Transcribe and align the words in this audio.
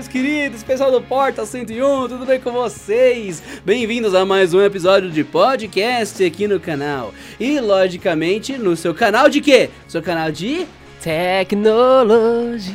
meus 0.00 0.08
queridos, 0.08 0.62
pessoal 0.62 0.90
do 0.90 1.02
Porta 1.02 1.44
101, 1.44 2.08
tudo 2.08 2.24
bem 2.24 2.40
com 2.40 2.50
vocês? 2.52 3.42
Bem-vindos 3.66 4.14
a 4.14 4.24
mais 4.24 4.54
um 4.54 4.62
episódio 4.62 5.10
de 5.10 5.22
podcast 5.22 6.24
aqui 6.24 6.48
no 6.48 6.58
canal. 6.58 7.12
E, 7.38 7.60
logicamente, 7.60 8.56
no 8.56 8.74
seu 8.76 8.94
canal 8.94 9.28
de 9.28 9.42
quê? 9.42 9.68
Seu 9.86 10.00
canal 10.00 10.32
de 10.32 10.66
Tecnologia. 11.02 12.70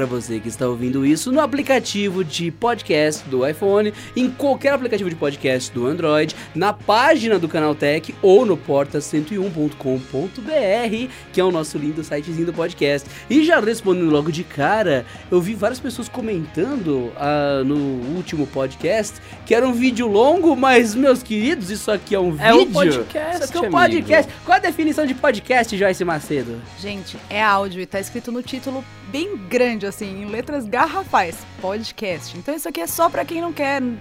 Para 0.00 0.08
você 0.08 0.40
que 0.40 0.48
está 0.48 0.66
ouvindo 0.66 1.04
isso 1.04 1.30
no 1.30 1.42
aplicativo 1.42 2.24
de 2.24 2.50
podcast 2.50 3.28
do 3.28 3.46
iPhone, 3.46 3.92
em 4.16 4.30
qualquer 4.30 4.72
aplicativo 4.72 5.10
de 5.10 5.14
podcast 5.14 5.70
do 5.74 5.86
Android, 5.86 6.34
na 6.54 6.72
página 6.72 7.38
do 7.38 7.46
Canal 7.46 7.74
Tech 7.74 8.14
ou 8.22 8.46
no 8.46 8.56
porta101.com.br, 8.56 11.12
que 11.34 11.38
é 11.38 11.44
o 11.44 11.50
nosso 11.50 11.76
lindo 11.76 12.02
sitezinho 12.02 12.46
do 12.46 12.52
podcast. 12.54 13.10
E 13.28 13.44
já 13.44 13.60
respondendo 13.60 14.08
logo 14.08 14.32
de 14.32 14.42
cara, 14.42 15.04
eu 15.30 15.38
vi 15.38 15.52
várias 15.54 15.78
pessoas 15.78 16.08
comentando 16.08 17.12
ah, 17.18 17.62
no 17.62 17.76
último 18.16 18.46
podcast 18.46 19.20
que 19.44 19.54
era 19.54 19.68
um 19.68 19.72
vídeo 19.74 20.06
longo, 20.06 20.56
mas 20.56 20.94
meus 20.94 21.22
queridos, 21.22 21.70
isso 21.70 21.90
aqui 21.90 22.14
é 22.14 22.20
um 22.20 22.34
É 22.40 22.52
vídeo. 22.52 22.68
um 22.68 22.72
podcast, 22.72 23.34
Isso 23.34 23.44
aqui 23.44 23.58
é 23.58 23.60
um 23.60 23.64
amigo. 23.76 23.76
podcast. 23.76 24.32
Qual 24.46 24.56
a 24.56 24.60
definição 24.60 25.04
de 25.04 25.12
podcast, 25.14 25.76
Joyce 25.76 26.04
Macedo? 26.06 26.58
Gente, 26.78 27.18
é 27.28 27.42
áudio 27.42 27.82
e 27.82 27.86
tá 27.86 28.00
escrito 28.00 28.32
no 28.32 28.42
título 28.42 28.82
bem 29.10 29.36
grande, 29.36 29.86
assim, 29.86 30.22
em 30.22 30.26
letras 30.26 30.66
garrafais. 30.66 31.36
Podcast. 31.60 32.36
Então 32.38 32.54
isso 32.54 32.68
aqui 32.68 32.80
é 32.80 32.86
só 32.86 33.08
pra 33.08 33.24
quem 33.24 33.40
não 33.40 33.52
quer, 33.52 33.80
não 33.80 33.98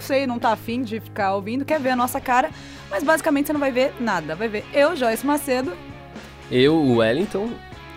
sei, 0.00 0.26
não 0.26 0.38
tá 0.38 0.52
afim 0.52 0.82
de 0.82 1.00
ficar 1.00 1.34
ouvindo, 1.34 1.64
quer 1.64 1.80
ver 1.80 1.90
a 1.90 1.96
nossa 1.96 2.20
cara. 2.20 2.50
Mas 2.90 3.02
basicamente 3.02 3.46
você 3.46 3.52
não 3.52 3.60
vai 3.60 3.72
ver 3.72 3.92
nada. 4.00 4.34
Vai 4.34 4.48
ver 4.48 4.64
eu, 4.72 4.94
Joyce 4.96 5.26
Macedo, 5.26 5.72
Eu, 6.50 6.74
o 6.74 6.96
Wellington. 6.96 7.50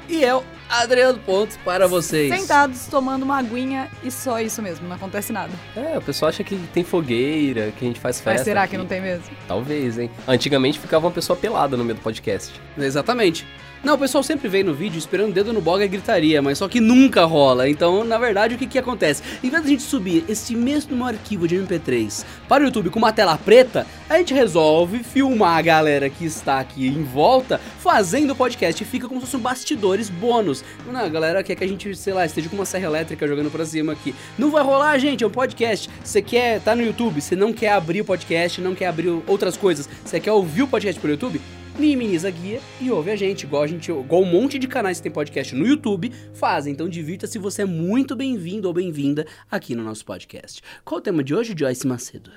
E 0.10 0.24
eu, 0.24 0.42
Adriano 0.70 1.20
Pontes, 1.20 1.58
para 1.66 1.86
vocês. 1.86 2.34
sentados 2.34 2.88
tomando 2.88 3.24
uma 3.24 3.38
aguinha 3.40 3.92
e 4.04 4.10
só 4.10 4.40
isso 4.40 4.62
mesmo, 4.62 4.88
não 4.88 4.96
acontece 4.96 5.34
nada. 5.34 5.52
É, 5.76 5.98
o 5.98 6.02
pessoal 6.02 6.30
acha 6.30 6.46
que 6.46 6.56
tem 6.74 6.82
fogueira, 6.84 7.74
que 7.78 7.84
a 7.84 7.88
gente 7.90 8.00
faz 8.00 8.18
festa. 8.18 8.40
Mas 8.40 8.42
será 8.46 8.64
aqui. 8.64 8.72
que 8.72 8.78
não 8.78 8.86
tem 8.86 9.02
mesmo? 9.02 9.26
Talvez, 9.48 10.00
hein? 10.00 10.10
Antigamente 10.26 10.80
ficava 10.80 11.06
uma 11.06 11.12
pessoa 11.12 11.38
pelada 11.38 11.76
no 11.76 11.84
meio 11.84 11.96
do 11.98 12.02
podcast. 12.02 12.54
Exatamente. 12.78 13.46
Não, 13.84 13.94
o 13.94 13.98
pessoal 13.98 14.24
sempre 14.24 14.50
vem 14.50 14.64
no 14.64 14.74
vídeo 14.74 14.98
esperando 14.98 15.30
o 15.30 15.34
dedo 15.34 15.54
no 15.54 15.62
boga 15.62 15.86
e 15.86 15.88
gritaria, 15.88 16.42
mas 16.42 16.58
só 16.58 16.68
que 16.68 16.82
nunca 16.82 17.26
rola. 17.26 17.70
Então, 17.70 18.04
na 18.04 18.18
verdade, 18.18 18.56
o 18.56 18.58
que 18.58 18.66
que 18.66 18.80
acontece? 18.80 19.22
Em 19.44 19.50
vez 19.50 19.62
de 19.62 19.68
a 19.68 19.72
gente 19.72 19.84
subir 19.84 20.26
esse 20.28 20.56
mesmo 20.56 21.06
arquivo 21.06 21.48
de 21.48 21.56
MP3 21.58 22.26
para 22.48 22.64
o 22.64 22.66
YouTube 22.66 22.90
com 22.90 22.98
uma 22.98 23.14
tela 23.14 23.38
preta, 23.38 23.86
a 24.10 24.18
gente 24.18 24.34
resolve 24.34 25.04
filmar 25.04 25.58
a 25.58 25.62
galera 25.62 26.10
que 26.10 26.26
está 26.26 26.60
aqui 26.60 26.88
em 26.88 27.04
volta 27.04 27.62
fazendo 27.80 28.32
o 28.32 28.36
podcast 28.36 28.82
e 28.82 28.86
fica 28.86 29.08
como 29.08 29.22
se 29.22 29.28
fossem 29.28 29.40
bastidores 29.40 30.10
bônus. 30.10 30.64
Não, 30.92 31.00
a 31.00 31.10
galera 31.10 31.44
quer 31.44 31.56
que 31.56 31.64
a 31.64 31.68
gente, 31.68 31.96
sei 31.96 32.14
lá, 32.14 32.26
esteja 32.26 32.50
com 32.50 32.56
uma 32.56 32.66
serra 32.66 32.86
elétrica 32.86 33.28
jogando 33.28 33.52
pra 33.52 33.64
cima 33.64 33.94
aqui. 33.94 34.16
Não 34.38 34.50
vai 34.50 34.64
rolar, 34.64 34.98
gente, 34.98 35.24
é 35.24 35.28
um 35.28 35.32
podcast. 35.32 35.88
Você 36.04 36.22
quer, 36.22 36.60
tá 36.62 36.76
no 36.76 36.82
YouTube, 36.82 37.22
você 37.22 37.36
não 37.36 37.54
quer 37.54 37.74
abrir 37.74 38.02
o 38.02 38.06
podcast, 38.06 38.60
não 38.60 38.74
quer 38.74 38.88
abrir 38.88 39.10
outras 39.28 39.56
coisas, 39.56 39.88
você 40.04 40.20
quer 40.20 40.32
ouvir 40.32 40.64
o 40.64 40.68
podcast 40.68 41.00
pelo 41.00 41.14
YouTube? 41.14 41.40
Minimiza 41.78 42.28
a 42.28 42.32
guia 42.32 42.60
e 42.82 42.92
ouve 42.92 43.12
a 43.12 43.16
gente, 43.16 43.44
igual 43.44 43.64
a 43.64 43.68
gente, 43.68 43.92
igual 43.92 44.22
um 44.22 44.26
monte 44.26 44.58
de 44.58 44.68
canais 44.68 44.98
que 44.98 45.04
tem 45.04 45.12
podcast 45.12 45.56
no 45.56 45.66
YouTube 45.66 46.12
fazem. 46.34 46.74
Então 46.74 46.90
divirta-se, 46.90 47.38
você 47.38 47.62
é 47.62 47.66
muito 47.66 48.16
bem-vindo 48.16 48.68
ou 48.68 48.74
bem-vinda 48.74 49.26
aqui 49.50 49.76
no 49.76 49.84
nosso 49.84 50.06
podcast. 50.06 50.62
Qual 50.84 51.00
o 51.00 51.02
tema 51.02 51.24
de 51.24 51.36
hoje, 51.36 51.56
Joyce 51.58 51.86
Macedo? 51.86 52.32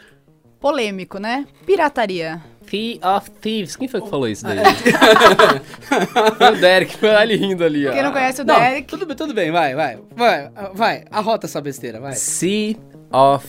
Polêmico, 0.61 1.19
né? 1.19 1.47
Pirataria. 1.65 2.43
Sea 2.69 3.17
of 3.17 3.31
Thieves. 3.31 3.77
Quem 3.77 3.89
foi 3.89 4.03
que 4.03 4.11
falou 4.11 4.29
isso 4.29 4.45
daí? 4.45 4.59
foi 6.37 6.53
o 6.53 6.61
Derek, 6.61 6.97
foi 6.99 7.09
ele 7.09 7.37
rindo 7.37 7.65
ali, 7.65 7.89
ó. 7.89 7.93
Quem 7.93 8.03
não 8.03 8.13
conhece 8.13 8.43
o 8.43 8.45
Não, 8.45 8.61
Derek, 8.61 8.87
tudo 8.87 9.07
bem, 9.07 9.17
tudo 9.17 9.33
bem, 9.33 9.51
vai, 9.51 9.75
vai, 9.75 9.99
vai, 10.15 10.51
vai, 10.75 11.05
arrota 11.11 11.47
essa 11.47 11.61
besteira, 11.63 11.99
vai. 11.99 12.13
Sea 12.13 12.77
of 13.11 13.47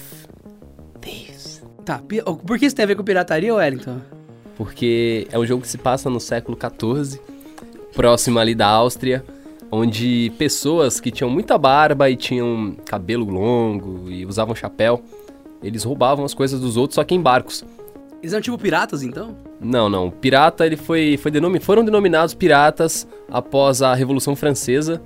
Thieves. 1.02 1.62
Tá, 1.84 2.02
por 2.48 2.58
que 2.58 2.66
isso 2.66 2.76
tem 2.76 2.84
a 2.84 2.88
ver 2.88 2.96
com 2.96 3.04
pirataria, 3.04 3.54
Wellington? 3.54 4.21
Porque 4.62 5.28
é 5.32 5.40
um 5.40 5.46
jogo 5.46 5.64
que 5.64 5.68
se 5.68 5.78
passa 5.80 6.08
no 6.08 6.20
século 6.20 6.56
XIV, 6.56 7.20
próximo 7.96 8.38
ali 8.38 8.54
da 8.54 8.68
Áustria, 8.68 9.26
onde 9.72 10.32
pessoas 10.38 11.00
que 11.00 11.10
tinham 11.10 11.32
muita 11.32 11.58
barba 11.58 12.08
e 12.12 12.16
tinham 12.16 12.76
cabelo 12.86 13.26
longo 13.26 14.08
e 14.08 14.24
usavam 14.24 14.54
chapéu, 14.54 15.02
eles 15.64 15.84
roubavam 15.84 16.24
as 16.24 16.36
coisas 16.36 16.60
dos 16.60 16.78
outros, 16.78 16.94
só 16.94 17.04
que 17.04 17.16
em 17.16 17.20
barcos. 17.20 17.66
Eles 18.22 18.34
eram 18.34 18.44
tipo 18.44 18.56
piratas, 18.56 19.02
então? 19.02 19.36
Não, 19.60 19.90
não. 19.90 20.10
O 20.10 20.12
pirata, 20.12 20.64
ele 20.64 20.78
foi, 20.78 21.18
foi 21.18 21.32
denomi 21.32 21.60
foram 21.60 21.84
denominados 21.84 22.36
piratas 22.36 23.08
após 23.32 23.82
a 23.82 23.96
Revolução 23.96 24.36
Francesa. 24.36 25.02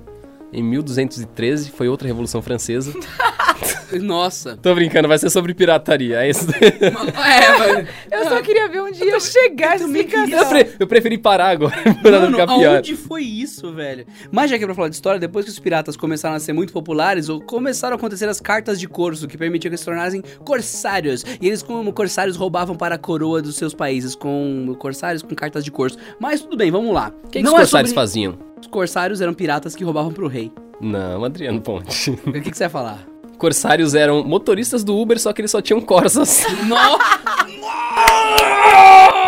Em 0.52 0.62
1213, 0.62 1.70
foi 1.70 1.88
outra 1.88 2.06
Revolução 2.06 2.40
Francesa. 2.40 2.92
Nossa. 4.00 4.56
Tô 4.56 4.74
brincando, 4.74 5.08
vai 5.08 5.18
ser 5.18 5.30
sobre 5.30 5.54
pirataria. 5.54 6.22
É 6.24 6.30
isso. 6.30 6.46
é, 6.60 7.58
mas... 7.58 7.88
eu 8.10 8.28
só 8.28 8.42
queria 8.42 8.68
ver 8.68 8.82
um 8.82 8.90
dia 8.90 9.04
eu 9.10 9.20
chegar 9.20 9.78
também 9.78 10.04
queria. 10.06 10.36
eu, 10.38 10.46
pre- 10.46 10.70
eu 10.80 10.86
preferi 10.86 11.18
parar 11.18 11.48
agora, 11.50 11.76
Mano, 12.02 12.38
aonde 12.48 12.96
foi 12.96 13.22
isso, 13.22 13.72
velho? 13.72 14.06
Mas 14.30 14.50
já 14.50 14.58
que 14.58 14.64
é 14.64 14.66
pra 14.66 14.74
falar 14.74 14.88
de 14.88 14.94
história, 14.94 15.18
depois 15.20 15.44
que 15.44 15.50
os 15.50 15.58
piratas 15.58 15.96
começaram 15.96 16.34
a 16.36 16.40
ser 16.40 16.52
muito 16.52 16.72
populares, 16.72 17.28
ou 17.28 17.40
começaram 17.40 17.94
a 17.94 17.96
acontecer 17.98 18.28
as 18.28 18.40
cartas 18.40 18.78
de 18.80 18.88
corso, 18.88 19.26
que 19.28 19.38
permitiam 19.38 19.70
que 19.70 19.74
eles 19.74 19.80
se 19.80 19.86
tornassem 19.86 20.22
corsários. 20.44 21.24
E 21.40 21.46
eles, 21.46 21.62
como 21.62 21.92
corsários, 21.92 22.36
roubavam 22.36 22.76
para 22.76 22.94
a 22.96 22.98
coroa 22.98 23.40
dos 23.40 23.56
seus 23.56 23.74
países, 23.74 24.14
com 24.14 24.74
corsários 24.78 25.22
com 25.22 25.34
cartas 25.34 25.64
de 25.64 25.70
corso. 25.70 25.96
Mas 26.20 26.40
tudo 26.40 26.56
bem, 26.56 26.70
vamos 26.70 26.92
lá. 26.94 27.12
O 27.24 27.28
que, 27.28 27.38
que 27.38 27.42
Não 27.44 27.52
os 27.52 27.58
é 27.58 27.62
corsários 27.62 27.90
sobre- 27.90 28.00
faziam? 28.02 28.38
Os 28.60 28.66
corsários 28.66 29.20
eram 29.20 29.34
piratas 29.34 29.76
que 29.76 29.84
roubavam 29.84 30.12
pro 30.12 30.28
rei. 30.28 30.50
Não, 30.80 31.24
Adriano 31.24 31.60
Ponte. 31.60 32.10
O 32.26 32.32
que, 32.32 32.50
que 32.50 32.56
você 32.56 32.64
ia 32.64 32.70
falar? 32.70 33.06
Corsários 33.38 33.94
eram 33.94 34.24
motoristas 34.24 34.82
do 34.82 34.96
Uber, 34.96 35.20
só 35.20 35.32
que 35.32 35.42
eles 35.42 35.50
só 35.50 35.60
tinham 35.60 35.80
Corsas. 35.80 36.44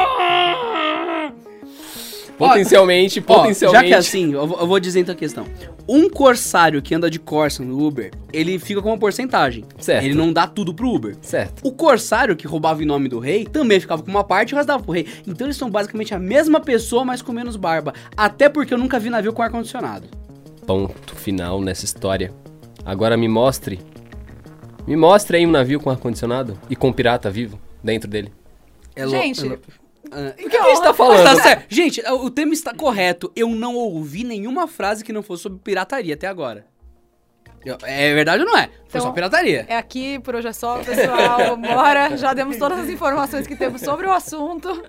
potencialmente, 2.38 3.20
Ó, 3.20 3.34
potencialmente. 3.34 3.82
já 3.82 3.88
que 3.88 3.94
é 3.94 3.96
assim, 3.96 4.32
eu 4.32 4.46
vou, 4.46 4.60
eu 4.60 4.66
vou 4.66 4.80
dizer 4.80 5.00
então 5.00 5.14
a 5.14 5.18
questão. 5.18 5.44
Um 5.88 6.08
corsário 6.08 6.80
que 6.82 6.94
anda 6.94 7.10
de 7.10 7.18
Corsa 7.18 7.62
no 7.64 7.84
Uber, 7.86 8.10
ele 8.32 8.58
fica 8.58 8.80
com 8.82 8.88
uma 8.90 8.98
porcentagem. 8.98 9.64
Certo. 9.78 10.04
Ele 10.04 10.14
não 10.14 10.32
dá 10.32 10.46
tudo 10.46 10.72
pro 10.74 10.88
Uber. 10.88 11.16
Certo. 11.22 11.66
O 11.66 11.72
corsário 11.72 12.36
que 12.36 12.46
roubava 12.46 12.82
em 12.82 12.86
nome 12.86 13.08
do 13.08 13.18
rei 13.18 13.44
também 13.44 13.80
ficava 13.80 14.02
com 14.02 14.10
uma 14.10 14.22
parte 14.24 14.50
e 14.50 14.54
o 14.54 14.56
resto 14.56 14.68
dava 14.68 14.82
pro 14.82 14.92
rei. 14.92 15.06
Então 15.26 15.46
eles 15.46 15.56
são 15.56 15.70
basicamente 15.70 16.14
a 16.14 16.18
mesma 16.18 16.60
pessoa, 16.60 17.04
mas 17.04 17.22
com 17.22 17.32
menos 17.32 17.56
barba. 17.56 17.92
Até 18.16 18.48
porque 18.48 18.72
eu 18.74 18.78
nunca 18.78 18.98
vi 18.98 19.08
navio 19.10 19.32
com 19.32 19.42
ar-condicionado. 19.42 20.08
Ponto 20.66 21.16
final 21.16 21.60
nessa 21.62 21.84
história. 21.84 22.32
Agora 22.84 23.16
me 23.16 23.28
mostre. 23.28 23.80
Me 24.86 24.96
mostre 24.96 25.38
aí 25.38 25.46
um 25.46 25.50
navio 25.50 25.80
com 25.80 25.90
ar-condicionado 25.90 26.58
e 26.70 26.76
com 26.76 26.88
um 26.88 26.92
pirata 26.92 27.30
vivo 27.30 27.58
dentro 27.82 28.08
dele. 28.08 28.32
É 28.94 29.06
Gente, 29.06 29.44
é 29.46 29.48
lo- 29.50 29.58
Ah, 30.12 30.34
O 30.44 30.48
que 30.48 30.56
a 30.56 30.62
gente 30.68 30.82
tá 30.82 30.94
falando? 30.94 31.22
tá 31.24 31.36
certo. 31.42 31.66
Gente, 31.68 32.00
o 32.00 32.30
tema 32.30 32.52
está 32.52 32.74
correto. 32.74 33.32
Eu 33.36 33.48
não 33.48 33.74
ouvi 33.74 34.24
nenhuma 34.24 34.66
frase 34.66 35.04
que 35.04 35.12
não 35.12 35.22
fosse 35.22 35.42
sobre 35.44 35.58
pirataria 35.58 36.14
até 36.14 36.26
agora. 36.26 36.66
É 37.84 38.14
verdade 38.14 38.44
ou 38.44 38.48
não 38.48 38.56
é? 38.56 38.66
Foi 38.66 38.98
Então- 38.98 39.00
só 39.02 39.10
pirataria. 39.10 39.66
É 39.68 39.76
aqui, 39.76 40.18
por 40.20 40.34
hoje 40.36 40.48
é 40.48 40.52
só, 40.52 40.78
pessoal. 40.78 41.56
Bora. 41.56 42.16
Já 42.16 42.32
demos 42.32 42.56
todas 42.56 42.78
as 42.78 42.88
informações 42.88 43.46
que 43.46 43.56
temos 43.56 43.82
sobre 43.82 44.06
o 44.06 44.12
assunto. 44.12 44.82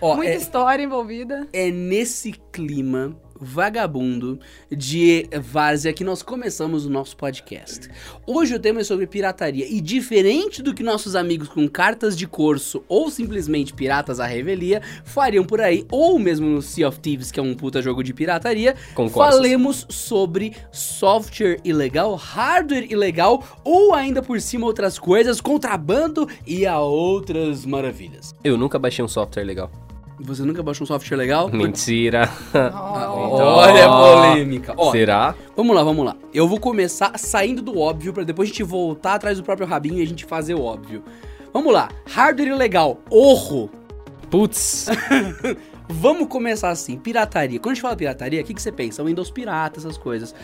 Ó, 0.00 0.16
Muita 0.16 0.32
é- 0.32 0.36
história 0.36 0.82
envolvida. 0.82 1.46
é 1.52 1.70
nesse 1.70 2.32
clima 2.52 3.16
vagabundo 3.42 4.38
de 4.70 5.26
várzea 5.42 5.92
que 5.92 6.04
nós 6.04 6.22
começamos 6.22 6.86
o 6.86 6.90
nosso 6.90 7.16
podcast. 7.16 7.88
Hoje 8.26 8.54
o 8.54 8.58
tema 8.60 8.80
é 8.80 8.84
sobre 8.84 9.06
pirataria 9.06 9.66
e 9.68 9.80
diferente 9.80 10.62
do 10.62 10.72
que 10.72 10.82
nossos 10.82 11.16
amigos 11.16 11.48
com 11.48 11.68
cartas 11.68 12.16
de 12.16 12.26
corso 12.26 12.84
ou 12.88 13.10
simplesmente 13.10 13.74
piratas 13.74 14.20
à 14.20 14.26
revelia 14.26 14.80
fariam 15.04 15.44
por 15.44 15.60
aí, 15.60 15.84
ou 15.90 16.18
mesmo 16.18 16.46
no 16.46 16.62
Sea 16.62 16.88
of 16.88 17.00
Thieves, 17.00 17.30
que 17.32 17.40
é 17.40 17.42
um 17.42 17.54
puta 17.54 17.82
jogo 17.82 18.02
de 18.02 18.14
pirataria, 18.14 18.76
Com 18.94 19.10
corsas. 19.10 19.34
falemos 19.34 19.86
sobre 19.90 20.54
software 20.70 21.58
ilegal, 21.64 22.14
hardware 22.14 22.90
ilegal 22.90 23.44
ou 23.64 23.94
ainda 23.94 24.22
por 24.22 24.40
cima 24.40 24.66
outras 24.66 24.98
coisas, 24.98 25.40
contrabando 25.40 26.28
e 26.46 26.64
a 26.66 26.78
outras 26.78 27.66
maravilhas. 27.66 28.34
Eu 28.44 28.56
nunca 28.56 28.78
baixei 28.78 29.04
um 29.04 29.08
software 29.08 29.44
legal. 29.44 29.70
Você 30.20 30.42
nunca 30.42 30.62
baixou 30.62 30.84
um 30.84 30.86
software 30.86 31.16
legal? 31.16 31.48
Mentira. 31.50 32.28
Olha 32.54 33.86
a 33.86 33.88
polêmica. 33.88 34.74
Ó, 34.76 34.92
Será? 34.92 35.34
Vamos 35.56 35.74
lá, 35.74 35.82
vamos 35.82 36.04
lá. 36.04 36.16
Eu 36.32 36.46
vou 36.46 36.60
começar 36.60 37.18
saindo 37.18 37.62
do 37.62 37.78
óbvio 37.78 38.12
pra 38.12 38.22
depois 38.22 38.48
a 38.48 38.52
gente 38.52 38.62
voltar 38.62 39.14
atrás 39.14 39.38
do 39.38 39.44
próprio 39.44 39.66
rabinho 39.66 39.98
e 39.98 40.02
a 40.02 40.06
gente 40.06 40.24
fazer 40.24 40.54
o 40.54 40.62
óbvio. 40.62 41.02
Vamos 41.52 41.72
lá. 41.72 41.88
Hardware 42.06 42.48
ilegal. 42.48 43.00
Orro. 43.10 43.70
Putz. 44.30 44.88
Vamos 45.88 46.28
começar 46.28 46.70
assim. 46.70 46.96
Pirataria. 46.96 47.58
Quando 47.58 47.72
a 47.72 47.74
gente 47.74 47.82
fala 47.82 47.96
pirataria, 47.96 48.40
o 48.40 48.44
que, 48.44 48.54
que 48.54 48.62
você 48.62 48.72
pensa? 48.72 49.04
Windows 49.04 49.30
pirata, 49.30 49.78
essas 49.78 49.98
coisas. 49.98 50.34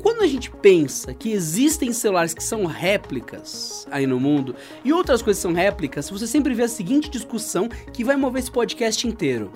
Quando 0.00 0.22
a 0.22 0.26
gente 0.26 0.50
pensa 0.50 1.14
que 1.14 1.32
existem 1.32 1.92
celulares 1.92 2.34
que 2.34 2.42
são 2.42 2.64
réplicas 2.64 3.86
aí 3.90 4.06
no 4.06 4.20
mundo 4.20 4.54
e 4.84 4.92
outras 4.92 5.22
coisas 5.22 5.40
são 5.40 5.52
réplicas, 5.52 6.10
você 6.10 6.26
sempre 6.26 6.54
vê 6.54 6.64
a 6.64 6.68
seguinte 6.68 7.10
discussão 7.10 7.68
que 7.92 8.04
vai 8.04 8.16
mover 8.16 8.42
esse 8.42 8.50
podcast 8.50 9.06
inteiro. 9.06 9.50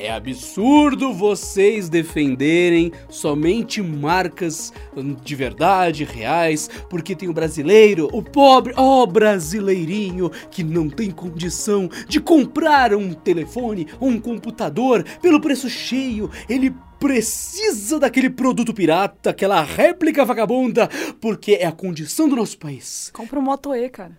É 0.00 0.12
absurdo 0.12 1.12
vocês 1.12 1.88
defenderem 1.88 2.92
somente 3.10 3.82
marcas 3.82 4.72
hum, 4.96 5.16
de 5.24 5.34
verdade, 5.34 6.04
reais, 6.04 6.70
porque 6.88 7.16
tem 7.16 7.28
o 7.28 7.32
brasileiro, 7.32 8.08
o 8.12 8.22
pobre, 8.22 8.72
ó 8.76 9.04
brasileirinho, 9.04 10.30
que 10.52 10.62
não 10.62 10.88
tem 10.88 11.10
condição 11.10 11.90
de 12.06 12.20
comprar 12.20 12.94
um 12.94 13.12
telefone 13.12 13.88
ou 13.98 14.08
um 14.08 14.20
computador 14.20 15.04
pelo 15.20 15.40
preço 15.40 15.68
cheio. 15.68 16.30
Ele 16.48 16.72
precisa 16.98 17.98
daquele 17.98 18.30
produto 18.30 18.74
pirata, 18.74 19.30
aquela 19.30 19.62
réplica 19.62 20.24
vagabunda, 20.24 20.88
porque 21.20 21.52
é 21.54 21.66
a 21.66 21.72
condição 21.72 22.28
do 22.28 22.36
nosso 22.36 22.58
país. 22.58 23.10
Compra 23.12 23.38
um 23.38 23.42
Moto 23.42 23.74
E, 23.74 23.88
cara. 23.88 24.18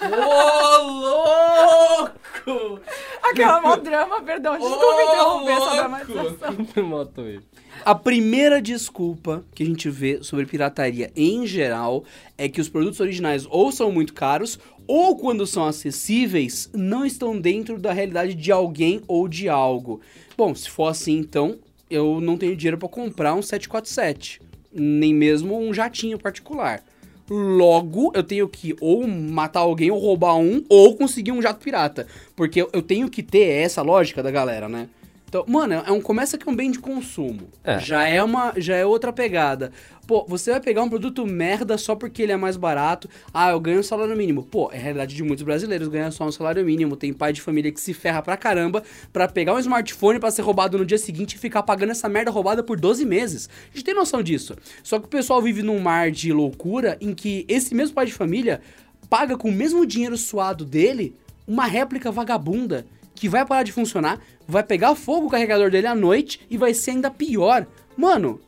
Ô, 0.00 0.82
louco! 0.82 2.80
Aquela 3.22 3.60
mó 3.60 3.76
drama, 3.76 4.20
perdão, 4.22 4.58
desculpa 4.58 5.02
interromper 5.02 5.52
essa 5.52 5.70
dramatização. 5.70 6.84
Moto 6.84 7.20
E. 7.22 7.40
A 7.84 7.94
primeira 7.94 8.60
desculpa 8.60 9.44
que 9.54 9.62
a 9.62 9.66
gente 9.66 9.88
vê 9.88 10.18
sobre 10.22 10.46
pirataria 10.46 11.12
em 11.14 11.46
geral 11.46 12.04
é 12.36 12.48
que 12.48 12.60
os 12.60 12.68
produtos 12.68 12.98
originais 12.98 13.46
ou 13.48 13.70
são 13.70 13.92
muito 13.92 14.14
caros 14.14 14.58
ou 14.86 15.16
quando 15.16 15.46
são 15.46 15.64
acessíveis 15.66 16.68
não 16.74 17.04
estão 17.04 17.38
dentro 17.38 17.78
da 17.78 17.92
realidade 17.92 18.34
de 18.34 18.50
alguém 18.50 19.02
ou 19.06 19.28
de 19.28 19.48
algo. 19.48 20.00
Bom, 20.36 20.54
se 20.54 20.68
for 20.68 20.88
assim, 20.88 21.18
então 21.18 21.58
eu 21.90 22.20
não 22.20 22.36
tenho 22.36 22.56
dinheiro 22.56 22.78
para 22.78 22.88
comprar 22.88 23.34
um 23.34 23.42
747, 23.42 24.40
nem 24.72 25.14
mesmo 25.14 25.58
um 25.58 25.72
jatinho 25.72 26.18
particular. 26.18 26.82
Logo, 27.30 28.10
eu 28.14 28.22
tenho 28.22 28.48
que 28.48 28.74
ou 28.80 29.06
matar 29.06 29.60
alguém 29.60 29.90
ou 29.90 29.98
roubar 29.98 30.36
um 30.36 30.64
ou 30.68 30.96
conseguir 30.96 31.32
um 31.32 31.42
jato 31.42 31.62
pirata, 31.62 32.06
porque 32.34 32.62
eu 32.62 32.82
tenho 32.82 33.08
que 33.10 33.22
ter 33.22 33.48
essa 33.62 33.82
lógica 33.82 34.22
da 34.22 34.30
galera, 34.30 34.68
né? 34.68 34.88
Então, 35.28 35.44
mano, 35.46 35.74
é 35.74 35.92
um 35.92 36.00
começa 36.00 36.38
que 36.38 36.48
é 36.48 36.50
um 36.50 36.56
bem 36.56 36.70
de 36.70 36.78
consumo. 36.78 37.50
É. 37.62 37.78
Já 37.78 38.08
é 38.08 38.22
uma, 38.22 38.54
já 38.56 38.74
é 38.74 38.86
outra 38.86 39.12
pegada. 39.12 39.70
Pô, 40.06 40.24
você 40.26 40.52
vai 40.52 40.60
pegar 40.60 40.82
um 40.82 40.88
produto 40.88 41.26
merda 41.26 41.76
só 41.76 41.94
porque 41.94 42.22
ele 42.22 42.32
é 42.32 42.36
mais 42.36 42.56
barato. 42.56 43.10
Ah, 43.32 43.50
eu 43.50 43.60
ganho 43.60 43.80
um 43.80 43.82
salário 43.82 44.16
mínimo. 44.16 44.42
Pô, 44.42 44.70
é 44.72 44.78
a 44.78 44.80
realidade 44.80 45.14
de 45.14 45.22
muitos 45.22 45.44
brasileiros 45.44 45.86
ganham 45.88 46.10
só 46.10 46.24
um 46.24 46.32
salário 46.32 46.64
mínimo. 46.64 46.96
Tem 46.96 47.12
pai 47.12 47.34
de 47.34 47.42
família 47.42 47.70
que 47.70 47.78
se 47.78 47.92
ferra 47.92 48.22
pra 48.22 48.38
caramba 48.38 48.82
pra 49.12 49.28
pegar 49.28 49.54
um 49.54 49.58
smartphone 49.58 50.18
pra 50.18 50.30
ser 50.30 50.40
roubado 50.40 50.78
no 50.78 50.86
dia 50.86 50.96
seguinte 50.96 51.34
e 51.34 51.38
ficar 51.38 51.62
pagando 51.62 51.90
essa 51.90 52.08
merda 52.08 52.30
roubada 52.30 52.62
por 52.62 52.80
12 52.80 53.04
meses. 53.04 53.50
A 53.70 53.76
gente 53.76 53.84
tem 53.84 53.94
noção 53.94 54.22
disso. 54.22 54.56
Só 54.82 54.98
que 54.98 55.04
o 55.04 55.10
pessoal 55.10 55.42
vive 55.42 55.62
num 55.62 55.78
mar 55.78 56.10
de 56.10 56.32
loucura 56.32 56.96
em 57.02 57.12
que 57.12 57.44
esse 57.48 57.74
mesmo 57.74 57.94
pai 57.94 58.06
de 58.06 58.14
família 58.14 58.62
paga 59.10 59.36
com 59.36 59.50
o 59.50 59.52
mesmo 59.52 59.84
dinheiro 59.84 60.16
suado 60.16 60.64
dele 60.64 61.14
uma 61.46 61.66
réplica 61.66 62.10
vagabunda 62.10 62.86
que 63.18 63.28
vai 63.28 63.44
parar 63.44 63.64
de 63.64 63.72
funcionar, 63.72 64.20
vai 64.48 64.62
pegar 64.62 64.94
fogo 64.94 65.26
o 65.26 65.30
carregador 65.30 65.70
dele 65.70 65.86
à 65.86 65.94
noite 65.94 66.40
e 66.48 66.56
vai 66.56 66.72
ser 66.72 66.92
ainda 66.92 67.10
pior. 67.10 67.66
Mano, 67.96 68.40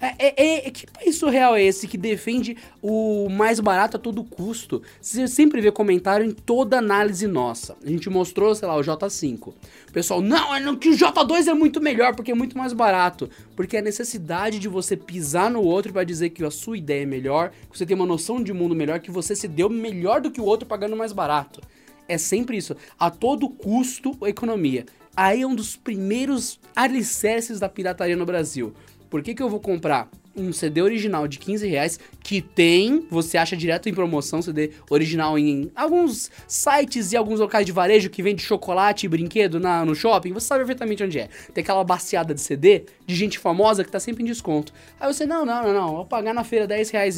é, 0.00 0.14
é- 0.18 0.34
é- 0.36 0.68
é- 0.68 0.70
que 0.70 0.86
país 0.86 1.16
surreal 1.16 1.56
é 1.56 1.62
esse 1.64 1.88
que 1.88 1.98
defende 1.98 2.56
o 2.80 3.28
mais 3.28 3.58
barato 3.58 3.96
a 3.96 4.00
todo 4.00 4.22
custo? 4.22 4.80
Você 5.00 5.26
sempre 5.26 5.60
vê 5.60 5.72
comentário 5.72 6.24
em 6.24 6.30
toda 6.30 6.78
análise 6.78 7.26
nossa. 7.26 7.76
A 7.84 7.88
gente 7.88 8.08
mostrou, 8.08 8.54
sei 8.54 8.68
lá, 8.68 8.76
o 8.76 8.82
J5. 8.82 9.48
O 9.88 9.92
pessoal, 9.92 10.20
não, 10.20 10.54
é 10.54 10.76
que 10.76 10.90
o 10.90 10.96
J2 10.96 11.48
é 11.48 11.54
muito 11.54 11.80
melhor 11.80 12.14
porque 12.14 12.30
é 12.30 12.34
muito 12.34 12.56
mais 12.56 12.72
barato. 12.72 13.28
Porque 13.56 13.76
a 13.76 13.82
necessidade 13.82 14.60
de 14.60 14.68
você 14.68 14.96
pisar 14.96 15.50
no 15.50 15.62
outro 15.62 15.92
pra 15.92 16.04
dizer 16.04 16.30
que 16.30 16.44
a 16.44 16.50
sua 16.50 16.78
ideia 16.78 17.02
é 17.02 17.06
melhor, 17.06 17.50
que 17.68 17.76
você 17.76 17.84
tem 17.84 17.96
uma 17.96 18.06
noção 18.06 18.40
de 18.40 18.52
mundo 18.52 18.76
melhor, 18.76 19.00
que 19.00 19.10
você 19.10 19.34
se 19.34 19.48
deu 19.48 19.68
melhor 19.68 20.20
do 20.20 20.30
que 20.30 20.40
o 20.40 20.44
outro 20.44 20.68
pagando 20.68 20.94
mais 20.94 21.12
barato. 21.12 21.60
É 22.06 22.16
sempre 22.16 22.56
isso. 22.56 22.76
A 22.98 23.10
todo 23.10 23.48
custo, 23.50 24.16
economia. 24.22 24.86
Aí 25.20 25.42
é 25.42 25.46
um 25.48 25.52
dos 25.52 25.74
primeiros 25.74 26.60
alicerces 26.76 27.58
da 27.58 27.68
pirataria 27.68 28.14
no 28.14 28.24
Brasil. 28.24 28.72
Por 29.10 29.20
que, 29.20 29.34
que 29.34 29.42
eu 29.42 29.50
vou 29.50 29.58
comprar 29.58 30.08
um 30.36 30.52
CD 30.52 30.80
original 30.80 31.26
de 31.26 31.40
15 31.40 31.66
reais 31.66 31.98
que 32.22 32.40
tem, 32.40 33.04
você 33.10 33.36
acha 33.36 33.56
direto 33.56 33.88
em 33.88 33.92
promoção, 33.92 34.40
CD 34.40 34.70
original 34.88 35.36
em 35.36 35.72
alguns 35.74 36.30
sites 36.46 37.10
e 37.10 37.16
alguns 37.16 37.40
locais 37.40 37.66
de 37.66 37.72
varejo 37.72 38.08
que 38.10 38.22
vende 38.22 38.44
chocolate 38.44 39.06
e 39.06 39.08
brinquedo 39.08 39.58
na, 39.58 39.84
no 39.84 39.92
shopping, 39.92 40.32
você 40.32 40.46
sabe 40.46 40.60
perfeitamente 40.60 41.02
onde 41.02 41.18
é. 41.18 41.28
Tem 41.52 41.62
aquela 41.62 41.82
baciada 41.82 42.32
de 42.32 42.40
CD 42.40 42.84
de 43.04 43.16
gente 43.16 43.40
famosa 43.40 43.82
que 43.82 43.90
tá 43.90 43.98
sempre 43.98 44.22
em 44.22 44.26
desconto. 44.26 44.72
Aí 45.00 45.12
você, 45.12 45.26
não, 45.26 45.44
não, 45.44 45.64
não, 45.64 45.74
não, 45.74 45.96
vou 45.96 46.06
pagar 46.06 46.32
na 46.32 46.44
feira 46.44 46.64
10 46.64 46.90
reais. 46.90 47.16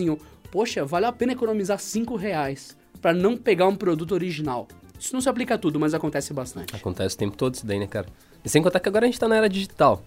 Poxa, 0.50 0.87
vale 0.87 1.05
a 1.05 1.12
pena 1.12 1.32
economizar 1.32 1.79
5 1.79 2.17
reais 2.17 2.75
pra 2.99 3.12
não 3.12 3.37
pegar 3.37 3.67
um 3.67 3.76
produto 3.76 4.12
original. 4.12 4.67
Isso 5.00 5.14
não 5.14 5.20
se 5.20 5.29
aplica 5.31 5.55
a 5.55 5.58
tudo, 5.58 5.81
mas 5.81 5.94
acontece 5.94 6.35
bastante. 6.35 6.76
Acontece 6.76 7.14
o 7.14 7.19
tempo 7.19 7.35
todo 7.35 7.55
isso 7.55 7.67
daí, 7.67 7.79
né, 7.79 7.87
cara? 7.87 8.06
E 8.44 8.49
sem 8.50 8.62
contar 8.62 8.81
que 8.81 8.88
agora 8.88 9.06
a 9.06 9.08
gente 9.08 9.19
tá 9.19 9.26
na 9.26 9.37
era 9.37 9.49
digital. 9.49 10.05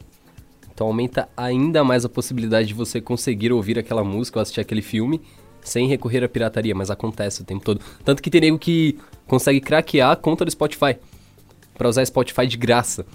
Então 0.72 0.86
aumenta 0.86 1.28
ainda 1.36 1.84
mais 1.84 2.06
a 2.06 2.10
possibilidade 2.10 2.68
de 2.68 2.74
você 2.76 3.02
conseguir 3.02 3.52
ouvir 3.52 3.78
aquela 3.80 4.04
música 4.04 4.38
ou 4.38 4.42
assistir 4.42 4.62
aquele 4.62 4.84
filme 4.84 5.20
sem 5.62 5.88
recorrer 5.88 6.24
à 6.24 6.30
pirataria, 6.30 6.76
mas 6.76 6.92
acontece 6.92 7.42
o 7.42 7.46
tempo 7.46 7.64
todo. 7.64 7.82
Tanto 8.04 8.22
que 8.22 8.30
tem 8.30 8.42
nego 8.42 8.60
que 8.60 9.00
consegue 9.28 9.60
craquear 9.60 10.12
a 10.12 10.16
conta 10.16 10.46
do 10.46 10.52
Spotify 10.52 10.98
pra 11.76 11.90
usar 11.90 12.06
Spotify 12.06 12.46
de 12.46 12.58
graça. 12.58 13.06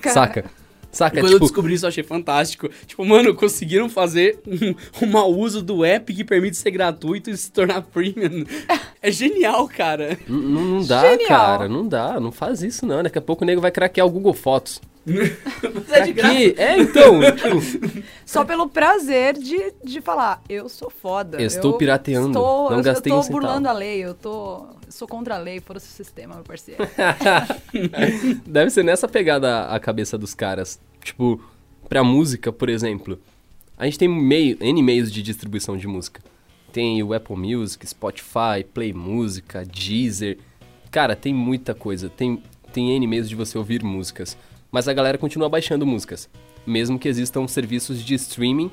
Cara. 0.00 0.14
Saca? 0.14 0.50
Saca? 0.98 1.16
Quando 1.20 1.26
eu 1.26 1.32
tipo, 1.34 1.44
descobri 1.46 1.74
isso, 1.74 1.84
eu 1.84 1.88
achei 1.90 2.02
fantástico. 2.02 2.68
Tipo, 2.84 3.04
mano, 3.04 3.32
conseguiram 3.32 3.88
fazer 3.88 4.40
um, 4.44 4.74
um 5.06 5.06
mau 5.08 5.32
uso 5.32 5.62
do 5.62 5.84
app 5.84 6.12
que 6.12 6.24
permite 6.24 6.56
ser 6.56 6.72
gratuito 6.72 7.30
e 7.30 7.36
se 7.36 7.52
tornar 7.52 7.82
premium. 7.82 8.44
É 9.00 9.12
genial, 9.12 9.68
cara. 9.68 10.18
n- 10.28 10.36
n- 10.36 10.70
não 10.72 10.84
dá, 10.84 11.02
Genial. 11.02 11.28
cara, 11.28 11.68
não 11.68 11.86
dá, 11.86 12.18
não 12.18 12.32
faz 12.32 12.62
isso 12.64 12.84
não. 12.84 13.00
Daqui 13.00 13.16
a 13.16 13.22
pouco 13.22 13.44
o 13.44 13.46
nego 13.46 13.60
vai 13.60 13.70
craquear 13.70 14.04
o 14.04 14.10
Google 14.10 14.34
Fotos. 14.34 14.80
Mas 15.06 15.92
é 15.92 16.00
de 16.00 16.12
graça. 16.12 16.34
É 16.56 16.78
então, 16.80 17.20
tipo, 17.32 18.02
Só 18.26 18.44
pelo 18.44 18.68
prazer 18.68 19.34
de, 19.38 19.72
de 19.84 20.00
falar, 20.00 20.42
eu 20.48 20.68
sou 20.68 20.90
foda. 20.90 21.40
Eu 21.40 21.46
estou 21.46 21.70
eu 21.72 21.78
pirateando, 21.78 22.26
estou- 22.30 22.70
não 22.70 22.78
eu, 22.78 22.82
gastei 22.82 23.12
eu 23.12 23.16
um 23.16 23.18
tô 23.20 23.22
centavo. 23.22 23.40
burlando 23.40 23.68
a 23.68 23.72
lei, 23.72 24.04
eu 24.04 24.14
tô. 24.14 24.66
eu 24.84 24.90
sou 24.92 25.06
contra 25.06 25.36
a 25.36 25.38
lei, 25.38 25.60
fora 25.60 25.78
o 25.78 25.80
sistema, 25.80 26.34
meu 26.34 26.42
parceiro. 26.44 26.82
Deve 28.46 28.70
ser 28.70 28.82
nessa 28.82 29.06
pegada 29.06 29.66
a 29.66 29.78
cabeça 29.78 30.18
dos 30.18 30.34
caras. 30.34 30.80
Tipo, 31.02 31.40
pra 31.88 32.04
música, 32.04 32.52
por 32.52 32.68
exemplo. 32.68 33.18
A 33.76 33.84
gente 33.84 33.98
tem 33.98 34.08
meio, 34.08 34.56
N 34.60 34.82
meios 34.82 35.10
de 35.10 35.22
distribuição 35.22 35.76
de 35.76 35.86
música. 35.86 36.20
Tem 36.72 37.02
o 37.02 37.14
Apple 37.14 37.36
Music, 37.36 37.86
Spotify, 37.86 38.64
Play 38.74 38.92
Música, 38.92 39.64
Deezer. 39.64 40.38
Cara, 40.90 41.16
tem 41.16 41.32
muita 41.32 41.74
coisa. 41.74 42.08
Tem, 42.08 42.42
tem 42.72 42.90
N 42.92 43.06
meios 43.06 43.28
de 43.28 43.34
você 43.34 43.56
ouvir 43.56 43.82
músicas. 43.82 44.36
Mas 44.70 44.88
a 44.88 44.92
galera 44.92 45.16
continua 45.16 45.48
baixando 45.48 45.86
músicas. 45.86 46.28
Mesmo 46.66 46.98
que 46.98 47.08
existam 47.08 47.46
serviços 47.46 48.04
de 48.04 48.14
streaming 48.14 48.70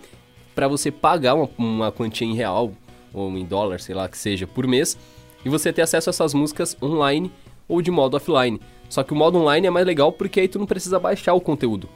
pra 0.53 0.67
você 0.67 0.91
pagar 0.91 1.35
uma, 1.35 1.49
uma 1.57 1.91
quantia 1.91 2.27
em 2.27 2.33
real 2.33 2.73
ou 3.13 3.31
em 3.37 3.45
dólar, 3.45 3.79
sei 3.79 3.95
lá 3.95 4.09
que 4.09 4.17
seja, 4.17 4.45
por 4.45 4.67
mês. 4.67 4.97
E 5.45 5.49
você 5.49 5.71
ter 5.71 5.83
acesso 5.83 6.09
a 6.09 6.11
essas 6.11 6.33
músicas 6.33 6.75
online 6.81 7.31
ou 7.67 7.81
de 7.81 7.91
modo 7.91 8.17
offline. 8.17 8.59
Só 8.89 9.03
que 9.03 9.13
o 9.13 9.15
modo 9.15 9.37
online 9.37 9.67
é 9.67 9.69
mais 9.69 9.85
legal 9.85 10.11
porque 10.11 10.39
aí 10.39 10.47
tu 10.47 10.59
não 10.59 10.65
precisa 10.65 10.99
baixar 10.99 11.33
o 11.33 11.41
conteúdo. 11.41 11.87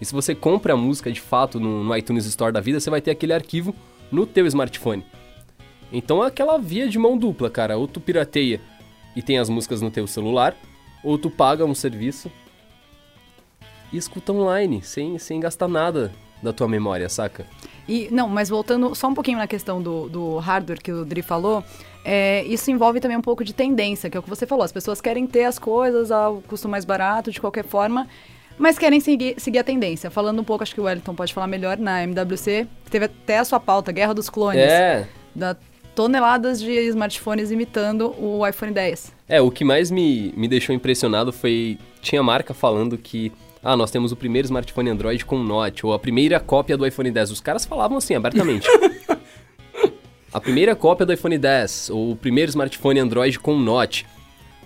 E 0.00 0.04
se 0.04 0.12
você 0.12 0.34
compra 0.34 0.74
a 0.74 0.76
música 0.76 1.10
de 1.10 1.20
fato 1.20 1.60
no, 1.60 1.84
no 1.84 1.96
iTunes 1.96 2.26
Store 2.26 2.52
da 2.52 2.60
vida, 2.60 2.80
você 2.80 2.90
vai 2.90 3.00
ter 3.00 3.10
aquele 3.10 3.32
arquivo 3.32 3.74
no 4.10 4.26
teu 4.26 4.46
smartphone. 4.46 5.04
Então 5.92 6.22
é 6.24 6.26
aquela 6.26 6.58
via 6.58 6.88
de 6.88 6.98
mão 6.98 7.16
dupla, 7.16 7.50
cara. 7.50 7.76
Ou 7.76 7.86
tu 7.86 8.00
pirateia 8.00 8.60
e 9.14 9.22
tem 9.22 9.38
as 9.38 9.48
músicas 9.48 9.80
no 9.80 9.90
teu 9.90 10.06
celular, 10.06 10.56
ou 11.02 11.16
tu 11.16 11.30
paga 11.30 11.64
um 11.64 11.74
serviço 11.74 12.30
e 13.92 13.96
escuta 13.96 14.32
online, 14.32 14.82
sem, 14.82 15.18
sem 15.18 15.38
gastar 15.38 15.68
nada 15.68 16.12
da 16.42 16.52
tua 16.52 16.66
memória, 16.66 17.08
saca? 17.08 17.46
E, 17.88 18.08
não, 18.10 18.28
mas 18.28 18.48
voltando 18.48 18.94
só 18.94 19.08
um 19.08 19.14
pouquinho 19.14 19.38
na 19.38 19.46
questão 19.46 19.80
do, 19.80 20.08
do 20.08 20.38
hardware 20.38 20.82
que 20.82 20.92
o 20.92 21.04
Dri 21.04 21.22
falou, 21.22 21.62
é, 22.04 22.44
isso 22.44 22.70
envolve 22.70 23.00
também 23.00 23.16
um 23.16 23.22
pouco 23.22 23.44
de 23.44 23.54
tendência, 23.54 24.10
que 24.10 24.16
é 24.16 24.20
o 24.20 24.22
que 24.22 24.28
você 24.28 24.46
falou. 24.46 24.64
As 24.64 24.72
pessoas 24.72 25.00
querem 25.00 25.26
ter 25.26 25.44
as 25.44 25.58
coisas 25.58 26.10
ao 26.10 26.42
custo 26.42 26.68
mais 26.68 26.84
barato, 26.84 27.30
de 27.30 27.40
qualquer 27.40 27.64
forma, 27.64 28.08
mas 28.58 28.78
querem 28.78 29.00
seguir, 29.00 29.34
seguir 29.38 29.58
a 29.58 29.64
tendência. 29.64 30.10
Falando 30.10 30.40
um 30.40 30.44
pouco, 30.44 30.62
acho 30.62 30.74
que 30.74 30.80
o 30.80 30.84
Wellington 30.84 31.14
pode 31.14 31.34
falar 31.34 31.46
melhor, 31.46 31.78
na 31.78 32.02
MWC, 32.02 32.66
teve 32.90 33.06
até 33.06 33.38
a 33.38 33.44
sua 33.44 33.60
pauta, 33.60 33.92
Guerra 33.92 34.14
dos 34.14 34.30
Clones, 34.30 34.60
É, 34.60 35.06
da 35.34 35.56
toneladas 35.94 36.60
de 36.60 36.72
smartphones 36.88 37.50
imitando 37.50 38.14
o 38.18 38.46
iPhone 38.46 38.72
10. 38.72 39.12
É, 39.28 39.40
o 39.40 39.50
que 39.50 39.64
mais 39.64 39.90
me, 39.90 40.32
me 40.36 40.48
deixou 40.48 40.74
impressionado 40.74 41.32
foi. 41.32 41.78
Tinha 42.02 42.22
marca 42.22 42.52
falando 42.52 42.98
que. 42.98 43.32
Ah, 43.62 43.76
nós 43.76 43.90
temos 43.90 44.12
o 44.12 44.16
primeiro 44.16 44.44
smartphone 44.44 44.90
Android 44.90 45.24
com 45.24 45.38
Note, 45.38 45.86
ou 45.86 45.94
a 45.94 45.98
primeira 45.98 46.38
cópia 46.38 46.76
do 46.76 46.86
iPhone 46.86 47.10
10. 47.10 47.30
Os 47.30 47.40
caras 47.40 47.64
falavam 47.64 47.96
assim, 47.96 48.14
abertamente. 48.14 48.68
a 50.30 50.40
primeira 50.40 50.76
cópia 50.76 51.06
do 51.06 51.12
iPhone 51.14 51.38
10, 51.38 51.88
ou 51.88 52.12
o 52.12 52.16
primeiro 52.16 52.50
smartphone 52.50 53.00
Android 53.00 53.38
com 53.38 53.58
Note. 53.58 54.06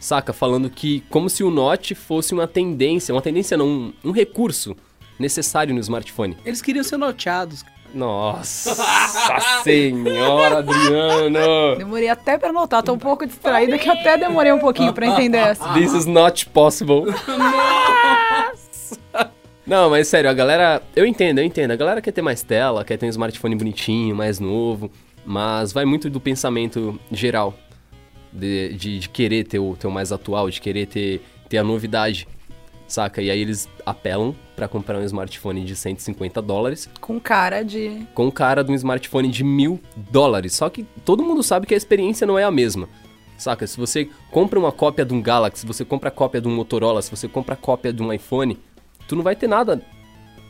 Saca? 0.00 0.32
Falando 0.32 0.70
que 0.70 1.02
como 1.10 1.28
se 1.28 1.42
o 1.42 1.50
Note 1.50 1.94
fosse 1.94 2.32
uma 2.34 2.46
tendência, 2.46 3.14
uma 3.14 3.22
tendência 3.22 3.56
não, 3.56 3.66
um, 3.66 3.92
um 4.04 4.10
recurso 4.10 4.76
necessário 5.18 5.74
no 5.74 5.80
smartphone. 5.80 6.36
Eles 6.44 6.62
queriam 6.62 6.84
ser 6.84 6.96
noteados. 6.96 7.64
Nossa 7.94 8.74
senhora, 9.64 10.58
Adriano! 10.58 11.76
Demorei 11.78 12.08
até 12.08 12.36
pra 12.36 12.52
notar, 12.52 12.82
tô 12.82 12.92
um 12.92 12.98
pouco 12.98 13.26
distraída 13.26 13.78
que 13.78 13.88
eu 13.88 13.94
até 13.94 14.18
demorei 14.18 14.52
um 14.52 14.58
pouquinho 14.58 14.92
pra 14.92 15.06
entender 15.06 15.38
essa. 15.38 15.72
This 15.72 15.94
is 15.94 16.04
not 16.04 16.46
possible. 16.50 17.04
Não, 19.66 19.90
mas 19.90 20.08
sério, 20.08 20.30
a 20.30 20.34
galera. 20.34 20.82
Eu 20.96 21.04
entendo, 21.04 21.38
eu 21.38 21.44
entendo. 21.44 21.70
A 21.72 21.76
galera 21.76 22.00
quer 22.00 22.12
ter 22.12 22.22
mais 22.22 22.42
tela, 22.42 22.84
quer 22.84 22.96
ter 22.96 23.04
um 23.04 23.10
smartphone 23.10 23.54
bonitinho, 23.54 24.16
mais 24.16 24.40
novo. 24.40 24.90
Mas 25.26 25.72
vai 25.72 25.84
muito 25.84 26.08
do 26.08 26.18
pensamento 26.18 26.98
geral. 27.12 27.54
De, 28.38 28.75
de, 28.75 28.99
de 29.00 29.09
querer 29.09 29.45
ter 29.45 29.59
o, 29.59 29.76
ter 29.76 29.87
o 29.87 29.90
mais 29.90 30.12
atual, 30.12 30.49
de 30.49 30.61
querer 30.61 30.87
ter, 30.87 31.21
ter 31.49 31.59
a 31.59 31.64
novidade. 31.64 32.26
Saca? 32.87 33.21
E 33.21 33.30
aí 33.30 33.38
eles 33.40 33.68
apelam 33.85 34.35
pra 34.57 34.66
comprar 34.66 34.99
um 34.99 35.04
smartphone 35.04 35.62
de 35.64 35.76
150 35.76 36.40
dólares 36.40 36.88
Com 37.00 37.21
cara 37.21 37.62
de. 37.62 38.07
com 38.14 38.30
cara 38.30 38.64
de 38.64 38.73
um 38.73 38.75
smartphone 38.75 39.28
de 39.28 39.45
mil 39.45 39.78
dólares. 39.95 40.54
Só 40.54 40.71
que 40.71 40.85
todo 41.04 41.23
mundo 41.23 41.42
sabe 41.42 41.66
que 41.66 41.75
a 41.75 41.76
experiência 41.76 42.26
não 42.26 42.38
é 42.38 42.45
a 42.45 42.50
mesma. 42.50 42.88
Saca? 43.37 43.66
Se 43.66 43.76
você 43.76 44.09
compra 44.30 44.59
uma 44.59 44.73
cópia 44.73 45.04
de 45.04 45.12
um 45.12 45.21
Galaxy, 45.21 45.61
se 45.61 45.66
você 45.66 45.85
compra 45.85 46.09
a 46.09 46.12
cópia 46.12 46.40
de 46.40 46.49
um 46.49 46.54
Motorola, 46.54 47.02
se 47.02 47.11
você 47.11 47.28
compra 47.28 47.54
a 47.54 47.57
cópia 47.57 47.92
de 47.92 48.02
um 48.02 48.12
iPhone, 48.12 48.59
tu 49.07 49.14
não 49.14 49.23
vai 49.23 49.37
ter 49.37 49.47
nada 49.47 49.80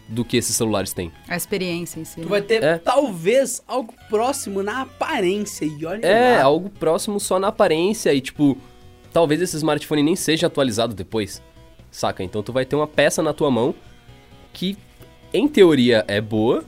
do 0.08 0.24
que 0.24 0.36
esses 0.38 0.56
celulares 0.56 0.92
têm. 0.92 1.12
A 1.28 1.36
experiência 1.36 2.00
em 2.00 2.04
si. 2.04 2.16
Tu 2.16 2.20
né? 2.22 2.26
vai 2.26 2.40
ter, 2.42 2.62
É. 2.62 2.78
talvez, 2.78 3.62
algo 3.68 3.92
próximo 4.08 4.62
na 4.62 4.82
aparência. 4.82 5.64
E 5.66 5.84
olha 5.84 6.04
É, 6.06 6.38
lá. 6.38 6.44
algo 6.44 6.70
próximo 6.70 7.20
só 7.20 7.38
na 7.38 7.48
aparência 7.48 8.12
e, 8.14 8.20
tipo, 8.20 8.56
talvez 9.12 9.40
esse 9.42 9.56
smartphone 9.56 10.02
nem 10.02 10.16
seja 10.16 10.46
atualizado 10.46 10.94
depois. 10.94 11.42
Saca? 11.90 12.22
Então 12.24 12.42
tu 12.42 12.52
vai 12.52 12.64
ter 12.64 12.74
uma 12.76 12.86
peça 12.86 13.22
na 13.22 13.32
tua 13.34 13.50
mão 13.50 13.74
que, 14.52 14.76
em 15.32 15.46
teoria, 15.46 16.04
é 16.08 16.20
boa, 16.20 16.64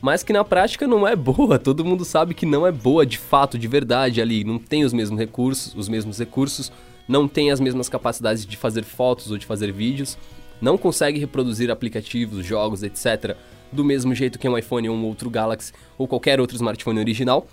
mas 0.00 0.22
que 0.22 0.32
na 0.32 0.44
prática 0.44 0.86
não 0.86 1.06
é 1.06 1.14
boa. 1.16 1.58
Todo 1.58 1.84
mundo 1.84 2.04
sabe 2.04 2.32
que 2.34 2.46
não 2.46 2.66
é 2.66 2.72
boa 2.72 3.04
de 3.04 3.18
fato, 3.18 3.58
de 3.58 3.68
verdade 3.68 4.20
ali. 4.20 4.44
Não 4.44 4.58
tem 4.58 4.84
os 4.84 4.92
mesmos 4.92 5.18
recursos, 5.18 5.74
os 5.74 5.88
mesmos 5.88 6.18
recursos, 6.18 6.72
não 7.06 7.28
tem 7.28 7.50
as 7.50 7.60
mesmas 7.60 7.88
capacidades 7.88 8.46
de 8.46 8.56
fazer 8.56 8.82
fotos 8.82 9.30
ou 9.30 9.36
de 9.38 9.44
fazer 9.46 9.72
vídeos, 9.72 10.16
não 10.60 10.78
consegue 10.78 11.18
reproduzir 11.18 11.70
aplicativos, 11.70 12.44
jogos, 12.44 12.82
etc. 12.82 13.36
do 13.72 13.84
mesmo 13.84 14.14
jeito 14.14 14.38
que 14.38 14.48
um 14.48 14.56
iPhone 14.56 14.88
ou 14.88 14.96
um 14.96 15.04
outro 15.04 15.28
Galaxy 15.28 15.72
ou 15.98 16.06
qualquer 16.06 16.40
outro 16.40 16.56
smartphone 16.56 16.98
original. 16.98 17.46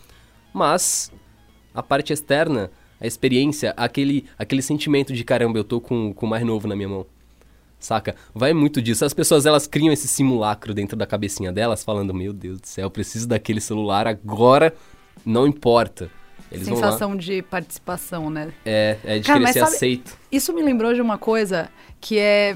Mas 0.54 1.12
a 1.74 1.82
parte 1.82 2.14
externa, 2.14 2.72
a 3.00 3.08
experiência, 3.08 3.74
aquele, 3.76 4.26
aquele 4.38 4.62
sentimento 4.62 5.14
de 5.14 5.24
caramba, 5.24 5.58
eu 5.58 5.64
tô 5.64 5.82
com, 5.82 6.14
com 6.14 6.26
o 6.26 6.30
mais 6.30 6.46
novo 6.46 6.68
na 6.68 6.76
minha 6.76 6.90
mão. 6.90 7.06
Saca? 7.80 8.16
Vai 8.34 8.54
muito 8.54 8.82
disso. 8.82 9.04
As 9.04 9.14
pessoas 9.14 9.46
elas 9.46 9.68
criam 9.68 9.92
esse 9.92 10.08
simulacro 10.08 10.74
dentro 10.74 10.96
da 10.96 11.06
cabecinha 11.06 11.52
delas, 11.52 11.84
falando: 11.84 12.14
Meu 12.14 12.32
Deus 12.32 12.62
do 12.62 12.68
céu, 12.68 12.86
eu 12.86 12.92
preciso 12.92 13.28
daquele 13.28 13.60
celular 13.60 14.08
agora, 14.08 14.74
não 15.26 15.46
importa. 15.46 16.10
Eles 16.54 16.68
vão 16.68 16.80
lá. 16.80 16.86
Sensação 16.86 17.16
de 17.16 17.42
participação, 17.42 18.30
né? 18.30 18.50
É, 18.66 18.98
é 19.04 19.20
de 19.20 19.26
Cara, 19.26 19.40
querer 19.40 19.54
ser 19.54 19.60
sabe- 19.62 19.76
aceito. 19.76 20.18
Isso 20.32 20.54
me 20.54 20.62
lembrou 20.62 20.94
de 20.94 21.02
uma 21.02 21.18
coisa 21.18 21.70
que 22.02 22.18
é. 22.20 22.56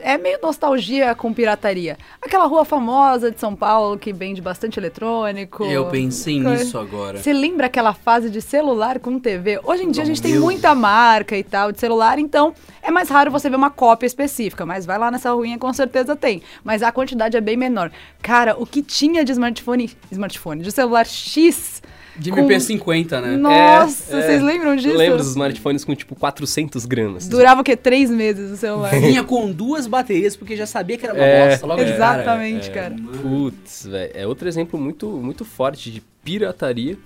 É 0.00 0.16
meio 0.16 0.38
nostalgia 0.42 1.14
com 1.14 1.32
pirataria. 1.34 1.98
Aquela 2.22 2.46
rua 2.46 2.64
famosa 2.64 3.30
de 3.30 3.38
São 3.38 3.54
Paulo 3.54 3.98
que 3.98 4.12
vende 4.12 4.40
bastante 4.40 4.78
eletrônico. 4.78 5.64
Eu 5.64 5.86
pensei 5.86 6.42
Coisa- 6.42 6.64
nisso 6.64 6.78
agora. 6.78 7.18
Você 7.18 7.32
lembra 7.32 7.66
aquela 7.66 7.92
fase 7.92 8.30
de 8.30 8.40
celular 8.40 8.98
com 8.98 9.18
TV? 9.18 9.60
Hoje 9.64 9.82
em 9.82 9.90
dia 9.90 10.02
a 10.02 10.06
gente 10.06 10.22
tem 10.22 10.38
muita 10.38 10.74
marca 10.74 11.36
e 11.36 11.42
tal 11.44 11.72
de 11.72 11.78
celular, 11.80 12.18
então 12.18 12.54
é 12.82 12.90
mais 12.90 13.08
raro 13.08 13.30
você 13.30 13.50
ver 13.50 13.56
uma 13.56 13.70
cópia 13.70 14.06
específica, 14.06 14.64
mas 14.64 14.86
vai 14.86 14.98
lá 14.98 15.10
nessa 15.10 15.30
ruinha 15.32 15.58
com 15.58 15.72
certeza 15.72 16.16
tem. 16.16 16.42
Mas 16.64 16.82
a 16.82 16.90
quantidade 16.90 17.36
é 17.36 17.40
bem 17.40 17.56
menor. 17.56 17.90
Cara, 18.22 18.56
o 18.58 18.64
que 18.66 18.82
tinha 18.82 19.24
de 19.24 19.32
smartphone, 19.32 19.90
smartphone, 20.10 20.62
de 20.62 20.72
celular 20.72 21.06
X? 21.06 21.82
De 22.18 22.30
com- 22.30 22.40
MP50, 22.46 23.20
né? 23.20 23.36
Nossa, 23.36 24.16
É, 24.16 24.18
é. 24.18 24.22
vocês 24.22 24.42
lembram 24.42 24.74
disso? 24.76 24.88
Eu 24.88 24.96
lembro 24.98 25.18
dos 25.18 25.28
smartphones 25.28 25.84
com 25.84 25.94
tipo 25.94 26.14
400 26.14 26.86
gramas. 26.86 27.28
Durava 27.28 27.60
o 27.60 27.64
quê? 27.64 27.76
Três 27.76 28.10
meses 28.10 28.50
o 28.52 28.56
celular. 28.56 28.90
Vinha 29.00 29.22
com 29.22 29.50
duas 29.52 29.86
baterias, 29.86 30.34
porque 30.36 30.56
já 30.56 30.66
sabia 30.66 30.96
que 30.96 31.04
era 31.04 31.14
uma 31.14 31.22
É, 31.24 31.50
bosta 31.50 31.66
logo 31.66 31.84
de 31.84 31.92
cara. 31.92 32.22
Exatamente, 32.22 32.70
cara. 32.70 32.96
Putz, 33.22 33.86
velho. 33.86 34.10
É 34.14 34.26
outro 34.26 34.48
exemplo 34.48 34.78
muito, 34.80 35.06
muito 35.08 35.44
forte 35.44 35.90
de 35.90 36.00
pirataria 36.24 36.96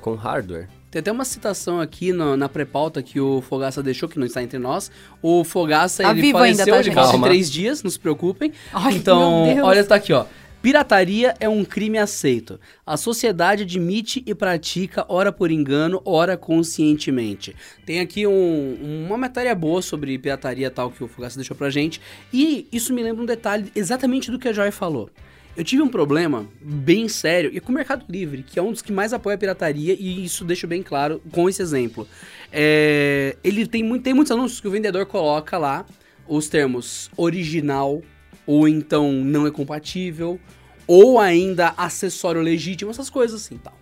com 0.00 0.14
hardware. 0.14 0.68
Tem 0.90 1.00
até 1.00 1.10
uma 1.10 1.24
citação 1.24 1.80
aqui 1.80 2.12
no- 2.12 2.36
na 2.36 2.48
pré-pauta 2.48 3.02
que 3.02 3.18
o 3.18 3.40
Fogaça 3.40 3.82
deixou, 3.82 4.08
que 4.08 4.16
não 4.16 4.26
está 4.26 4.40
entre 4.42 4.60
nós. 4.60 4.92
O 5.20 5.42
Fogaça, 5.42 6.04
Tá 6.04 6.10
ele 6.12 6.20
vivo 6.22 6.38
ainda, 6.38 6.64
faleceu, 6.64 6.94
tá, 6.94 7.14
ele 7.16 7.22
três 7.24 7.50
dias, 7.50 7.82
não 7.82 7.90
se 7.90 7.98
preocupem. 7.98 8.52
Ai, 8.72 8.94
então, 8.94 9.60
olha, 9.64 9.82
tá 9.82 9.96
aqui, 9.96 10.12
ó. 10.12 10.24
Pirataria 10.64 11.34
é 11.40 11.46
um 11.46 11.62
crime 11.62 11.98
aceito. 11.98 12.58
A 12.86 12.96
sociedade 12.96 13.64
admite 13.64 14.22
e 14.24 14.34
pratica, 14.34 15.04
ora 15.10 15.30
por 15.30 15.50
engano, 15.50 16.00
ora 16.06 16.38
conscientemente. 16.38 17.54
Tem 17.84 18.00
aqui 18.00 18.26
um- 18.26 19.04
uma 19.06 19.18
matéria 19.18 19.54
boa 19.54 19.82
sobre 19.82 20.18
pirataria 20.18 20.70
tal 20.70 20.90
que 20.90 21.04
o 21.04 21.06
Fogaça 21.06 21.36
deixou 21.36 21.54
pra 21.54 21.68
gente. 21.68 22.00
E 22.32 22.66
isso 22.72 22.94
me 22.94 23.02
lembra 23.02 23.22
um 23.22 23.26
detalhe 23.26 23.70
exatamente 23.76 24.30
do 24.30 24.38
que 24.38 24.48
a 24.48 24.54
Joy 24.54 24.70
falou. 24.70 25.10
Eu 25.54 25.62
tive 25.62 25.82
um 25.82 25.88
problema 25.88 26.48
bem 26.62 27.08
sério 27.08 27.50
e 27.52 27.60
com 27.60 27.70
o 27.70 27.74
Mercado 27.74 28.06
Livre, 28.08 28.42
que 28.42 28.58
é 28.58 28.62
um 28.62 28.72
dos 28.72 28.80
que 28.80 28.90
mais 28.90 29.12
apoia 29.12 29.34
a 29.34 29.38
pirataria, 29.38 29.94
e 30.00 30.24
isso 30.24 30.46
deixa 30.46 30.66
bem 30.66 30.82
claro 30.82 31.20
com 31.30 31.46
esse 31.46 31.60
exemplo. 31.60 32.08
É, 32.50 33.36
ele 33.44 33.66
tem, 33.66 33.98
tem 34.00 34.14
muitos 34.14 34.30
anúncios 34.30 34.62
que 34.62 34.68
o 34.68 34.70
vendedor 34.70 35.04
coloca 35.04 35.58
lá 35.58 35.84
os 36.26 36.48
termos 36.48 37.10
original, 37.18 38.00
ou 38.46 38.68
então 38.68 39.12
não 39.12 39.46
é 39.46 39.50
compatível, 39.50 40.38
ou 40.86 41.18
ainda 41.18 41.74
acessório 41.76 42.40
legítimo, 42.40 42.90
essas 42.90 43.08
coisas 43.08 43.42
assim 43.42 43.56
tal. 43.56 43.74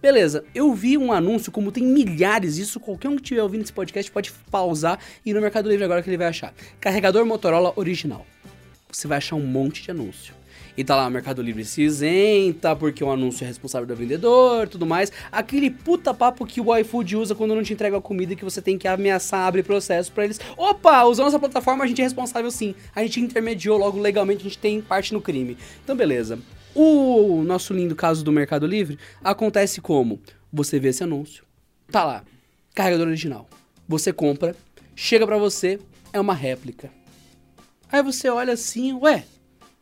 Beleza, 0.00 0.44
eu 0.54 0.72
vi 0.74 0.98
um 0.98 1.10
anúncio, 1.10 1.50
como 1.50 1.72
tem 1.72 1.82
milhares, 1.82 2.58
isso 2.58 2.78
qualquer 2.78 3.08
um 3.08 3.16
que 3.16 3.22
estiver 3.22 3.42
ouvindo 3.42 3.62
esse 3.62 3.72
podcast 3.72 4.10
pode 4.10 4.30
pausar 4.50 4.98
e 5.24 5.30
ir 5.30 5.34
no 5.34 5.40
Mercado 5.40 5.68
Livre 5.68 5.84
agora 5.84 6.02
que 6.02 6.10
ele 6.10 6.18
vai 6.18 6.28
achar. 6.28 6.54
Carregador 6.78 7.24
Motorola 7.24 7.72
original. 7.76 8.26
Você 8.90 9.08
vai 9.08 9.18
achar 9.18 9.36
um 9.36 9.46
monte 9.46 9.82
de 9.82 9.90
anúncio. 9.90 10.34
E 10.76 10.84
tá 10.84 10.94
lá, 10.94 11.08
Mercado 11.08 11.40
Livre 11.40 11.64
se 11.64 11.82
isenta, 11.82 12.76
porque 12.76 13.02
o 13.02 13.10
anúncio 13.10 13.44
é 13.44 13.46
responsável 13.46 13.86
do 13.86 13.96
vendedor, 13.96 14.68
tudo 14.68 14.84
mais. 14.84 15.10
Aquele 15.32 15.70
puta 15.70 16.12
papo 16.12 16.44
que 16.44 16.60
o 16.60 16.76
iFood 16.76 17.16
usa 17.16 17.34
quando 17.34 17.54
não 17.54 17.62
te 17.62 17.72
entrega 17.72 17.96
a 17.96 18.00
comida 18.00 18.34
e 18.34 18.36
que 18.36 18.44
você 18.44 18.60
tem 18.60 18.76
que 18.76 18.86
ameaçar 18.86 19.46
abrir 19.46 19.62
processo 19.62 20.12
pra 20.12 20.24
eles. 20.24 20.38
Opa, 20.56 21.04
usando 21.04 21.26
nossa 21.26 21.38
plataforma 21.38 21.84
a 21.84 21.86
gente 21.86 22.02
é 22.02 22.04
responsável 22.04 22.50
sim. 22.50 22.74
A 22.94 23.02
gente 23.02 23.20
intermediou 23.20 23.78
logo 23.78 23.98
legalmente, 23.98 24.40
a 24.40 24.44
gente 24.44 24.58
tem 24.58 24.82
parte 24.82 25.14
no 25.14 25.20
crime. 25.20 25.56
Então 25.82 25.96
beleza. 25.96 26.38
O 26.74 27.42
nosso 27.42 27.72
lindo 27.72 27.96
caso 27.96 28.22
do 28.22 28.30
Mercado 28.30 28.66
Livre 28.66 28.98
acontece 29.24 29.80
como? 29.80 30.20
Você 30.52 30.78
vê 30.78 30.88
esse 30.88 31.02
anúncio, 31.02 31.42
tá 31.90 32.04
lá, 32.04 32.22
carregador 32.74 33.06
original. 33.06 33.48
Você 33.88 34.12
compra, 34.12 34.54
chega 34.94 35.26
pra 35.26 35.38
você, 35.38 35.80
é 36.12 36.20
uma 36.20 36.34
réplica. 36.34 36.90
Aí 37.90 38.02
você 38.02 38.28
olha 38.28 38.52
assim, 38.52 38.92
ué, 38.92 39.24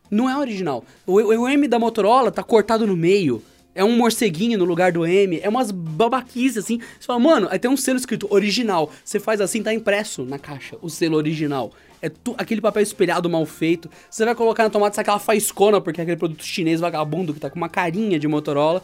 não 0.09 0.29
é 0.29 0.37
original. 0.37 0.83
O, 1.05 1.13
o 1.15 1.47
M 1.47 1.67
da 1.67 1.79
Motorola 1.79 2.31
tá 2.31 2.43
cortado 2.43 2.85
no 2.87 2.95
meio. 2.95 3.41
É 3.73 3.83
um 3.83 3.97
morceguinho 3.97 4.57
no 4.57 4.63
lugar 4.63 4.91
do 4.93 5.05
M. 5.05 5.39
É 5.43 5.49
umas 5.49 5.69
babaquices 5.69 6.59
assim. 6.63 6.79
Você 6.97 7.05
fala, 7.05 7.19
mano, 7.19 7.47
aí 7.51 7.59
tem 7.59 7.69
um 7.69 7.75
selo 7.75 7.97
escrito 7.97 8.25
original. 8.29 8.89
Você 9.03 9.19
faz 9.19 9.41
assim, 9.41 9.61
tá 9.61 9.73
impresso 9.73 10.23
na 10.23 10.39
caixa 10.39 10.77
o 10.81 10.89
selo 10.89 11.17
original. 11.17 11.73
É 12.01 12.07
tu- 12.07 12.35
aquele 12.37 12.61
papel 12.61 12.81
espelhado 12.83 13.29
mal 13.29 13.45
feito. 13.45 13.89
Você 14.09 14.23
vai 14.23 14.33
colocar 14.33 14.63
na 14.63 14.69
tomada, 14.69 14.95
sai 14.95 15.01
aquela 15.01 15.19
faiscona, 15.19 15.81
porque 15.81 15.99
é 15.99 16.03
aquele 16.03 16.15
produto 16.17 16.43
chinês 16.45 16.79
vagabundo 16.79 17.33
que 17.33 17.39
tá 17.39 17.49
com 17.49 17.57
uma 17.57 17.67
carinha 17.67 18.17
de 18.17 18.27
Motorola. 18.29 18.81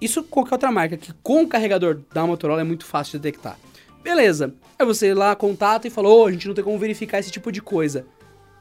Isso 0.00 0.22
qualquer 0.22 0.56
outra 0.56 0.70
marca, 0.70 0.98
que 0.98 1.14
com 1.22 1.42
o 1.42 1.48
carregador 1.48 2.00
da 2.12 2.26
Motorola 2.26 2.60
é 2.60 2.64
muito 2.64 2.84
fácil 2.84 3.12
de 3.12 3.22
detectar. 3.22 3.58
Beleza. 4.04 4.52
Aí 4.78 4.84
você 4.84 5.14
lá 5.14 5.34
contata 5.34 5.88
e 5.88 5.90
fala, 5.90 6.08
ô, 6.08 6.26
a 6.26 6.30
gente 6.32 6.46
não 6.46 6.54
tem 6.54 6.62
como 6.62 6.78
verificar 6.78 7.18
esse 7.20 7.30
tipo 7.30 7.50
de 7.50 7.62
coisa. 7.62 8.04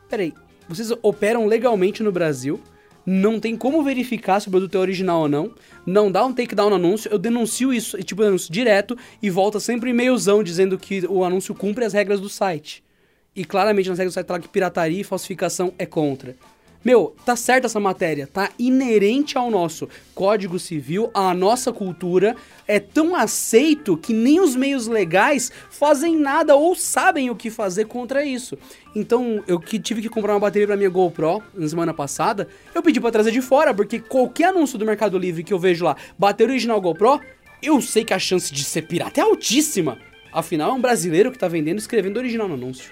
Peraí, 0.09 0.33
vocês 0.67 0.91
operam 1.01 1.45
legalmente 1.45 2.01
no 2.03 2.12
Brasil, 2.12 2.60
não 3.05 3.39
tem 3.39 3.55
como 3.55 3.84
verificar 3.84 4.39
se 4.39 4.48
o 4.48 4.51
produto 4.51 4.75
é 4.75 4.79
original 4.79 5.22
ou 5.22 5.29
não, 5.29 5.53
não 5.86 6.12
dá 6.12 6.25
um 6.25 6.34
takedown 6.34 6.72
no 6.72 6.75
anúncio, 6.77 7.12
eu 7.12 7.19
denuncio 7.19 7.72
isso, 7.72 8.01
tipo, 8.03 8.22
eu 8.22 8.27
denuncio 8.27 8.51
direto 8.51 8.98
e 9.22 9.29
volta 9.29 9.60
sempre 9.60 9.91
e-mailzão 9.91 10.43
dizendo 10.43 10.77
que 10.77 11.05
o 11.07 11.24
anúncio 11.24 11.53
cumpre 11.53 11.86
as 11.86 11.93
regras 11.93 12.19
do 12.19 12.29
site. 12.29 12.84
E 13.36 13.45
claramente 13.45 13.89
nas 13.89 14.00
regras 14.00 14.13
do 14.13 14.15
site 14.15 14.27
tá 14.27 14.34
lá 14.34 14.39
que 14.39 14.48
pirataria 14.48 15.01
e 15.01 15.03
falsificação 15.03 15.74
é 15.77 15.86
contra. 15.86 16.36
Meu, 16.86 17.15
tá 17.25 17.36
certa 17.36 17.65
essa 17.65 17.80
matéria, 17.80 18.27
tá 18.27 18.51
inerente 18.60 19.39
ao 19.39 19.50
nosso 19.50 19.89
Código 20.13 20.60
Civil, 20.60 21.10
à 21.15 21.34
nossa 21.34 21.74
cultura, 21.74 22.36
é 22.68 22.80
tão 22.80 23.15
aceito 23.15 23.98
que 23.98 24.13
nem 24.13 24.39
os 24.39 24.56
meios 24.56 24.86
legais 24.86 25.51
fazem 25.72 26.15
nada 26.15 26.56
ou 26.56 26.75
sabem 26.75 27.32
o 27.32 27.36
que 27.36 27.50
fazer 27.50 27.86
contra 27.86 28.24
isso. 28.24 28.56
Então, 28.96 29.44
eu 29.48 29.60
que 29.60 29.80
tive 29.80 30.00
que 30.00 30.10
comprar 30.10 30.34
uma 30.34 30.39
bateria 30.39 30.68
pra 30.68 30.77
minha 30.77 30.89
GoPro 30.92 31.42
na 31.56 31.68
semana 31.68 31.92
passada, 31.92 32.48
eu 32.75 32.84
pedi 32.84 33.01
pra 33.01 33.10
trazer 33.10 33.32
de 33.32 33.42
fora, 33.42 33.74
porque 33.74 34.00
qualquer 34.00 34.50
anúncio 34.50 34.77
do 34.77 34.86
Mercado 34.86 35.18
Livre 35.18 35.44
que 35.44 35.51
eu 35.51 35.58
vejo 35.58 35.84
lá, 35.84 35.98
bateria 36.20 36.54
original 36.54 36.80
GoPro, 36.80 37.20
eu 37.63 37.82
sei 37.82 38.06
que 38.06 38.13
a 38.13 38.20
chance 38.20 38.54
de 38.54 38.63
ser 38.63 38.84
pirata 38.84 39.20
é 39.20 39.24
altíssima. 39.24 39.98
Afinal, 40.32 40.70
é 40.70 40.74
um 40.74 40.82
brasileiro 40.82 41.32
que 41.32 41.39
tá 41.39 41.48
vendendo 41.48 41.80
escrevendo 41.80 42.18
original 42.18 42.48
no 42.48 42.54
anúncio. 42.54 42.92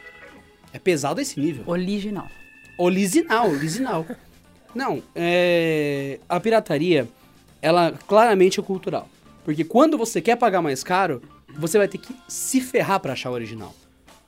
É 0.74 0.80
pesado 0.80 1.22
esse 1.22 1.40
nível. 1.40 1.64
Original. 1.68 2.28
Original, 2.78 3.50
original. 3.50 4.06
Não, 4.74 5.04
é... 5.16 6.20
a 6.28 6.40
pirataria, 6.40 7.08
ela 7.62 7.94
claramente 8.08 8.60
é 8.60 8.64
cultural. 8.64 9.08
Porque 9.46 9.64
quando 9.64 9.98
você 9.98 10.22
quer 10.22 10.36
pagar 10.36 10.62
mais 10.62 10.84
caro, 10.84 11.22
você 11.56 11.78
vai 11.78 11.88
ter 11.88 11.98
que 11.98 12.16
se 12.28 12.60
ferrar 12.62 13.00
pra 13.00 13.14
achar 13.14 13.30
o 13.30 13.34
original. 13.34 13.74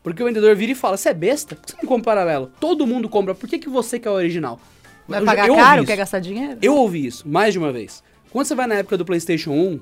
Porque 0.04 0.22
o 0.22 0.26
vendedor 0.26 0.56
vira 0.56 0.72
e 0.74 0.76
fala: 0.76 0.98
Você 0.98 1.10
é 1.10 1.14
besta? 1.14 1.56
Por 1.56 1.66
que 1.66 1.72
você 1.72 1.78
não 1.82 1.88
compra 1.88 2.14
paralelo? 2.14 2.52
Todo 2.60 2.86
mundo 2.86 3.10
compra, 3.10 3.34
por 3.34 3.50
que, 3.50 3.58
que 3.58 3.70
você 3.70 3.98
que 3.98 4.08
é 4.08 4.12
o 4.12 4.14
original? 4.14 4.60
Vai 5.08 5.22
Eu- 5.22 5.26
pagar 5.26 5.48
eu 5.48 5.56
caro, 5.56 5.86
quer 5.86 5.98
gastar 5.98 6.20
dinheiro? 6.20 6.58
Eu 6.62 6.76
ouvi 6.76 7.06
isso 7.08 7.28
mais 7.28 7.54
de 7.54 7.60
uma 7.60 7.72
vez. 7.72 8.04
Quando 8.30 8.46
você 8.46 8.54
vai 8.56 8.68
na 8.68 8.76
época 8.76 8.98
do 8.98 9.06
PlayStation 9.06 9.52
1, 9.52 9.80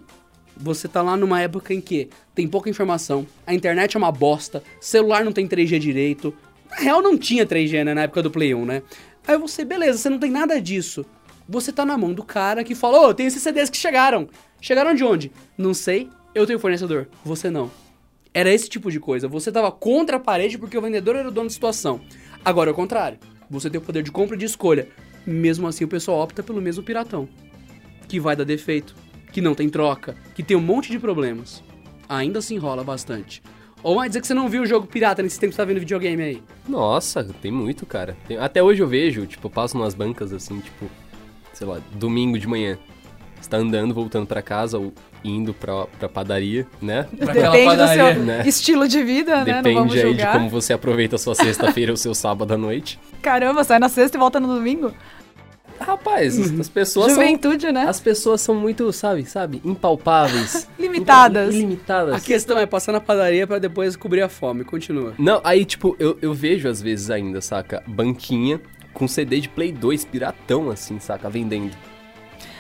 você 0.56 0.88
tá 0.88 1.02
lá 1.02 1.18
numa 1.18 1.42
época 1.42 1.74
em 1.74 1.82
que 1.82 2.10
tem 2.36 2.48
pouca 2.48 2.70
informação, 2.70 3.26
a 3.46 3.54
internet 3.54 3.96
é 3.96 3.98
uma 3.98 4.12
bosta, 4.12 4.64
celular 4.80 5.26
não 5.26 5.32
tem 5.32 5.48
3G 5.48 5.80
direito. 5.80 6.34
Na 6.78 6.84
real, 6.84 7.02
não 7.02 7.18
tinha 7.18 7.46
3G 7.46 7.84
né, 7.84 7.94
na 7.94 8.04
época 8.04 8.24
do 8.24 8.32
Play 8.32 8.54
1, 8.54 8.66
né? 8.66 8.82
Aí 9.28 9.38
você, 9.38 9.64
beleza, 9.64 10.00
você 10.00 10.10
não 10.10 10.20
tem 10.20 10.32
nada 10.32 10.60
disso. 10.60 11.06
Você 11.48 11.72
tá 11.72 11.86
na 11.86 11.98
mão 11.98 12.14
do 12.14 12.24
cara 12.24 12.64
que 12.64 12.76
falou: 12.76 13.10
Ô, 13.10 13.14
tem 13.14 13.26
esses 13.26 13.42
CDs 13.42 13.70
que 13.70 13.78
chegaram. 13.78 14.28
Chegaram 14.62 14.94
de 14.94 15.04
onde? 15.04 15.32
Não 15.58 15.74
sei, 15.74 16.10
eu 16.34 16.48
tenho 16.48 16.60
fornecedor. 16.60 17.08
Você 17.24 17.50
não. 17.50 17.70
Era 18.34 18.52
esse 18.52 18.68
tipo 18.68 18.90
de 18.90 19.00
coisa. 19.00 19.28
Você 19.28 19.52
tava 19.52 19.72
contra 19.72 20.18
a 20.18 20.20
parede 20.20 20.58
porque 20.58 20.78
o 20.78 20.82
vendedor 20.82 21.16
era 21.16 21.28
o 21.28 21.32
dono 21.32 21.48
da 21.48 21.54
situação. 21.54 22.02
Agora 22.44 22.70
é 22.70 22.74
o 22.74 22.76
contrário. 22.76 23.20
Você 23.50 23.70
tem 23.70 23.80
o 23.80 23.84
poder 23.84 24.02
de 24.04 24.12
compra 24.12 24.36
e 24.36 24.40
de 24.40 24.46
escolha. 24.46 24.88
Mesmo 25.26 25.68
assim, 25.68 25.84
o 25.84 25.88
pessoal 25.88 26.20
opta 26.20 26.42
pelo 26.42 26.62
mesmo 26.62 26.84
piratão. 26.84 27.30
Que 28.08 28.20
vai 28.20 28.36
dar 28.36 28.44
defeito, 28.44 28.96
que 29.32 29.42
não 29.42 29.54
tem 29.54 29.70
troca, 29.70 30.16
que 30.34 30.44
tem 30.44 30.58
um 30.58 30.62
monte 30.62 30.92
de 30.92 30.98
problemas. 30.98 31.64
Ainda 32.10 32.42
se 32.42 32.56
enrola 32.56 32.84
bastante. 32.84 33.42
Ou 33.84 33.96
vai 33.96 34.08
dizer 34.08 34.22
que 34.22 34.28
você 34.28 34.34
não 34.34 34.48
viu 34.48 34.64
o 34.64 34.66
jogo 34.66 34.88
pirata 34.88 35.22
nesse 35.22 35.38
tempo 35.40 35.50
que 35.52 35.56
você 35.56 35.62
tá 35.62 35.66
vendo 35.66 35.80
videogame 35.80 36.24
aí. 36.24 36.44
Nossa, 36.68 37.24
tem 37.42 37.52
muito, 37.52 37.86
cara. 37.86 38.16
Tem- 38.28 38.38
Até 38.38 38.64
hoje 38.64 38.82
eu 38.82 38.88
vejo, 38.88 39.26
tipo, 39.28 39.48
eu 39.48 39.52
passo 39.52 39.78
nas 39.78 39.94
bancas 39.94 40.32
assim, 40.32 40.60
tipo, 40.60 40.90
sei 41.54 41.68
lá, 41.68 41.80
domingo 41.94 42.40
de 42.40 42.48
manhã. 42.48 42.78
Você 43.42 43.50
tá 43.50 43.58
andando, 43.58 43.94
voltando 43.94 44.26
pra 44.26 44.42
casa 44.42 44.78
ou 44.80 44.94
indo 45.22 45.54
pra, 45.54 45.86
pra 46.00 46.08
padaria, 46.08 46.66
né? 46.82 47.08
Pra 47.18 47.32
aquela 47.32 47.52
Depende 47.52 47.72
do 47.76 47.78
padaria, 47.78 48.14
seu 48.16 48.24
né? 48.24 48.44
estilo 48.48 48.88
de 48.88 49.04
vida, 49.04 49.44
né? 49.44 49.62
Não 49.62 49.74
vamos 49.74 49.94
Depende 49.94 49.98
aí 49.98 50.04
de 50.14 50.20
julgar. 50.22 50.34
como 50.34 50.50
você 50.50 50.72
aproveita 50.74 51.16
a 51.18 51.20
sua 51.20 51.36
sexta-feira 51.36 51.92
ou 51.92 51.98
seu 51.98 52.14
sábado 52.16 52.54
à 52.54 52.58
noite. 52.58 52.98
Caramba, 53.22 53.64
sai 53.66 53.80
na 53.80 53.90
sexta 53.90 54.16
e 54.18 54.20
volta 54.20 54.40
no 54.40 54.48
domingo. 54.48 54.94
Rapaz, 55.84 56.60
as 56.60 56.70
pessoas 56.70 57.14
são. 57.14 57.16
Juventude, 57.22 57.72
né? 57.72 57.86
As 57.88 58.00
pessoas 58.00 58.42
são 58.42 58.56
muito, 58.56 58.92
sabe, 58.92 59.26
sabe, 59.26 59.62
impalpáveis. 59.64 60.68
Limitadas. 60.80 61.54
Ilimitadas. 61.54 62.16
A 62.16 62.20
questão 62.20 62.58
é 62.58 62.66
passar 62.66 62.92
na 62.92 63.00
padaria 63.00 63.46
pra 63.46 63.60
depois 63.60 63.96
cobrir 63.96 64.22
a 64.22 64.30
fome. 64.30 64.64
Continua. 64.64 65.14
Não, 65.18 65.42
aí, 65.44 65.66
tipo, 65.66 65.96
eu, 66.00 66.18
eu 66.22 66.34
vejo 66.34 66.68
às 66.68 66.82
vezes 66.82 67.10
ainda, 67.10 67.42
saca? 67.42 67.84
Banquinha 67.88 68.60
com 68.94 69.08
CD 69.08 69.40
de 69.40 69.50
Play 69.50 69.72
2, 69.72 70.06
piratão, 70.06 70.70
assim, 70.70 71.00
saca? 71.00 71.30
Vendendo. 71.30 71.76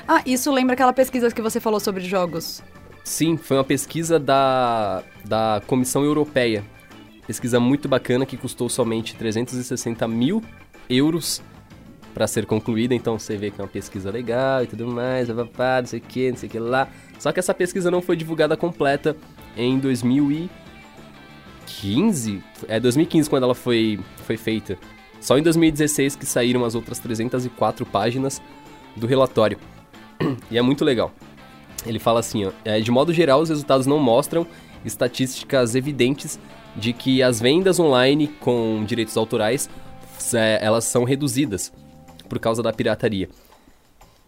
Ah, 0.08 0.22
isso 0.25 0.51
lembra 0.51 0.74
aquela 0.74 0.94
pesquisa 0.94 1.32
que 1.32 1.42
você 1.42 1.60
falou 1.60 1.80
sobre 1.80 2.03
jogos. 2.03 2.62
Sim, 3.03 3.38
foi 3.38 3.58
uma 3.58 3.63
pesquisa 3.63 4.20
da, 4.20 5.03
da 5.25 5.62
Comissão 5.68 6.03
Europeia. 6.03 6.63
Pesquisa 7.27 7.60
muito 7.60 7.88
bacana 7.88 8.25
que 8.25 8.36
custou 8.36 8.68
somente 8.68 9.15
360 9.15 10.08
mil 10.08 10.42
euros 10.89 11.42
para 12.13 12.27
ser 12.27 12.46
concluída. 12.46 12.93
Então 12.93 13.17
você 13.17 13.36
vê 13.36 13.50
que 13.50 13.60
é 13.60 13.63
uma 13.63 13.70
pesquisa 13.70 14.12
legal 14.12 14.63
e 14.63 14.67
tudo 14.67 14.88
mais, 14.88 15.27
papapá, 15.27 15.82
não 15.82 15.88
sei 15.88 16.00
o 16.00 16.01
que, 16.01 16.29
não 16.29 16.38
sei 16.38 16.48
o 16.48 16.51
que 16.51 16.60
lá. 16.60 16.88
Só 17.20 17.32
que 17.32 17.39
essa 17.39 17.53
pesquisa 17.53 17.89
não 17.89 18.01
foi 18.01 18.15
divulgada 18.15 18.55
completa 18.55 19.17
em 19.58 19.79
2015. 19.79 22.43
É 22.67 22.79
2015 22.79 23.27
quando 23.29 23.43
ela 23.43 23.55
foi, 23.55 24.00
foi 24.25 24.38
feita. 24.38 24.77
Só 25.20 25.38
em 25.38 25.41
2016 25.41 26.15
que 26.15 26.25
saíram 26.25 26.63
as 26.65 26.74
outras 26.75 27.00
304 27.00 27.86
páginas 27.86 28.41
do 28.96 29.08
relatório. 29.08 29.58
E 30.50 30.58
é 30.58 30.62
muito 30.62 30.86
legal. 30.86 31.12
Ele 31.86 32.00
fala 32.00 32.22
assim, 32.22 32.46
ó, 32.46 32.51
é, 32.63 32.79
de 32.79 32.89
modo 32.91 33.12
geral, 33.12 33.41
os 33.41 33.50
resultados 33.50 33.86
não 33.86 34.00
mostram 34.00 34.48
estatísticas 34.86 35.75
evidentes 35.75 36.39
de 36.75 36.93
que 36.93 37.22
as 37.22 37.41
vendas 37.41 37.77
online 37.79 38.27
com 38.39 38.84
direitos 38.86 39.17
autorais, 39.17 39.70
é, 40.34 40.60
elas 40.62 40.86
são 40.86 41.04
reduzidas 41.04 41.73
por 42.34 42.39
causa 42.39 42.63
da 42.63 42.74
pirataria. 42.74 43.30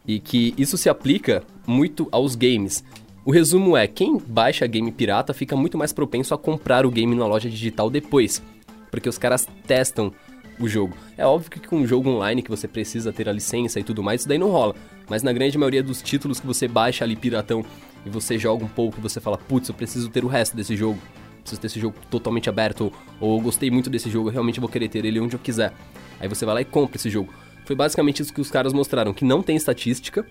E 0.07 0.19
que 0.19 0.53
isso 0.59 0.77
se 0.77 0.87
aplica 0.87 1.43
muito 1.65 2.07
aos 2.11 2.35
games. 2.35 2.83
O 3.25 3.31
resumo 3.31 3.75
é, 3.75 3.87
quem 3.87 4.19
baixa 4.19 4.67
game 4.67 4.91
pirata 4.91 5.33
fica 5.33 5.55
muito 5.55 5.75
mais 5.75 5.91
propenso 5.91 6.31
a 6.35 6.37
comprar 6.37 6.85
o 6.85 6.91
game 6.91 7.15
na 7.15 7.25
loja 7.25 7.49
digital 7.49 7.89
depois, 7.89 8.43
porque 8.91 9.09
os 9.09 9.17
caras 9.17 9.47
testam 9.65 10.13
o 10.59 10.67
jogo. 10.67 10.95
É 11.17 11.25
óbvio 11.25 11.49
que 11.49 11.59
com 11.59 11.77
um 11.77 11.87
jogo 11.87 12.07
online 12.11 12.43
que 12.43 12.49
você 12.51 12.67
precisa 12.67 13.11
ter 13.11 13.27
a 13.27 13.31
licença 13.31 13.79
e 13.79 13.83
tudo 13.83 14.03
mais, 14.03 14.21
isso 14.21 14.29
daí 14.29 14.37
não 14.37 14.51
rola. 14.51 14.75
Mas 15.09 15.23
na 15.23 15.33
grande 15.33 15.57
maioria 15.57 15.81
dos 15.81 16.03
títulos 16.03 16.39
que 16.39 16.45
você 16.45 16.67
baixa 16.67 17.03
ali 17.03 17.15
piratão 17.15 17.65
e 18.05 18.09
você 18.09 18.37
joga 18.37 18.63
um 18.63 18.69
pouco 18.69 18.99
e 18.99 19.01
você 19.01 19.19
fala, 19.19 19.39
putz, 19.39 19.69
eu 19.69 19.73
preciso 19.73 20.09
ter 20.09 20.23
o 20.23 20.27
resto 20.27 20.55
desse 20.55 20.75
jogo. 20.75 20.99
Preciso 21.41 21.59
ter 21.59 21.67
esse 21.67 21.79
jogo 21.79 21.95
totalmente 22.11 22.47
aberto, 22.49 22.93
ou, 23.19 23.31
ou 23.31 23.41
gostei 23.41 23.71
muito 23.71 23.89
desse 23.89 24.11
jogo, 24.11 24.29
eu 24.29 24.33
realmente 24.33 24.59
vou 24.59 24.69
querer 24.69 24.89
ter 24.89 25.03
ele 25.03 25.19
onde 25.19 25.35
eu 25.35 25.39
quiser. 25.39 25.73
Aí 26.19 26.27
você 26.27 26.45
vai 26.45 26.55
lá 26.55 26.61
e 26.61 26.65
compra 26.65 26.97
esse 26.97 27.09
jogo. 27.09 27.33
Foi 27.65 27.75
basicamente 27.75 28.21
isso 28.21 28.33
que 28.33 28.41
os 28.41 28.49
caras 28.51 28.71
mostraram, 28.73 29.13
que 29.13 29.25
não 29.25 29.41
tem 29.41 29.55
estatística 29.55 30.25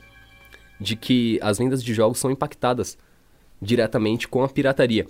de 0.81 0.97
que 0.97 1.38
as 1.42 1.59
vendas 1.59 1.83
de 1.83 1.92
jogos 1.92 2.18
são 2.18 2.31
impactadas 2.31 2.97
diretamente 3.61 4.27
com 4.29 4.42
a 4.42 4.49
pirataria. 4.49 5.07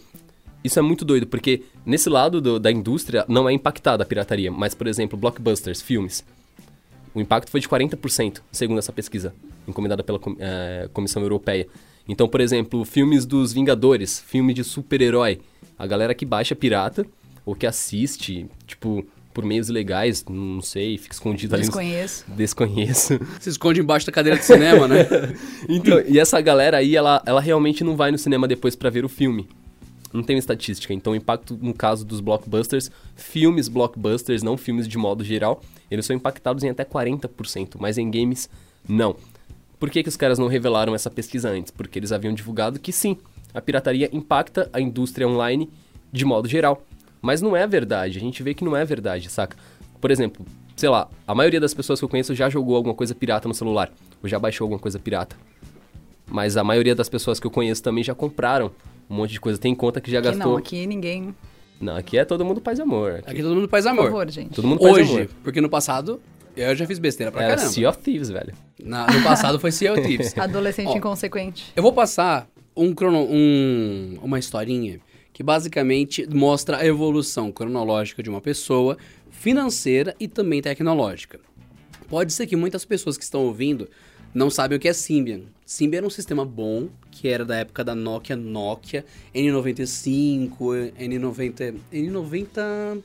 Isso 0.62 0.78
é 0.78 0.82
muito 0.82 1.04
doido, 1.04 1.26
porque 1.26 1.62
nesse 1.84 2.08
lado 2.08 2.40
do- 2.40 2.58
da 2.58 2.70
indústria 2.72 3.24
não 3.28 3.48
é 3.48 3.52
impactada 3.52 4.02
a 4.02 4.06
pirataria, 4.06 4.50
mas, 4.50 4.74
por 4.74 4.86
exemplo, 4.86 5.18
blockbusters, 5.18 5.82
filmes. 5.82 6.24
O 7.14 7.20
impacto 7.20 7.50
foi 7.50 7.60
de 7.60 7.68
40%, 7.68 8.42
segundo 8.50 8.78
essa 8.78 8.92
pesquisa, 8.92 9.34
encomendada 9.68 10.02
pela 10.02 10.18
eh, 10.38 10.88
Comissão 10.92 11.22
Europeia. 11.22 11.66
Então, 12.08 12.26
por 12.28 12.40
exemplo, 12.40 12.84
filmes 12.84 13.24
dos 13.26 13.52
Vingadores, 13.52 14.20
filme 14.20 14.52
de 14.54 14.64
super-herói. 14.64 15.40
A 15.78 15.86
galera 15.86 16.14
que 16.14 16.24
baixa 16.24 16.54
pirata, 16.56 17.06
ou 17.46 17.54
que 17.54 17.66
assiste, 17.66 18.46
tipo, 18.66 19.04
por 19.34 19.44
meios 19.44 19.68
legais, 19.68 20.24
não 20.30 20.62
sei, 20.62 20.96
fica 20.96 21.12
escondido 21.12 21.54
ali. 21.54 21.62
nos- 21.66 21.74
Desconheço. 21.74 22.24
Desconheço. 22.28 23.20
Se 23.40 23.50
esconde 23.50 23.80
embaixo 23.80 24.06
da 24.06 24.12
cadeira 24.12 24.38
de 24.38 24.44
cinema, 24.44 24.86
né? 24.88 25.04
Então, 25.68 26.00
e 26.06 26.18
essa 26.18 26.40
galera 26.40 26.76
aí, 26.78 26.94
ela, 26.96 27.20
ela 27.26 27.40
realmente 27.40 27.82
não 27.84 27.96
vai 27.96 28.10
no 28.12 28.16
cinema 28.18 28.46
depois 28.48 28.76
pra 28.76 28.88
ver 28.88 29.04
o 29.04 29.08
filme. 29.08 29.48
Não 30.12 30.22
tem 30.22 30.38
estatística. 30.38 30.94
Então, 30.94 31.12
o 31.12 31.16
impacto, 31.16 31.58
no 31.60 31.74
caso 31.74 32.04
dos 32.04 32.20
blockbusters, 32.20 32.88
filmes 33.16 33.66
blockbusters, 33.66 34.44
não 34.44 34.56
filmes 34.56 34.86
de 34.86 34.96
modo 34.96 35.24
geral, 35.24 35.60
eles 35.90 36.06
são 36.06 36.14
impactados 36.14 36.62
em 36.62 36.70
até 36.70 36.84
40%, 36.84 37.74
mas 37.80 37.98
em 37.98 38.08
games, 38.10 38.48
não. 38.88 39.16
Por 39.80 39.90
que, 39.90 40.02
que 40.04 40.08
os 40.08 40.16
caras 40.16 40.38
não 40.38 40.46
revelaram 40.46 40.94
essa 40.94 41.10
pesquisa 41.10 41.50
antes? 41.50 41.72
Porque 41.72 41.98
eles 41.98 42.12
haviam 42.12 42.32
divulgado 42.32 42.78
que 42.78 42.92
sim, 42.92 43.16
a 43.52 43.60
pirataria 43.60 44.08
impacta 44.12 44.70
a 44.72 44.80
indústria 44.80 45.26
online 45.28 45.68
de 46.12 46.24
modo 46.24 46.48
geral. 46.48 46.80
Mas 47.24 47.40
não 47.40 47.56
é 47.56 47.66
verdade, 47.66 48.18
a 48.18 48.20
gente 48.20 48.42
vê 48.42 48.52
que 48.52 48.62
não 48.62 48.76
é 48.76 48.84
verdade, 48.84 49.30
saca? 49.30 49.56
Por 49.98 50.10
exemplo, 50.10 50.44
sei 50.76 50.90
lá, 50.90 51.08
a 51.26 51.34
maioria 51.34 51.58
das 51.58 51.72
pessoas 51.72 51.98
que 51.98 52.04
eu 52.04 52.08
conheço 52.08 52.34
já 52.34 52.50
jogou 52.50 52.76
alguma 52.76 52.94
coisa 52.94 53.14
pirata 53.14 53.48
no 53.48 53.54
celular, 53.54 53.90
ou 54.22 54.28
já 54.28 54.38
baixou 54.38 54.66
alguma 54.66 54.78
coisa 54.78 54.98
pirata. 54.98 55.34
Mas 56.26 56.56
a 56.58 56.62
maioria 56.62 56.94
das 56.94 57.08
pessoas 57.08 57.40
que 57.40 57.46
eu 57.46 57.50
conheço 57.50 57.82
também 57.82 58.04
já 58.04 58.14
compraram 58.14 58.70
um 59.08 59.14
monte 59.14 59.30
de 59.32 59.40
coisa. 59.40 59.58
Tem 59.58 59.74
conta 59.74 60.00
que 60.02 60.10
já 60.10 60.18
Aqui 60.18 60.28
gastou. 60.28 60.52
não, 60.52 60.56
aqui 60.58 60.86
ninguém. 60.86 61.34
Não, 61.80 61.96
aqui 61.96 62.18
é 62.18 62.24
todo 62.26 62.44
mundo 62.44 62.60
paz 62.60 62.78
e 62.78 62.82
amor. 62.82 63.12
Aqui 63.20 63.30
Aqui 63.30 63.42
todo 63.42 63.54
mundo 63.54 63.68
faz 63.68 63.84
Por 63.84 63.90
amor. 63.90 64.04
favor, 64.04 64.30
gente. 64.30 64.50
todo 64.54 64.68
mundo 64.68 64.80
paz 64.80 64.96
e 64.96 65.00
Hoje, 65.00 65.12
amor. 65.14 65.28
porque 65.42 65.60
no 65.62 65.68
passado 65.70 66.20
eu 66.54 66.74
já 66.76 66.86
fiz 66.86 66.98
besteira 66.98 67.32
pra 67.32 67.42
Era 67.42 67.54
caramba. 67.56 67.72
Sea 67.72 67.88
of 67.88 67.98
Thieves, 68.00 68.28
velho. 68.28 68.52
Na- 68.82 69.06
no 69.06 69.22
passado 69.22 69.58
foi 69.58 69.70
Sea 69.72 69.92
of 69.94 70.02
Thieves. 70.02 70.36
Adolescente 70.38 70.88
Ó. 70.88 70.96
inconsequente. 70.96 71.72
Eu 71.74 71.82
vou 71.82 71.92
passar 71.92 72.46
um 72.76 72.94
crono, 72.94 73.26
um, 73.30 74.18
uma 74.22 74.38
historinha 74.38 75.00
que 75.34 75.42
basicamente 75.42 76.26
mostra 76.32 76.78
a 76.78 76.86
evolução 76.86 77.50
cronológica 77.50 78.22
de 78.22 78.30
uma 78.30 78.40
pessoa, 78.40 78.96
financeira 79.30 80.14
e 80.18 80.28
também 80.28 80.62
tecnológica. 80.62 81.40
Pode 82.08 82.32
ser 82.32 82.46
que 82.46 82.54
muitas 82.54 82.84
pessoas 82.84 83.18
que 83.18 83.24
estão 83.24 83.44
ouvindo 83.44 83.88
não 84.32 84.48
sabem 84.48 84.78
o 84.78 84.80
que 84.80 84.88
é 84.88 84.92
Symbian. 84.92 85.42
Symbian 85.66 85.98
era 85.98 86.06
um 86.06 86.10
sistema 86.10 86.44
bom, 86.44 86.88
que 87.10 87.28
era 87.28 87.44
da 87.44 87.56
época 87.56 87.82
da 87.82 87.96
Nokia, 87.96 88.36
Nokia, 88.36 89.04
N95, 89.34 90.92
N90, 90.98 91.74
N90... 91.92 93.02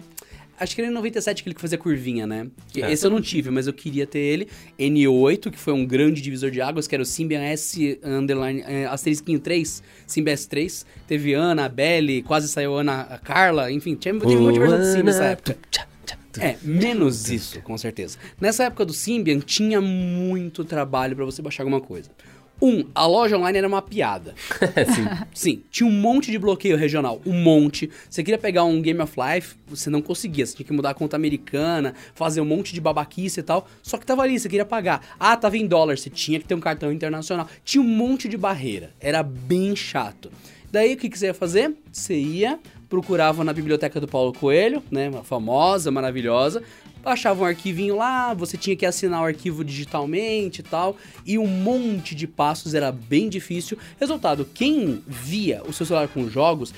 Acho 0.59 0.75
que 0.75 0.81
era 0.81 0.91
N97 0.91 1.39
aquele 1.39 1.55
que 1.55 1.61
fazia 1.61 1.77
curvinha, 1.77 2.27
né? 2.27 2.47
É. 2.75 2.91
Esse 2.91 3.05
eu 3.05 3.09
não 3.09 3.21
tive, 3.21 3.49
mas 3.49 3.67
eu 3.67 3.73
queria 3.73 4.05
ter 4.05 4.19
ele. 4.19 4.47
N8, 4.77 5.51
que 5.51 5.57
foi 5.57 5.73
um 5.73 5.85
grande 5.85 6.21
divisor 6.21 6.51
de 6.51 6.61
águas, 6.61 6.87
que 6.87 6.95
era 6.95 7.01
o 7.01 7.05
Symbian 7.05 7.41
S 7.41 7.99
underline, 8.03 8.61
é, 8.65 8.85
asterisquinho 8.85 9.39
3, 9.39 9.81
Symbian 10.05 10.33
S3. 10.33 10.85
Teve 11.07 11.33
Ana, 11.33 11.65
a 11.65 11.69
Belly, 11.69 12.21
quase 12.23 12.47
saiu 12.47 12.75
Ana, 12.75 13.01
a 13.01 13.17
Carla, 13.17 13.71
enfim, 13.71 13.95
tinha, 13.95 14.13
teve 14.13 14.35
um 14.35 14.41
monte 14.41 14.53
de 14.53 14.59
versão 14.59 14.79
do 14.79 14.85
Symbian 14.85 15.03
nessa 15.03 15.23
época. 15.25 15.57
É, 16.39 16.57
menos 16.61 17.29
isso, 17.29 17.59
com 17.61 17.77
certeza. 17.77 18.17
Nessa 18.39 18.65
época 18.65 18.85
do 18.85 18.93
Symbian, 18.93 19.39
tinha 19.39 19.81
muito 19.81 20.63
trabalho 20.63 21.15
pra 21.15 21.25
você 21.25 21.41
baixar 21.41 21.63
alguma 21.63 21.81
coisa. 21.81 22.11
Um, 22.61 22.85
a 22.93 23.05
loja 23.05 23.37
online 23.37 23.57
era 23.57 23.67
uma 23.67 23.81
piada. 23.81 24.35
Sim. 24.93 25.25
Sim, 25.33 25.63
tinha 25.71 25.87
um 25.87 25.91
monte 25.91 26.29
de 26.29 26.37
bloqueio 26.37 26.75
regional, 26.75 27.21
um 27.25 27.33
monte. 27.33 27.89
Você 28.09 28.23
queria 28.23 28.37
pegar 28.37 28.65
um 28.65 28.81
Game 28.81 28.99
of 29.01 29.13
Life, 29.17 29.55
você 29.67 29.89
não 29.89 30.01
conseguia, 30.01 30.45
você 30.45 30.55
tinha 30.55 30.65
que 30.65 30.73
mudar 30.73 30.89
a 30.89 30.93
conta 30.93 31.15
americana, 31.15 31.93
fazer 32.13 32.41
um 32.41 32.45
monte 32.45 32.73
de 32.73 32.81
babaquice 32.81 33.39
e 33.39 33.43
tal. 33.43 33.67
Só 33.81 33.97
que 33.97 34.05
tava 34.05 34.23
ali, 34.23 34.37
você 34.37 34.49
queria 34.49 34.65
pagar. 34.65 35.15
Ah, 35.19 35.37
tava 35.37 35.57
em 35.57 35.65
dólar, 35.65 35.97
você 35.97 36.09
tinha 36.09 36.39
que 36.39 36.45
ter 36.45 36.55
um 36.55 36.59
cartão 36.59 36.91
internacional. 36.91 37.47
Tinha 37.63 37.81
um 37.81 37.87
monte 37.87 38.27
de 38.27 38.37
barreira, 38.37 38.93
era 38.99 39.23
bem 39.23 39.75
chato. 39.75 40.31
Daí 40.71 40.93
o 40.93 40.97
que, 40.97 41.09
que 41.09 41.17
você 41.17 41.27
ia 41.27 41.33
fazer? 41.33 41.73
Você 41.91 42.15
ia 42.15 42.59
procurava 42.89 43.43
na 43.43 43.53
biblioteca 43.53 44.01
do 44.01 44.07
Paulo 44.07 44.33
Coelho, 44.33 44.81
né, 44.89 45.09
uma 45.09 45.23
famosa, 45.23 45.91
maravilhosa, 45.91 46.63
baixava 47.03 47.41
um 47.41 47.45
arquivinho 47.45 47.95
lá, 47.95 48.33
você 48.33 48.57
tinha 48.57 48.75
que 48.75 48.85
assinar 48.85 49.21
o 49.21 49.25
arquivo 49.25 49.63
digitalmente 49.63 50.59
e 50.59 50.63
tal, 50.63 50.97
e 51.25 51.37
um 51.37 51.47
monte 51.47 52.15
de 52.15 52.27
passos, 52.27 52.73
era 52.73 52.91
bem 52.91 53.29
difícil. 53.29 53.77
Resultado, 53.99 54.45
quem 54.53 55.03
via 55.07 55.61
o 55.67 55.73
seu 55.73 55.85
celular 55.85 56.07
com 56.07 56.29
jogos, 56.29 56.73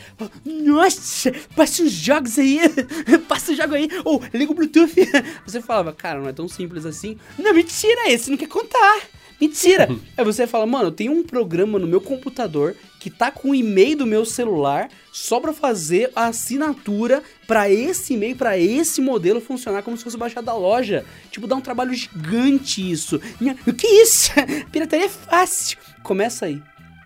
nossa, 0.45 1.31
passa 1.55 1.83
os 1.83 1.91
jogos 1.91 2.37
aí, 2.37 2.59
passa 3.27 3.51
o 3.51 3.55
jogo 3.55 3.75
aí, 3.75 3.87
ou 4.03 4.21
liga 4.33 4.51
o 4.51 4.55
Bluetooth. 4.55 4.93
Você 5.45 5.61
falava, 5.61 5.93
cara, 5.93 6.19
não 6.19 6.29
é 6.29 6.33
tão 6.33 6.47
simples 6.47 6.85
assim. 6.85 7.17
Não, 7.37 7.53
mentira, 7.53 8.09
esse 8.09 8.29
não 8.29 8.37
quer 8.37 8.47
contar. 8.47 9.01
Mentira! 9.41 9.89
Aí 10.15 10.23
você 10.23 10.45
fala, 10.45 10.67
mano, 10.67 10.91
tem 10.91 11.09
um 11.09 11.23
programa 11.23 11.79
no 11.79 11.87
meu 11.87 11.99
computador 11.99 12.75
que 12.99 13.09
tá 13.09 13.31
com 13.31 13.49
o 13.49 13.55
e-mail 13.55 13.97
do 13.97 14.05
meu 14.05 14.23
celular 14.23 14.87
só 15.11 15.39
pra 15.39 15.51
fazer 15.51 16.11
a 16.15 16.27
assinatura 16.27 17.23
pra 17.47 17.67
esse 17.67 18.13
e-mail, 18.13 18.35
pra 18.35 18.55
esse 18.55 19.01
modelo 19.01 19.41
funcionar 19.41 19.81
como 19.81 19.97
se 19.97 20.03
fosse 20.03 20.15
baixar 20.15 20.41
da 20.41 20.53
loja. 20.53 21.03
Tipo, 21.31 21.47
dá 21.47 21.55
um 21.55 21.61
trabalho 21.61 21.91
gigante 21.91 22.91
isso. 22.91 23.19
O 23.65 23.73
que 23.73 23.87
é 23.87 24.03
isso? 24.03 24.29
Pirataria 24.71 25.07
é 25.07 25.09
fácil. 25.09 25.79
Começa 26.03 26.45
aí. 26.45 26.61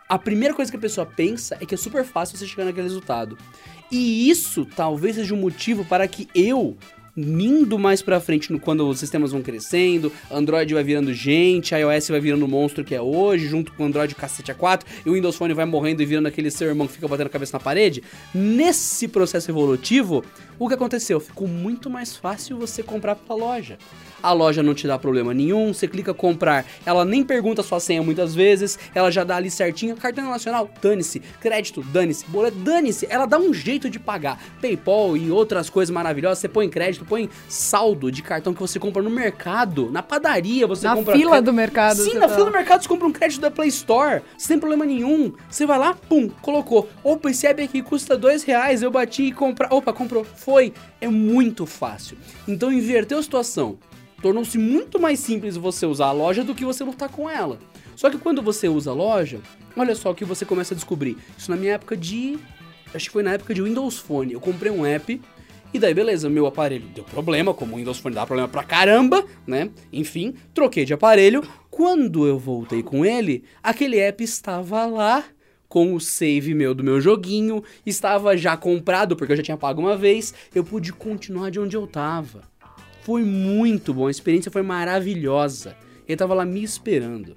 A 0.09 0.19
primeira 0.19 0.53
coisa 0.53 0.69
que 0.69 0.77
a 0.77 0.81
pessoa 0.81 1.05
pensa 1.05 1.57
é 1.61 1.65
que 1.65 1.73
é 1.73 1.77
super 1.77 2.03
fácil 2.03 2.37
você 2.37 2.45
chegar 2.45 2.65
naquele 2.65 2.87
resultado. 2.87 3.37
E 3.89 4.29
isso 4.29 4.65
talvez 4.75 5.15
seja 5.15 5.33
um 5.33 5.37
motivo 5.37 5.85
para 5.85 6.05
que 6.05 6.27
eu 6.35 6.75
indo 7.15 7.79
mais 7.79 8.01
pra 8.01 8.19
frente 8.19 8.51
no, 8.51 8.59
quando 8.59 8.87
os 8.87 8.99
sistemas 8.99 9.31
vão 9.31 9.41
crescendo, 9.41 10.11
Android 10.29 10.73
vai 10.73 10.83
virando 10.83 11.13
gente, 11.13 11.73
iOS 11.73 12.09
vai 12.09 12.19
virando 12.19 12.45
o 12.45 12.47
monstro 12.47 12.83
que 12.83 12.93
é 12.93 13.01
hoje, 13.01 13.47
junto 13.47 13.71
com 13.73 13.83
o 13.83 13.85
Android 13.85 14.13
cacete 14.15 14.51
A4, 14.51 14.83
e 15.05 15.09
o 15.09 15.13
Windows 15.13 15.35
Phone 15.35 15.53
vai 15.53 15.65
morrendo 15.65 16.01
e 16.01 16.05
virando 16.05 16.27
aquele 16.27 16.51
seu 16.51 16.67
irmão 16.67 16.87
que 16.87 16.93
fica 16.93 17.07
batendo 17.07 17.27
a 17.27 17.29
cabeça 17.29 17.57
na 17.57 17.63
parede. 17.63 18.03
Nesse 18.33 19.07
processo 19.07 19.49
evolutivo, 19.49 20.23
o 20.59 20.67
que 20.67 20.73
aconteceu? 20.73 21.19
Ficou 21.19 21.47
muito 21.47 21.89
mais 21.89 22.15
fácil 22.15 22.57
você 22.57 22.83
comprar 22.83 23.15
pela 23.15 23.39
loja 23.39 23.77
a 24.25 24.31
loja 24.31 24.63
não 24.63 24.73
te 24.73 24.87
dá 24.87 24.97
problema 24.97 25.33
nenhum, 25.35 25.71
você 25.71 25.87
clica 25.87 26.13
comprar, 26.13 26.65
ela 26.83 27.05
nem 27.05 27.23
pergunta 27.23 27.61
sua 27.61 27.79
senha 27.79 28.01
muitas 28.01 28.33
vezes, 28.33 28.79
ela 28.95 29.11
já 29.11 29.23
dá 29.23 29.35
ali 29.35 29.51
certinho, 29.51 29.95
cartão 29.95 30.27
nacional, 30.29 30.67
dane-se, 30.81 31.19
crédito, 31.39 31.83
dane-se, 31.83 32.25
boleto, 32.25 32.57
dane-se, 32.57 33.05
ela 33.07 33.27
dá 33.27 33.37
um 33.37 33.53
jeito 33.53 33.87
de 33.87 33.99
pagar, 33.99 34.41
Paypal 34.59 35.15
e 35.15 35.29
outras 35.29 35.69
coisas 35.69 35.93
maravilhosas, 35.93 36.39
você 36.39 36.47
põe 36.47 36.67
crédito, 36.67 37.05
põe 37.05 37.29
saldo 37.47 38.11
de 38.11 38.23
cartão 38.23 38.51
que 38.51 38.59
você 38.59 38.79
compra 38.79 39.03
no 39.03 39.11
mercado, 39.11 39.91
na 39.91 40.01
padaria 40.01 40.65
você 40.65 40.87
na 40.87 40.95
compra... 40.95 41.13
Na 41.13 41.19
fila 41.19 41.41
do 41.41 41.53
mercado. 41.53 41.97
Sim, 41.97 42.15
na 42.15 42.27
fila 42.27 42.45
do 42.45 42.51
mercado 42.51 42.81
você 42.81 42.89
compra 42.89 43.07
um 43.07 43.11
crédito 43.11 43.41
da 43.41 43.51
Play 43.51 43.69
Store, 43.69 44.23
sem 44.39 44.57
problema 44.57 44.85
nenhum, 44.85 45.33
você 45.47 45.67
vai 45.67 45.77
lá, 45.77 45.93
pum, 45.93 46.29
colocou, 46.41 46.89
opa, 47.03 47.29
esse 47.29 47.45
app 47.45 47.61
aqui 47.61 47.83
custa 47.83 48.17
dois 48.17 48.43
reais, 48.43 48.81
eu 48.81 48.89
bati 48.89 49.23
e 49.25 49.31
comprar, 49.31 49.71
opa, 49.71 49.93
comprou, 49.93 50.23
foi, 50.23 50.73
é 50.99 51.07
muito 51.07 51.67
fácil, 51.67 52.17
então 52.47 52.71
inverteu 52.71 53.19
a 53.19 53.23
situação, 53.23 53.77
tornou-se 54.21 54.57
muito 54.57 54.99
mais 54.99 55.19
simples 55.19 55.55
você 55.55 55.85
usar 55.85 56.07
a 56.07 56.11
loja 56.11 56.43
do 56.43 56.55
que 56.55 56.65
você 56.65 56.83
lutar 56.83 57.09
com 57.09 57.29
ela. 57.29 57.59
Só 57.95 58.09
que 58.09 58.17
quando 58.17 58.41
você 58.41 58.67
usa 58.67 58.91
a 58.91 58.93
loja, 58.93 59.39
olha 59.75 59.95
só 59.95 60.11
o 60.11 60.15
que 60.15 60.25
você 60.25 60.45
começa 60.45 60.73
a 60.73 60.75
descobrir. 60.75 61.17
Isso 61.37 61.49
na 61.49 61.57
minha 61.57 61.73
época 61.73 61.95
de. 61.95 62.37
Acho 62.93 63.05
que 63.05 63.13
foi 63.13 63.23
na 63.23 63.33
época 63.33 63.53
de 63.53 63.61
Windows 63.61 63.97
Phone. 63.97 64.33
Eu 64.33 64.39
comprei 64.39 64.71
um 64.71 64.85
app 64.85 65.21
e 65.75 65.79
daí, 65.79 65.93
beleza, 65.93 66.29
meu 66.29 66.45
aparelho 66.45 66.87
deu 66.95 67.03
problema, 67.03 67.53
como 67.53 67.73
o 67.73 67.77
Windows 67.77 67.97
Phone 67.99 68.15
dá 68.15 68.25
problema 68.25 68.47
pra 68.47 68.63
caramba, 68.63 69.25
né? 69.45 69.69
Enfim, 69.91 70.33
troquei 70.53 70.85
de 70.85 70.93
aparelho. 70.93 71.43
Quando 71.69 72.25
eu 72.25 72.39
voltei 72.39 72.81
com 72.81 73.05
ele, 73.05 73.43
aquele 73.61 73.99
app 73.99 74.23
estava 74.23 74.85
lá 74.85 75.25
com 75.67 75.93
o 75.93 75.99
save 75.99 76.53
meu 76.53 76.73
do 76.73 76.81
meu 76.81 77.01
joguinho, 77.01 77.61
estava 77.85 78.37
já 78.37 78.55
comprado 78.55 79.17
porque 79.17 79.33
eu 79.33 79.35
já 79.35 79.43
tinha 79.43 79.57
pago 79.57 79.81
uma 79.81 79.97
vez, 79.97 80.33
eu 80.53 80.63
pude 80.63 80.93
continuar 80.93 81.51
de 81.51 81.59
onde 81.59 81.75
eu 81.75 81.85
tava. 81.85 82.43
Foi 83.05 83.23
muito 83.23 83.93
bom, 83.93 84.07
a 84.07 84.11
experiência 84.11 84.49
foi 84.49 84.63
maravilhosa. 84.63 85.75
Ele 86.07 86.17
tava 86.17 86.33
lá 86.33 86.43
me 86.43 86.63
esperando. 86.63 87.35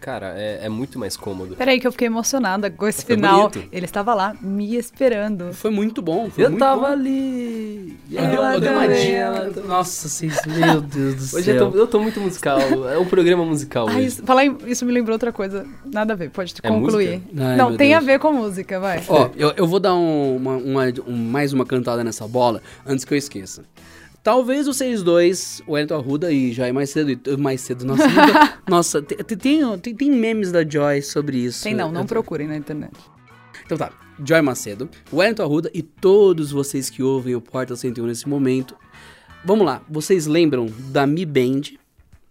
Cara, 0.00 0.34
é, 0.38 0.60
é, 0.62 0.68
muito 0.68 1.00
mais 1.00 1.16
cômodo. 1.16 1.56
Peraí 1.56 1.80
que 1.80 1.86
eu 1.86 1.90
fiquei 1.90 2.06
emocionada 2.06 2.70
com 2.70 2.86
esse 2.86 3.04
foi 3.04 3.16
final. 3.16 3.50
Bonito. 3.50 3.68
Ele 3.72 3.84
estava 3.84 4.14
lá 4.14 4.34
me 4.40 4.76
esperando. 4.76 5.52
Foi 5.52 5.70
muito 5.72 6.00
bom. 6.00 6.30
Foi 6.30 6.44
eu 6.44 6.50
muito 6.50 6.60
tava 6.60 6.82
bom. 6.82 6.86
ali. 6.86 7.98
Eu, 8.08 8.26
dei, 8.26 8.38
eu 8.38 8.60
dei 8.60 8.70
uma 8.70 8.88
dica. 8.88 9.62
Nossa, 9.66 10.08
vocês, 10.08 10.40
meu 10.46 10.80
Deus 10.80 11.16
do 11.16 11.36
Hoje 11.36 11.44
céu. 11.44 11.54
Eu 11.56 11.72
tô, 11.72 11.78
eu 11.78 11.86
tô 11.88 12.00
muito 12.00 12.20
musical. 12.20 12.60
É 12.88 12.96
um 12.96 13.04
programa 13.04 13.44
musical 13.44 13.88
Ai, 13.88 14.04
isso, 14.04 14.22
falar 14.22 14.44
isso 14.44 14.86
me 14.86 14.92
lembrou 14.92 15.14
outra 15.16 15.32
coisa. 15.32 15.66
Nada 15.84 16.12
a 16.12 16.16
ver, 16.16 16.30
pode 16.30 16.54
é 16.62 16.68
concluir. 16.68 17.20
Ai, 17.36 17.56
Não, 17.56 17.76
tem 17.76 17.90
Deus. 17.90 18.02
a 18.02 18.06
ver 18.06 18.20
com 18.20 18.32
música, 18.32 18.78
vai. 18.78 19.02
Ó, 19.08 19.28
eu, 19.36 19.52
eu 19.56 19.66
vou 19.66 19.80
dar 19.80 19.96
um, 19.96 20.36
uma, 20.36 20.56
uma, 20.56 20.84
um, 21.04 21.16
mais 21.16 21.52
uma 21.52 21.66
cantada 21.66 22.04
nessa 22.04 22.28
bola 22.28 22.62
antes 22.86 23.04
que 23.04 23.12
eu 23.12 23.18
esqueça. 23.18 23.64
Talvez 24.22 24.66
vocês 24.66 25.02
dois, 25.02 25.62
o 25.66 25.78
Elton 25.78 25.94
Arruda 25.94 26.30
e 26.30 26.52
Joy 26.52 26.72
mais 26.72 26.90
cedo, 26.90 27.38
mais 27.38 27.62
cedo, 27.62 27.86
nossa, 27.86 28.04
nossa, 28.68 29.02
tem, 29.02 29.18
tem, 29.78 29.94
tem, 29.94 30.10
memes 30.10 30.52
da 30.52 30.62
Joy 30.62 31.00
sobre 31.00 31.38
isso. 31.38 31.62
Tem 31.62 31.74
não, 31.74 31.90
não 31.90 32.04
procurem 32.04 32.46
na 32.46 32.56
internet. 32.56 32.92
Então 33.64 33.78
tá, 33.78 33.90
Joy 34.22 34.42
Macedo, 34.42 34.90
Wellington 35.10 35.42
Arruda 35.42 35.70
e 35.72 35.82
todos 35.82 36.50
vocês 36.50 36.90
que 36.90 37.02
ouvem 37.02 37.34
o 37.34 37.40
Porta 37.40 37.74
101 37.74 38.06
nesse 38.06 38.28
momento. 38.28 38.76
Vamos 39.42 39.64
lá, 39.64 39.80
vocês 39.88 40.26
lembram 40.26 40.66
da 40.90 41.06
Mi 41.06 41.24
Band, 41.24 41.62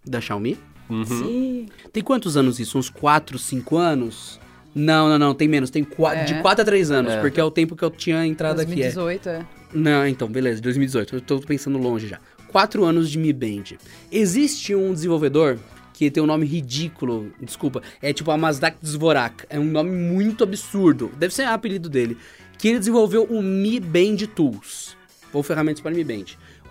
da 0.06 0.20
Xiaomi? 0.20 0.56
Uhum. 0.88 1.04
Sim. 1.04 1.66
Tem 1.92 2.02
quantos 2.04 2.36
anos 2.36 2.60
isso? 2.60 2.78
Uns 2.78 2.88
4, 2.88 3.36
5 3.36 3.76
anos? 3.76 4.40
Não, 4.72 5.08
não, 5.08 5.18
não, 5.18 5.34
tem 5.34 5.48
menos, 5.48 5.70
tem 5.70 5.82
é. 5.82 6.24
de 6.24 6.40
4 6.40 6.62
a 6.62 6.64
3 6.64 6.90
anos, 6.92 7.12
é. 7.14 7.20
porque 7.20 7.40
é 7.40 7.44
o 7.44 7.50
tempo 7.50 7.74
que 7.74 7.84
eu 7.84 7.90
tinha 7.90 8.24
entrado 8.24 8.56
2018, 8.56 9.18
aqui. 9.18 9.24
2018, 9.24 9.56
é. 9.56 9.59
Não, 9.72 10.06
então, 10.06 10.28
beleza, 10.28 10.60
2018. 10.60 11.16
Eu 11.16 11.20
tô 11.20 11.40
pensando 11.40 11.78
longe 11.78 12.08
já. 12.08 12.18
Quatro 12.48 12.84
anos 12.84 13.10
de 13.10 13.18
Mi 13.18 13.32
Band. 13.32 13.76
Existe 14.10 14.74
um 14.74 14.92
desenvolvedor 14.92 15.58
que 15.94 16.10
tem 16.10 16.22
um 16.22 16.26
nome 16.26 16.46
ridículo, 16.46 17.30
desculpa, 17.40 17.82
é 18.00 18.12
tipo 18.12 18.30
a 18.30 18.36
Mazdak 18.38 18.78
Dvorak. 18.82 19.44
É 19.50 19.60
um 19.60 19.64
nome 19.64 19.90
muito 19.90 20.42
absurdo. 20.42 21.12
Deve 21.18 21.34
ser 21.34 21.46
o 21.46 21.50
apelido 21.50 21.88
dele. 21.88 22.16
Que 22.58 22.68
ele 22.68 22.78
desenvolveu 22.78 23.24
o 23.24 23.42
Mi 23.42 23.78
Band 23.78 24.16
Tools. 24.34 24.96
Ou 25.32 25.42
ferramentas 25.42 25.80
para 25.80 25.92
Mi 25.92 26.02
Band. 26.02 26.24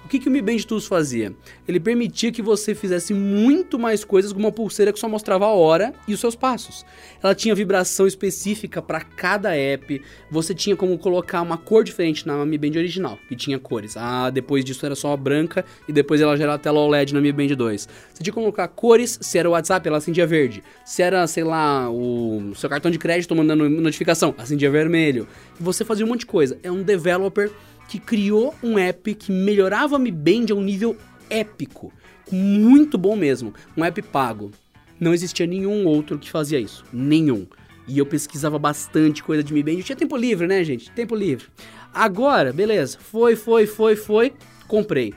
O 0.09 0.11
que, 0.11 0.17
que 0.17 0.27
o 0.27 0.31
Mi 0.31 0.41
Band 0.41 0.57
Tools 0.67 0.87
fazia? 0.87 1.35
Ele 1.67 1.79
permitia 1.79 2.31
que 2.31 2.41
você 2.41 2.73
fizesse 2.73 3.13
muito 3.13 3.77
mais 3.77 4.03
coisas 4.03 4.33
com 4.33 4.39
uma 4.39 4.51
pulseira 4.51 4.91
que 4.91 4.97
só 4.97 5.07
mostrava 5.07 5.45
a 5.45 5.49
hora 5.49 5.93
e 6.07 6.15
os 6.15 6.19
seus 6.19 6.35
passos. 6.35 6.83
Ela 7.21 7.35
tinha 7.35 7.53
vibração 7.53 8.07
específica 8.07 8.81
para 8.81 9.01
cada 9.01 9.55
app, 9.55 10.01
você 10.31 10.55
tinha 10.55 10.75
como 10.75 10.97
colocar 10.97 11.43
uma 11.43 11.59
cor 11.59 11.83
diferente 11.83 12.25
na 12.25 12.43
Mi 12.43 12.57
Band 12.57 12.79
original, 12.79 13.19
que 13.27 13.35
tinha 13.35 13.59
cores. 13.59 13.95
Ah, 13.95 14.31
depois 14.31 14.65
disso 14.65 14.83
era 14.83 14.95
só 14.95 15.15
branca 15.15 15.63
e 15.87 15.93
depois 15.93 16.19
ela 16.19 16.35
já 16.35 16.45
era 16.45 16.55
a 16.55 16.57
tela 16.57 16.79
OLED 16.79 17.13
na 17.13 17.21
Mi 17.21 17.31
Band 17.31 17.55
2. 17.55 17.87
Você 18.11 18.23
tinha 18.23 18.33
como 18.33 18.45
colocar 18.45 18.67
cores, 18.69 19.19
se 19.21 19.37
era 19.37 19.47
o 19.47 19.51
WhatsApp, 19.51 19.87
ela 19.87 19.99
acendia 19.99 20.25
verde. 20.25 20.63
Se 20.83 21.03
era, 21.03 21.27
sei 21.27 21.43
lá, 21.43 21.87
o 21.87 22.51
seu 22.55 22.67
cartão 22.67 22.89
de 22.89 22.97
crédito 22.97 23.35
mandando 23.35 23.69
notificação, 23.69 24.33
acendia 24.39 24.71
vermelho. 24.71 25.27
Você 25.59 25.85
fazia 25.85 26.03
um 26.03 26.09
monte 26.09 26.21
de 26.21 26.25
coisa. 26.25 26.57
É 26.63 26.71
um 26.71 26.81
developer 26.81 27.51
que 27.89 27.97
criou 27.97 28.53
um 28.61 28.77
app 28.77 29.15
que 29.15 29.31
melhorava 29.31 29.95
a 29.95 29.99
Mi 29.99 30.11
Band 30.11 30.45
a 30.51 30.53
um 30.53 30.61
nível 30.61 30.95
épico. 31.27 31.91
Muito 32.31 32.99
bom 32.99 33.15
mesmo. 33.15 33.51
Um 33.75 33.83
app 33.83 33.99
pago. 34.03 34.51
Não 34.99 35.11
existia 35.11 35.47
nenhum 35.47 35.87
outro 35.87 36.19
que 36.19 36.29
fazia 36.29 36.59
isso. 36.59 36.85
Nenhum. 36.93 37.47
E 37.87 37.97
eu 37.97 38.05
pesquisava 38.05 38.59
bastante 38.59 39.23
coisa 39.23 39.43
de 39.43 39.51
Mi 39.51 39.63
Band. 39.63 39.71
Eu 39.71 39.83
tinha 39.83 39.95
tempo 39.95 40.15
livre, 40.15 40.45
né, 40.45 40.63
gente? 40.63 40.91
Tempo 40.91 41.15
livre. 41.15 41.47
Agora, 41.91 42.53
beleza. 42.53 42.99
Foi, 42.99 43.35
foi, 43.35 43.65
foi, 43.65 43.95
foi. 43.95 44.33
Comprei. 44.67 45.15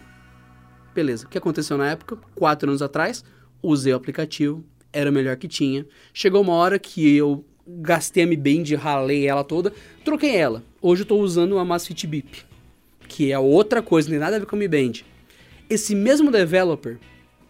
Beleza. 0.95 1.27
O 1.27 1.29
que 1.29 1.37
aconteceu 1.37 1.77
na 1.77 1.91
época? 1.91 2.17
Quatro 2.35 2.71
anos 2.71 2.81
atrás, 2.81 3.23
usei 3.63 3.93
o 3.93 3.97
aplicativo. 3.97 4.65
Era 4.91 5.11
o 5.11 5.13
melhor 5.13 5.37
que 5.37 5.47
tinha. 5.47 5.87
Chegou 6.15 6.41
uma 6.41 6.55
hora 6.55 6.79
que 6.79 7.15
eu 7.15 7.45
gastei 7.67 8.25
a 8.25 8.27
Mi 8.27 8.37
Band, 8.37 8.75
ralei 8.79 9.27
ela 9.27 9.45
toda. 9.45 9.75
Troquei 10.03 10.35
ela. 10.35 10.63
Hoje 10.81 11.03
eu 11.03 11.07
tô 11.07 11.19
usando 11.19 11.53
uma 11.53 11.67
Masfit 11.67 12.07
Beep 12.07 12.52
que 13.13 13.31
é 13.31 13.39
outra 13.39 13.83
coisa, 13.83 14.09
não 14.09 14.15
tem 14.15 14.21
nada 14.21 14.37
a 14.37 14.39
ver 14.39 14.47
com 14.47 14.57
o 14.57 14.59
Mi 14.59 14.67
Band. 14.67 14.93
Esse 15.69 15.95
mesmo 15.95 16.31
developer, 16.31 16.99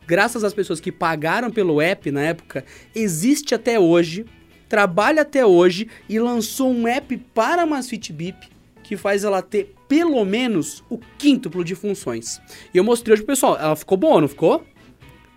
graças 0.05 0.43
às 0.43 0.53
pessoas 0.53 0.81
que 0.81 0.91
pagaram 0.91 1.53
pelo 1.53 1.81
app 1.81 2.11
na 2.11 2.23
época, 2.23 2.65
existe 2.93 3.55
até 3.55 3.79
hoje, 3.79 4.27
trabalha 4.69 5.23
até 5.23 5.47
hoje 5.47 5.87
e 6.09 6.19
lançou 6.19 6.73
um 6.73 6.89
app 6.89 7.17
para 7.33 7.63
a 7.63 7.67
Masfit 7.67 8.13
Beep 8.13 8.37
que 8.83 8.97
faz 8.97 9.23
ela 9.23 9.41
ter 9.41 9.73
pelo 9.87 10.25
menos 10.25 10.83
o 10.91 10.99
quíntuplo 11.17 11.65
de 11.65 11.77
funções. 11.77 12.41
E 12.75 12.79
eu 12.79 12.83
mostrei 12.83 13.13
hoje 13.13 13.23
pro 13.23 13.33
pessoal, 13.33 13.57
ela 13.57 13.77
ficou 13.77 13.97
boa, 13.97 14.21
não 14.21 14.29
ficou? 14.29 14.67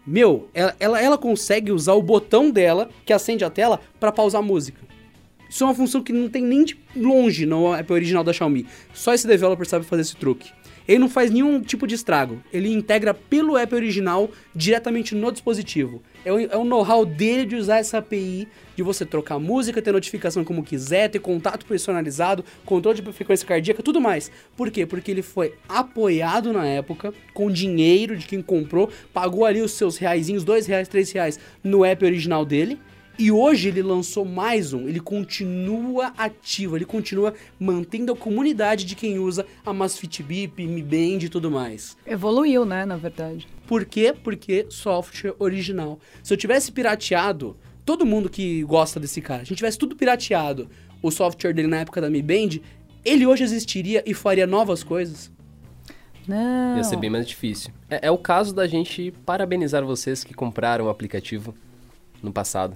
Meu, 0.08 0.50
ela, 0.54 0.76
ela, 0.80 1.02
ela 1.02 1.18
consegue 1.20 1.72
usar 1.72 1.94
o 1.94 2.02
botão 2.02 2.50
dela, 2.50 2.90
que 3.06 3.14
acende 3.14 3.46
a 3.46 3.50
tela, 3.50 3.80
para 4.00 4.12
pausar 4.12 4.42
a 4.42 4.46
música. 4.46 4.82
Isso 5.56 5.63
é 5.63 5.68
uma 5.68 5.74
função 5.74 6.04
que 6.04 6.12
não 6.12 6.28
tem 6.28 6.44
nem 6.44 6.65
de 6.65 6.78
longe 6.94 7.46
no 7.46 7.74
app 7.74 7.94
original 7.94 8.26
da 8.26 8.34
Xiaomi. 8.34 8.65
Só 8.94 9.13
esse 9.13 9.26
developer 9.26 9.65
sabe 9.65 9.86
fazer 9.86 10.02
esse 10.02 10.18
truque. 10.18 10.52
Ele 10.86 11.00
não 11.00 11.08
faz 11.08 11.32
nenhum 11.32 11.62
tipo 11.62 11.88
de 11.88 11.96
estrago. 11.96 12.44
Ele 12.52 12.74
integra 12.74 13.13
pelo 13.13 13.56
app 13.56 13.74
original 13.74 14.30
diretamente 14.54 15.15
no 15.15 15.32
dispositivo. 15.32 16.02
É 16.26 16.34
o, 16.34 16.38
é 16.38 16.63
know-how 16.65 17.06
dele 17.06 17.46
de 17.46 17.56
usar 17.56 17.78
essa 17.78 18.00
API, 18.00 18.50
de 18.76 18.84
você 18.84 19.06
trocar 19.06 19.39
música, 19.39 19.82
ter 19.82 19.94
notificação 19.94 20.44
como 20.44 20.62
quiser, 20.62 21.10
ter 21.10 21.20
contato 21.20 21.65
personalizado, 21.65 22.44
controle 22.65 23.00
de 23.00 23.13
frequência 23.13 23.48
cardíaca, 23.48 23.82
tudo 23.82 24.02
mais. 24.02 24.30
Por 24.58 24.70
quê? 24.70 24.86
Porque 24.86 25.10
ele 25.10 25.22
foi 25.22 25.54
apoiado 25.70 26.52
na 26.52 26.65
época, 26.65 27.13
com 27.34 27.50
dinheiro 27.50 28.18
de 28.18 28.28
quem 28.28 28.41
comprou, 28.41 28.89
pagou 29.13 29.46
ali 29.46 29.62
os 29.62 29.72
seus 29.72 29.96
reaisinhos, 29.96 30.44
dois 30.44 30.68
reais, 30.68 30.89
três 30.89 31.13
reais, 31.13 31.39
no 31.63 31.86
app 31.86 32.04
original 32.04 32.44
dele. 32.44 32.78
E 33.17 33.32
hoje 33.32 33.69
ele 33.69 33.82
lançou 33.82 34.25
mais 34.25 34.73
um, 34.73 34.89
ele 34.89 34.99
continua 34.99 36.13
ativo, 36.17 36.75
ele 36.75 36.84
continua 36.84 37.34
mantendo 37.58 38.12
a 38.12 38.15
comunidade 38.15 38.84
de 38.84 38.93
quem 38.93 39.17
usa 39.17 39.45
a 39.65 39.71
Masfit 39.71 40.21
Beep, 40.21 40.60
Mi 40.60 40.84
Band 40.84 41.23
e 41.23 41.30
tudo 41.30 41.49
mais. 41.49 41.95
Evoluiu, 42.06 42.65
né, 42.65 42.86
na 42.86 42.97
verdade. 42.97 43.47
Por 43.65 43.86
quê? 43.86 44.13
Porque 44.21 44.65
software 44.69 45.34
original. 45.39 45.97
Se 46.21 46.34
eu 46.34 46.38
tivesse 46.38 46.71
pirateado, 46.71 47.56
todo 47.86 48.06
mundo 48.06 48.30
que 48.30 48.63
gosta 48.63 48.99
desse 48.99 49.21
cara, 49.21 49.39
se 49.39 49.43
a 49.43 49.45
gente 49.49 49.58
tivesse 49.58 49.78
tudo 49.78 49.95
pirateado, 49.95 50.69
o 51.01 51.10
software 51.10 51.54
dele 51.54 51.69
na 51.69 51.78
época 51.78 52.01
da 52.01 52.10
Mi 52.10 52.21
Band, 52.21 52.60
ele 53.06 53.25
hoje 53.25 53.43
existiria 53.43 54.04
e 54.06 54.13
faria 54.13 54.45
novas 54.45 54.84
coisas? 54.84 55.32
Não. 56.28 56.75
Ia 56.75 56.84
ser 56.84 56.97
bem 56.97 57.10
mais 57.10 57.28
difícil. 57.28 57.71
É, 57.89 58.08
é 58.08 58.12
o 58.12 58.17
caso 58.17 58.54
da 58.54 58.67
gente 58.67 59.13
parabenizar 59.25 59.86
vocês 59.86 60.23
que 60.23 60.34
compraram 60.34 60.86
o 60.86 60.89
aplicativo 60.89 61.56
no 62.21 62.34
passado. 62.34 62.75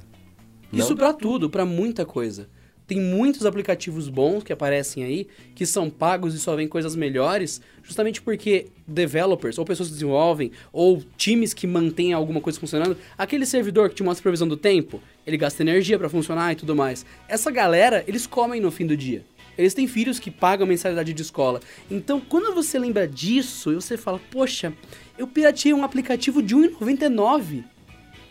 Não? 0.71 0.79
Isso 0.79 0.95
pra 0.95 1.13
tudo, 1.13 1.49
pra 1.49 1.65
muita 1.65 2.05
coisa. 2.05 2.47
Tem 2.87 2.99
muitos 2.99 3.45
aplicativos 3.45 4.09
bons 4.09 4.43
que 4.43 4.51
aparecem 4.51 5.03
aí, 5.03 5.27
que 5.53 5.63
são 5.63 5.91
pagos 5.91 6.33
e 6.33 6.39
só 6.39 6.55
vêm 6.55 6.67
coisas 6.67 6.95
melhores, 6.95 7.61
justamente 7.83 8.19
porque 8.19 8.65
developers, 8.87 9.59
ou 9.59 9.65
pessoas 9.65 9.89
que 9.89 9.93
desenvolvem, 9.93 10.51
ou 10.73 11.03
times 11.15 11.53
que 11.53 11.67
mantêm 11.67 12.13
alguma 12.13 12.41
coisa 12.41 12.59
funcionando, 12.59 12.97
aquele 13.15 13.45
servidor 13.45 13.89
que 13.89 13.95
te 13.95 14.01
mostra 14.01 14.21
a 14.21 14.23
previsão 14.23 14.47
do 14.47 14.57
tempo, 14.57 14.99
ele 15.27 15.37
gasta 15.37 15.61
energia 15.61 15.99
pra 15.99 16.09
funcionar 16.09 16.51
e 16.53 16.55
tudo 16.55 16.75
mais. 16.75 17.05
Essa 17.27 17.51
galera, 17.51 18.03
eles 18.07 18.25
comem 18.25 18.59
no 18.59 18.71
fim 18.71 18.87
do 18.87 18.97
dia. 18.97 19.23
Eles 19.55 19.75
têm 19.75 19.87
filhos 19.87 20.17
que 20.17 20.31
pagam 20.31 20.65
mensalidade 20.65 21.13
de 21.13 21.21
escola. 21.21 21.59
Então, 21.91 22.19
quando 22.19 22.55
você 22.55 22.79
lembra 22.79 23.07
disso, 23.07 23.75
você 23.75 23.97
fala, 23.97 24.19
poxa, 24.31 24.73
eu 25.15 25.27
pirateei 25.27 25.75
um 25.75 25.83
aplicativo 25.83 26.41
de 26.41 26.55
R$1,99 26.55 27.65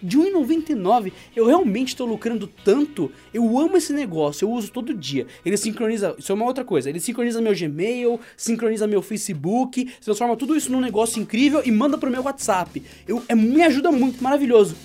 de 0.03 0.19
1,99. 0.19 1.13
Eu 1.35 1.47
realmente 1.47 1.89
estou 1.89 2.07
lucrando 2.07 2.47
tanto. 2.65 3.11
Eu 3.33 3.59
amo 3.59 3.77
esse 3.77 3.93
negócio, 3.93 4.45
eu 4.45 4.51
uso 4.51 4.71
todo 4.71 4.95
dia. 4.95 5.27
Ele 5.45 5.57
sincroniza, 5.57 6.15
isso 6.19 6.33
é 6.33 6.35
uma 6.35 6.45
outra 6.45 6.65
coisa. 6.65 6.89
Ele 6.89 7.01
sincroniza 7.01 7.41
meu 7.41 7.55
Gmail, 7.55 8.21
sincroniza 8.37 8.87
meu 8.87 9.03
Facebook, 9.03 9.85
transforma 10.03 10.37
tudo 10.37 10.57
isso 10.57 10.71
num 10.71 10.81
negócio 10.81 11.21
incrível 11.21 11.63
e 11.65 11.71
manda 11.71 11.99
pro 11.99 12.11
meu 12.11 12.23
WhatsApp. 12.23 12.83
Eu, 13.07 13.23
é, 13.29 13.35
me 13.35 13.63
ajuda 13.63 13.91
muito, 13.91 14.23
maravilhoso. 14.23 14.77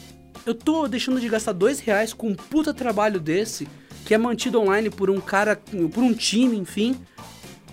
Eu 0.46 0.54
tô 0.54 0.88
deixando 0.88 1.22
de 1.22 1.30
gastar 1.30 1.54
dois 1.54 1.80
reais 1.80 2.14
com 2.14 2.28
um 2.28 2.36
puta 2.36 2.74
trabalho 2.74 3.20
desse, 3.20 3.68
que 4.06 4.14
é 4.14 4.18
mantido 4.18 4.60
online 4.60 4.90
por 4.90 5.10
um 5.10 5.22
cara, 5.22 5.56
por 5.56 6.04
um 6.04 6.14
time, 6.14 6.58
enfim, 6.58 6.96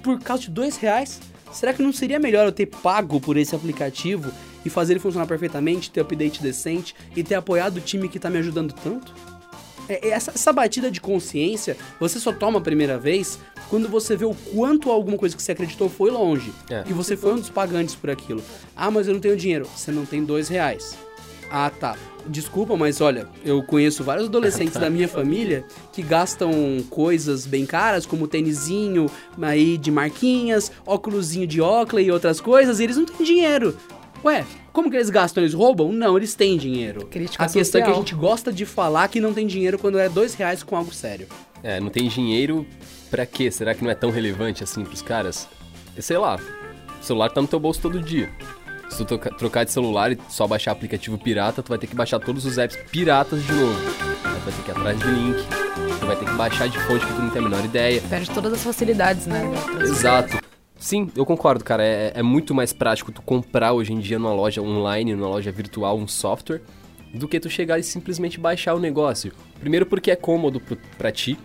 por 0.02 0.20
causa 0.20 0.44
de 0.44 0.50
dois 0.50 0.76
reais. 0.76 1.20
Será 1.52 1.72
que 1.72 1.82
não 1.82 1.92
seria 1.92 2.20
melhor 2.20 2.46
eu 2.46 2.52
ter 2.52 2.66
pago 2.66 3.20
por 3.20 3.36
esse 3.36 3.56
aplicativo 3.56 4.30
e 4.64 4.70
fazer 4.70 4.94
ele 4.94 5.00
funcionar 5.00 5.26
perfeitamente, 5.26 5.90
ter 5.90 6.00
update 6.00 6.42
decente 6.42 6.94
e 7.14 7.22
ter 7.22 7.34
apoiado 7.34 7.78
o 7.78 7.80
time 7.80 8.08
que 8.08 8.18
tá 8.18 8.30
me 8.30 8.38
ajudando 8.38 8.72
tanto? 8.72 9.12
É, 9.88 10.08
é, 10.08 10.10
essa, 10.10 10.30
essa 10.30 10.52
batida 10.52 10.88
de 10.90 11.00
consciência, 11.00 11.76
você 11.98 12.20
só 12.20 12.32
toma 12.32 12.58
a 12.58 12.62
primeira 12.62 12.96
vez 12.96 13.40
quando 13.68 13.88
você 13.88 14.16
vê 14.16 14.24
o 14.24 14.34
quanto 14.34 14.90
alguma 14.90 15.18
coisa 15.18 15.36
que 15.36 15.42
você 15.42 15.52
acreditou 15.52 15.88
foi 15.88 16.10
longe. 16.10 16.52
É. 16.70 16.84
E 16.86 16.92
você 16.92 17.16
foi 17.16 17.32
um 17.34 17.36
dos 17.36 17.50
pagantes 17.50 17.94
por 17.94 18.08
aquilo. 18.08 18.42
Ah, 18.76 18.90
mas 18.90 19.08
eu 19.08 19.14
não 19.14 19.20
tenho 19.20 19.36
dinheiro. 19.36 19.66
Você 19.74 19.90
não 19.90 20.06
tem 20.06 20.24
dois 20.24 20.48
reais. 20.48 20.96
Ah, 21.50 21.70
tá. 21.70 21.96
Desculpa, 22.26 22.76
mas 22.76 23.00
olha, 23.00 23.26
eu 23.44 23.62
conheço 23.62 24.04
vários 24.04 24.28
adolescentes 24.28 24.74
da 24.78 24.88
minha 24.88 25.08
família 25.08 25.64
que 25.92 26.02
gastam 26.02 26.52
coisas 26.88 27.44
bem 27.44 27.66
caras, 27.66 28.06
como 28.06 28.28
tênisinho 28.28 29.10
aí 29.42 29.76
de 29.76 29.90
marquinhas, 29.90 30.70
óculosinho 30.86 31.46
de 31.46 31.60
Oakley 31.60 32.06
e 32.06 32.12
outras 32.12 32.40
coisas, 32.40 32.78
e 32.78 32.84
eles 32.84 32.96
não 32.96 33.04
têm 33.04 33.26
dinheiro. 33.26 33.76
Ué, 34.24 34.44
como 34.72 34.90
que 34.90 34.96
eles 34.96 35.08
gastam? 35.10 35.42
Eles 35.42 35.54
roubam? 35.54 35.92
Não, 35.92 36.16
eles 36.16 36.34
têm 36.34 36.56
dinheiro. 36.58 37.06
Crítica 37.06 37.44
a 37.44 37.48
questão 37.48 37.80
é 37.80 37.84
que 37.84 37.90
a 37.90 37.94
gente 37.94 38.14
gosta 38.14 38.52
de 38.52 38.66
falar 38.66 39.08
que 39.08 39.20
não 39.20 39.32
tem 39.32 39.46
dinheiro 39.46 39.78
quando 39.78 39.98
é 39.98 40.08
dois 40.08 40.34
reais 40.34 40.62
com 40.62 40.76
algo 40.76 40.92
sério. 40.92 41.26
É, 41.62 41.80
não 41.80 41.88
tem 41.88 42.08
dinheiro 42.08 42.66
pra 43.10 43.24
quê? 43.24 43.50
Será 43.50 43.74
que 43.74 43.82
não 43.82 43.90
é 43.90 43.94
tão 43.94 44.10
relevante 44.10 44.62
assim 44.62 44.84
pros 44.84 45.00
caras? 45.02 45.48
E 45.96 46.02
sei 46.02 46.18
lá, 46.18 46.38
o 47.00 47.04
celular 47.04 47.30
tá 47.30 47.40
no 47.40 47.48
teu 47.48 47.58
bolso 47.58 47.80
todo 47.80 48.00
dia. 48.00 48.30
Se 48.90 48.98
tu 48.98 49.04
troca- 49.04 49.30
trocar 49.30 49.64
de 49.64 49.70
celular 49.72 50.10
e 50.12 50.18
só 50.28 50.46
baixar 50.46 50.72
aplicativo 50.72 51.16
pirata, 51.16 51.62
tu 51.62 51.68
vai 51.68 51.78
ter 51.78 51.86
que 51.86 51.94
baixar 51.94 52.18
todos 52.18 52.44
os 52.44 52.58
apps 52.58 52.76
piratas 52.90 53.42
de 53.44 53.52
novo. 53.52 53.78
Tu 54.22 54.44
vai 54.44 54.52
ter 54.52 54.62
que 54.64 54.70
ir 54.70 54.72
atrás 54.76 54.98
de 54.98 55.06
link, 55.06 55.36
tu 56.00 56.06
vai 56.06 56.16
ter 56.16 56.24
que 56.24 56.32
baixar 56.32 56.68
de 56.68 56.78
fonte 56.80 57.06
que 57.06 57.12
tu 57.12 57.20
não 57.22 57.30
tem 57.30 57.40
a 57.40 57.48
menor 57.48 57.64
ideia. 57.64 58.02
Perde 58.08 58.30
todas 58.30 58.52
as 58.52 58.62
facilidades, 58.64 59.26
né? 59.26 59.42
Exato. 59.80 60.38
Sim, 60.80 61.10
eu 61.14 61.26
concordo, 61.26 61.62
cara. 61.62 61.84
É, 61.84 62.12
é 62.16 62.22
muito 62.22 62.54
mais 62.54 62.72
prático 62.72 63.12
tu 63.12 63.20
comprar 63.20 63.74
hoje 63.74 63.92
em 63.92 64.00
dia 64.00 64.18
numa 64.18 64.32
loja 64.32 64.62
online, 64.62 65.14
numa 65.14 65.28
loja 65.28 65.52
virtual, 65.52 65.98
um 65.98 66.08
software, 66.08 66.62
do 67.12 67.28
que 67.28 67.38
tu 67.38 67.50
chegar 67.50 67.78
e 67.78 67.82
simplesmente 67.82 68.40
baixar 68.40 68.74
o 68.74 68.80
negócio. 68.80 69.30
Primeiro 69.60 69.84
porque 69.84 70.10
é 70.10 70.16
cômodo 70.16 70.60
pra 70.96 71.12
ti. 71.12 71.38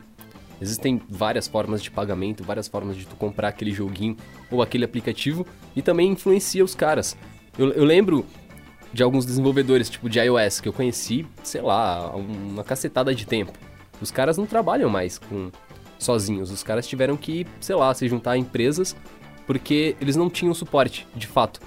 Existem 0.62 1.02
várias 1.10 1.50
formas 1.50 1.84
de 1.84 1.92
pagamento, 1.92 2.46
várias 2.46 2.70
formas 2.70 2.96
de 2.96 3.06
tu 3.06 3.18
comprar 3.18 3.50
aquele 3.50 3.72
joguinho 3.72 4.16
ou 4.50 4.62
aquele 4.62 4.86
aplicativo 4.86 5.46
e 5.76 5.82
também 5.82 6.14
influencia 6.14 6.64
os 6.64 6.74
caras. 6.74 7.18
Eu, 7.58 7.74
eu 7.74 7.84
lembro 7.84 8.26
de 8.94 9.04
alguns 9.04 9.26
desenvolvedores, 9.26 9.90
tipo 9.90 10.10
de 10.10 10.18
iOS, 10.18 10.62
que 10.62 10.70
eu 10.70 10.74
conheci, 10.74 11.28
sei 11.44 11.62
lá, 11.62 12.16
uma 12.16 12.64
cacetada 12.64 13.14
de 13.14 13.28
tempo. 13.28 13.52
Os 14.00 14.12
caras 14.12 14.38
não 14.38 14.46
trabalham 14.46 14.90
mais 14.90 15.18
com 15.18 15.52
sozinhos. 16.00 16.52
Os 16.52 16.64
caras 16.64 16.88
tiveram 16.88 17.18
que, 17.18 17.46
sei 17.60 17.76
lá, 17.76 17.94
se 17.94 18.08
juntar 18.08 18.32
a 18.32 18.38
empresas 18.38 18.96
porque 19.46 19.96
eles 20.02 20.16
não 20.16 20.30
tinham 20.30 20.54
suporte, 20.54 21.08
de 21.16 21.28
fato, 21.28 21.60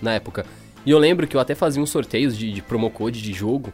na 0.00 0.14
época. 0.14 0.44
E 0.84 0.90
eu 0.90 0.98
lembro 0.98 1.26
que 1.26 1.36
eu 1.36 1.40
até 1.40 1.54
fazia 1.54 1.82
uns 1.82 1.90
sorteios 1.90 2.36
de, 2.36 2.52
de 2.52 2.62
promo 2.62 2.90
code 2.90 3.22
de 3.22 3.32
jogo 3.32 3.72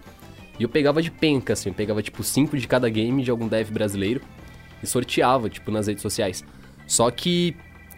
e 0.58 0.62
eu 0.62 0.68
pegava 0.68 1.00
de 1.00 1.10
penca, 1.10 1.52
assim, 1.52 1.70
eu 1.70 1.74
pegava 1.74 2.02
tipo 2.02 2.22
5 2.22 2.56
de 2.56 2.66
cada 2.66 2.88
game 2.88 3.22
de 3.22 3.30
algum 3.30 3.48
dev 3.48 3.70
brasileiro 3.70 4.20
e 4.82 4.86
sorteava, 4.86 5.48
tipo, 5.48 5.70
nas 5.70 5.86
redes 5.86 6.02
sociais. 6.02 6.44
Só 6.86 7.10
que 7.10 7.56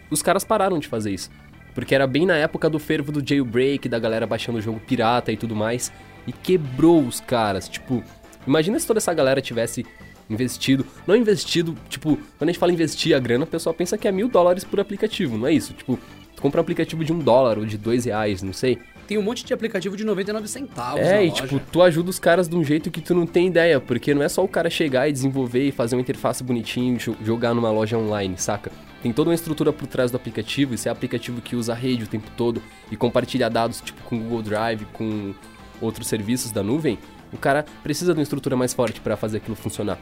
os 0.09 0.21
caras 0.21 0.43
pararam 0.43 0.79
de 0.79 0.87
fazer 0.87 1.11
isso. 1.11 1.29
Porque 1.73 1.95
era 1.95 2.05
bem 2.05 2.25
na 2.25 2.35
época 2.35 2.69
do 2.69 2.77
fervo 2.77 3.11
do 3.11 3.25
jailbreak, 3.25 3.87
da 3.87 3.97
galera 3.97 4.27
baixando 4.27 4.57
o 4.57 4.61
jogo 4.61 4.79
pirata 4.79 5.31
e 5.31 5.37
tudo 5.37 5.55
mais. 5.55 5.91
E 6.27 6.31
quebrou 6.31 7.01
os 7.01 7.21
caras. 7.21 7.69
Tipo, 7.69 8.03
imagina 8.45 8.77
se 8.77 8.85
toda 8.85 8.97
essa 8.97 9.13
galera 9.13 9.41
tivesse 9.41 9.85
investido. 10.31 10.85
Não 11.05 11.15
investido, 11.15 11.75
tipo, 11.89 12.15
quando 12.37 12.49
a 12.49 12.51
gente 12.51 12.59
fala 12.59 12.71
investir 12.71 13.15
a 13.15 13.19
grana, 13.19 13.43
o 13.43 13.47
pessoal 13.47 13.73
pensa 13.73 13.97
que 13.97 14.07
é 14.07 14.11
mil 14.11 14.27
dólares 14.27 14.63
por 14.63 14.79
aplicativo. 14.79 15.37
Não 15.37 15.47
é 15.47 15.53
isso. 15.53 15.73
Tipo, 15.73 15.99
tu 16.35 16.41
compra 16.41 16.59
um 16.59 16.63
aplicativo 16.63 17.03
de 17.03 17.11
um 17.13 17.19
dólar 17.19 17.57
ou 17.57 17.65
de 17.65 17.77
dois 17.77 18.05
reais, 18.05 18.41
não 18.41 18.53
sei. 18.53 18.79
Tem 19.07 19.17
um 19.17 19.21
monte 19.21 19.43
de 19.43 19.53
aplicativo 19.53 19.97
de 19.97 20.05
99 20.05 20.47
centavos 20.47 21.01
É, 21.01 21.25
e 21.25 21.31
tipo, 21.31 21.59
tu 21.71 21.81
ajuda 21.81 22.09
os 22.09 22.17
caras 22.17 22.47
de 22.47 22.55
um 22.55 22.63
jeito 22.63 22.89
que 22.89 23.01
tu 23.01 23.13
não 23.13 23.25
tem 23.25 23.47
ideia, 23.47 23.77
porque 23.79 24.13
não 24.13 24.23
é 24.23 24.29
só 24.29 24.41
o 24.41 24.47
cara 24.47 24.69
chegar 24.69 25.09
e 25.09 25.11
desenvolver 25.11 25.67
e 25.67 25.71
fazer 25.71 25.95
uma 25.95 26.01
interface 26.01 26.41
bonitinho 26.41 26.95
e 26.95 26.97
jo- 26.97 27.17
jogar 27.21 27.53
numa 27.53 27.69
loja 27.71 27.97
online, 27.97 28.35
saca? 28.37 28.71
Tem 29.03 29.11
toda 29.11 29.29
uma 29.29 29.35
estrutura 29.35 29.73
por 29.73 29.85
trás 29.87 30.11
do 30.11 30.15
aplicativo, 30.15 30.73
e 30.75 30.77
se 30.77 30.87
é 30.87 30.91
aplicativo 30.91 31.41
que 31.41 31.57
usa 31.57 31.73
a 31.73 31.75
rede 31.75 32.03
o 32.05 32.07
tempo 32.07 32.29
todo 32.37 32.61
e 32.89 32.95
compartilha 32.95 33.49
dados, 33.49 33.81
tipo, 33.81 34.01
com 34.03 34.15
o 34.15 34.19
Google 34.19 34.43
Drive, 34.43 34.85
com 34.93 35.33
outros 35.81 36.07
serviços 36.07 36.51
da 36.51 36.63
nuvem, 36.63 36.97
o 37.33 37.37
cara 37.37 37.65
precisa 37.83 38.13
de 38.13 38.19
uma 38.19 38.23
estrutura 38.23 38.55
mais 38.55 38.73
forte 38.73 38.99
pra 39.01 39.15
fazer 39.17 39.37
aquilo 39.37 39.55
funcionar. 39.55 39.97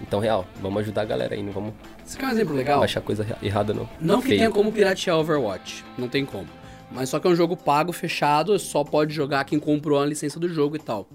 Então, 0.00 0.20
real, 0.20 0.46
vamos 0.60 0.80
ajudar 0.82 1.02
a 1.02 1.04
galera 1.06 1.34
aí, 1.34 1.42
não 1.42 1.52
vamos 1.52 1.72
Você 2.04 2.18
quer 2.18 2.26
um 2.26 2.30
exemplo 2.30 2.54
legal? 2.54 2.80
baixar 2.80 3.00
coisa 3.00 3.26
errada, 3.42 3.72
não. 3.72 3.88
Não 4.00 4.20
que 4.20 4.28
Feio. 4.28 4.40
tenha 4.40 4.50
como 4.50 4.70
piratear 4.70 5.16
Overwatch, 5.16 5.84
não 5.96 6.08
tem 6.08 6.24
como. 6.26 6.46
Mas 6.92 7.08
só 7.08 7.18
que 7.18 7.26
é 7.26 7.30
um 7.30 7.34
jogo 7.34 7.56
pago, 7.56 7.92
fechado, 7.92 8.58
só 8.58 8.84
pode 8.84 9.14
jogar 9.14 9.44
quem 9.44 9.58
comprou 9.58 10.00
a 10.00 10.06
licença 10.06 10.38
do 10.38 10.48
jogo 10.48 10.76
e 10.76 10.78
tal. 10.78 11.08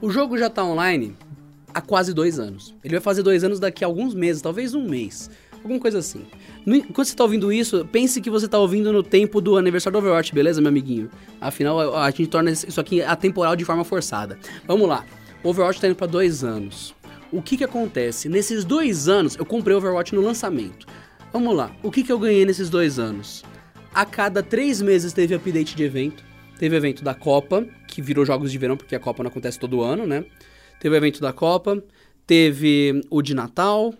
O 0.00 0.10
jogo 0.10 0.38
já 0.38 0.48
tá 0.48 0.64
online 0.64 1.14
há 1.74 1.80
quase 1.80 2.14
dois 2.14 2.38
anos. 2.38 2.74
Ele 2.84 2.94
vai 2.94 3.02
fazer 3.02 3.22
dois 3.22 3.44
anos 3.44 3.58
daqui 3.60 3.84
a 3.84 3.86
alguns 3.86 4.14
meses, 4.14 4.40
talvez 4.40 4.74
um 4.74 4.88
mês. 4.88 5.28
Alguma 5.62 5.78
coisa 5.78 5.98
assim. 5.98 6.24
Enquanto 6.66 7.06
você 7.06 7.14
tá 7.14 7.22
ouvindo 7.22 7.52
isso, 7.52 7.86
pense 7.92 8.20
que 8.20 8.30
você 8.30 8.48
tá 8.48 8.58
ouvindo 8.58 8.92
no 8.92 9.02
tempo 9.02 9.40
do 9.40 9.56
aniversário 9.56 9.98
do 9.98 10.02
Overwatch, 10.02 10.34
beleza, 10.34 10.60
meu 10.60 10.68
amiguinho? 10.68 11.10
Afinal, 11.40 11.94
a 11.96 12.04
a 12.04 12.10
gente 12.10 12.28
torna 12.28 12.50
isso 12.50 12.80
aqui 12.80 13.02
atemporal 13.02 13.54
de 13.54 13.64
forma 13.64 13.84
forçada. 13.84 14.38
Vamos 14.66 14.88
lá. 14.88 15.04
O 15.44 15.50
Overwatch 15.50 15.80
tá 15.80 15.86
indo 15.86 15.96
pra 15.96 16.06
dois 16.06 16.42
anos. 16.42 16.94
O 17.32 17.40
que 17.40 17.56
que 17.56 17.64
acontece? 17.64 18.28
Nesses 18.28 18.64
dois 18.64 19.08
anos, 19.08 19.36
eu 19.36 19.46
comprei 19.46 19.76
Overwatch 19.76 20.14
no 20.14 20.20
lançamento. 20.20 20.86
Vamos 21.32 21.54
lá. 21.54 21.70
O 21.82 21.90
que 21.90 22.02
que 22.02 22.10
eu 22.10 22.18
ganhei 22.18 22.44
nesses 22.44 22.68
dois 22.68 22.98
anos? 22.98 23.44
A 23.94 24.04
cada 24.04 24.42
três 24.42 24.80
meses 24.82 25.12
teve 25.12 25.34
update 25.34 25.76
de 25.76 25.84
evento. 25.84 26.24
Teve 26.58 26.76
evento 26.76 27.04
da 27.04 27.14
Copa, 27.14 27.66
que 27.86 28.02
virou 28.02 28.24
jogos 28.24 28.50
de 28.50 28.58
verão, 28.58 28.76
porque 28.76 28.94
a 28.94 29.00
Copa 29.00 29.22
não 29.22 29.30
acontece 29.30 29.58
todo 29.58 29.80
ano, 29.80 30.06
né? 30.06 30.24
Teve 30.80 30.94
o 30.94 30.98
evento 30.98 31.20
da 31.20 31.32
Copa. 31.32 31.82
Teve 32.26 33.00
o 33.10 33.22
de 33.22 33.34
Natal, 33.34 33.94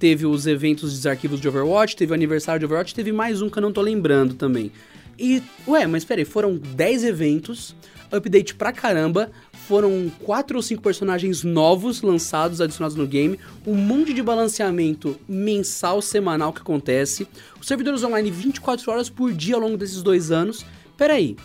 teve 0.00 0.24
os 0.24 0.46
eventos 0.46 0.94
dos 0.94 1.06
arquivos 1.06 1.38
de 1.38 1.46
Overwatch, 1.46 1.94
teve 1.94 2.10
o 2.10 2.14
aniversário 2.14 2.58
de 2.58 2.64
Overwatch, 2.64 2.94
teve 2.94 3.12
mais 3.12 3.42
um 3.42 3.50
que 3.50 3.58
eu 3.58 3.62
não 3.62 3.70
tô 3.70 3.82
lembrando 3.82 4.32
também. 4.32 4.72
E, 5.18 5.42
ué, 5.68 5.86
mas 5.86 6.06
peraí, 6.06 6.24
foram 6.24 6.56
10 6.56 7.04
eventos, 7.04 7.76
update 8.10 8.54
pra 8.54 8.72
caramba, 8.72 9.30
foram 9.68 10.10
4 10.24 10.56
ou 10.56 10.62
5 10.62 10.82
personagens 10.82 11.44
novos 11.44 12.00
lançados, 12.00 12.62
adicionados 12.62 12.96
no 12.96 13.06
game, 13.06 13.38
um 13.66 13.74
monte 13.74 14.14
de 14.14 14.22
balanceamento 14.22 15.20
mensal, 15.28 16.00
semanal 16.00 16.50
que 16.50 16.62
acontece, 16.62 17.28
os 17.60 17.66
servidores 17.66 18.02
online 18.02 18.30
24 18.30 18.90
horas 18.90 19.10
por 19.10 19.30
dia 19.34 19.54
ao 19.54 19.60
longo 19.60 19.76
desses 19.76 20.02
dois 20.02 20.30
anos. 20.30 20.64
Peraí, 20.96 21.36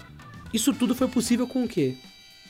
isso 0.53 0.73
tudo 0.73 0.95
foi 0.95 1.09
possível 1.09 1.45
com 1.45 1.65
o 1.65 1.67
quê? 1.67 1.95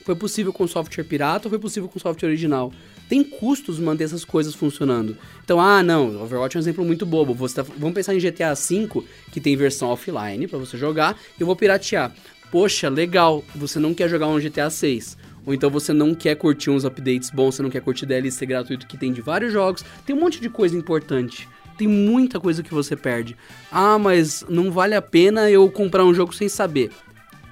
Foi 0.04 0.14
possível 0.14 0.52
com 0.52 0.68
software 0.68 1.02
pirata 1.02 1.48
ou 1.48 1.50
foi 1.50 1.58
possível 1.58 1.88
com 1.88 1.98
software 1.98 2.28
original? 2.28 2.72
Tem 3.08 3.22
custos 3.22 3.78
manter 3.78 4.04
essas 4.04 4.24
coisas 4.24 4.54
funcionando. 4.54 5.16
Então, 5.44 5.60
ah, 5.60 5.82
não, 5.82 6.22
Overwatch 6.22 6.56
é 6.56 6.58
um 6.58 6.62
exemplo 6.62 6.84
muito 6.84 7.06
bobo. 7.06 7.34
Você 7.34 7.56
tá- 7.56 7.62
vamos 7.78 7.94
pensar 7.94 8.14
em 8.14 8.20
GTA 8.20 8.54
V, 8.54 9.04
que 9.30 9.40
tem 9.40 9.56
versão 9.56 9.88
offline 9.88 10.48
pra 10.48 10.58
você 10.58 10.76
jogar, 10.76 11.16
eu 11.38 11.46
vou 11.46 11.54
piratear. 11.54 12.12
Poxa, 12.50 12.88
legal, 12.88 13.44
você 13.54 13.78
não 13.78 13.94
quer 13.94 14.08
jogar 14.08 14.26
um 14.28 14.40
GTA 14.40 14.70
6. 14.70 15.16
Ou 15.44 15.54
então 15.54 15.70
você 15.70 15.92
não 15.92 16.14
quer 16.14 16.34
curtir 16.34 16.70
uns 16.70 16.84
updates 16.84 17.30
bons, 17.30 17.54
você 17.54 17.62
não 17.62 17.70
quer 17.70 17.80
curtir 17.80 18.04
DLC 18.06 18.44
gratuito 18.44 18.86
que 18.86 18.96
tem 18.98 19.12
de 19.12 19.20
vários 19.20 19.52
jogos. 19.52 19.84
Tem 20.04 20.14
um 20.14 20.18
monte 20.20 20.40
de 20.40 20.48
coisa 20.48 20.76
importante. 20.76 21.48
Tem 21.78 21.86
muita 21.86 22.40
coisa 22.40 22.62
que 22.62 22.74
você 22.74 22.96
perde. 22.96 23.36
Ah, 23.70 23.98
mas 23.98 24.44
não 24.48 24.72
vale 24.72 24.94
a 24.94 25.02
pena 25.02 25.48
eu 25.50 25.70
comprar 25.70 26.04
um 26.04 26.14
jogo 26.14 26.34
sem 26.34 26.48
saber. 26.48 26.90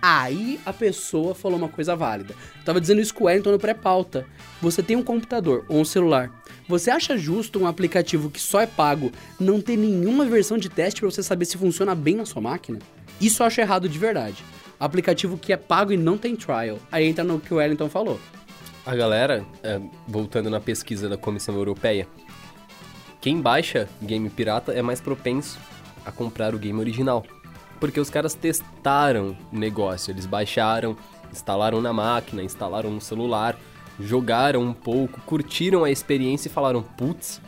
Aí 0.07 0.61
a 0.67 0.73
pessoa 0.73 1.35
falou 1.35 1.57
uma 1.57 1.71
coisa 1.71 1.97
válida. 1.97 2.35
Eu 2.59 2.62
tava 2.62 2.79
dizendo 2.79 3.01
isso 3.01 3.14
com 3.14 3.25
o 3.25 3.27
Wellington 3.27 3.53
no 3.53 3.59
pré-pauta. 3.59 4.27
Você 4.61 4.83
tem 4.83 4.99
um 4.99 5.03
computador 5.03 5.64
ou 5.67 5.81
um 5.81 5.85
celular. 5.85 6.31
Você 6.69 6.90
acha 6.90 7.17
justo 7.17 7.59
um 7.59 7.67
aplicativo 7.67 8.29
que 8.31 8.38
só 8.38 8.61
é 8.61 8.67
pago 8.67 9.11
não 9.40 9.62
ter 9.62 9.79
nenhuma 9.79 10.27
versão 10.27 10.59
de 10.59 10.69
teste 10.69 11.01
pra 11.01 11.11
você 11.11 11.23
saber 11.23 11.47
se 11.47 11.57
funciona 11.57 11.95
bem 11.95 12.17
na 12.17 12.27
sua 12.27 12.43
máquina? 12.43 12.81
Isso 13.19 13.43
eu 13.43 13.47
acho 13.47 13.62
errado 13.62 13.88
de 13.88 13.99
verdade. 13.99 14.45
Aplicativo 14.79 15.38
que 15.38 15.55
é 15.55 15.57
pago 15.57 15.90
e 15.90 15.97
não 15.97 16.19
tem 16.19 16.37
trial. 16.37 16.79
Aí 16.93 17.07
entra 17.07 17.25
no 17.25 17.40
que 17.40 17.55
o 17.55 17.57
Wellington 17.57 17.88
falou. 17.88 18.21
A 18.85 18.95
galera, 18.95 19.43
é, 19.62 19.81
voltando 20.07 20.51
na 20.51 20.61
pesquisa 20.61 21.09
da 21.09 21.17
Comissão 21.17 21.55
Europeia, 21.55 22.07
quem 23.23 23.40
baixa 23.40 23.88
game 24.03 24.29
pirata 24.29 24.71
é 24.71 24.83
mais 24.83 25.01
propenso 25.01 25.59
a 26.05 26.12
comprar 26.12 26.55
o 26.55 26.59
game 26.59 26.79
original. 26.79 27.25
Porque 27.85 28.01
os 28.01 28.09
caras 28.09 28.33
testaram 28.33 29.37
o 29.53 29.59
negócio, 29.59 30.11
eles 30.11 30.25
baixaram, 30.25 30.97
instalaram 31.31 31.83
na 31.83 31.92
máquina, 31.92 32.42
instalaram 32.42 32.90
no 32.90 32.99
celular, 32.99 33.59
jogaram 34.01 34.62
um 34.62 34.73
pouco, 34.73 35.20
curtiram 35.27 35.85
a 35.85 35.90
experiência 35.90 36.49
e 36.49 36.51
falaram: 36.51 36.83
putz, 36.83 37.42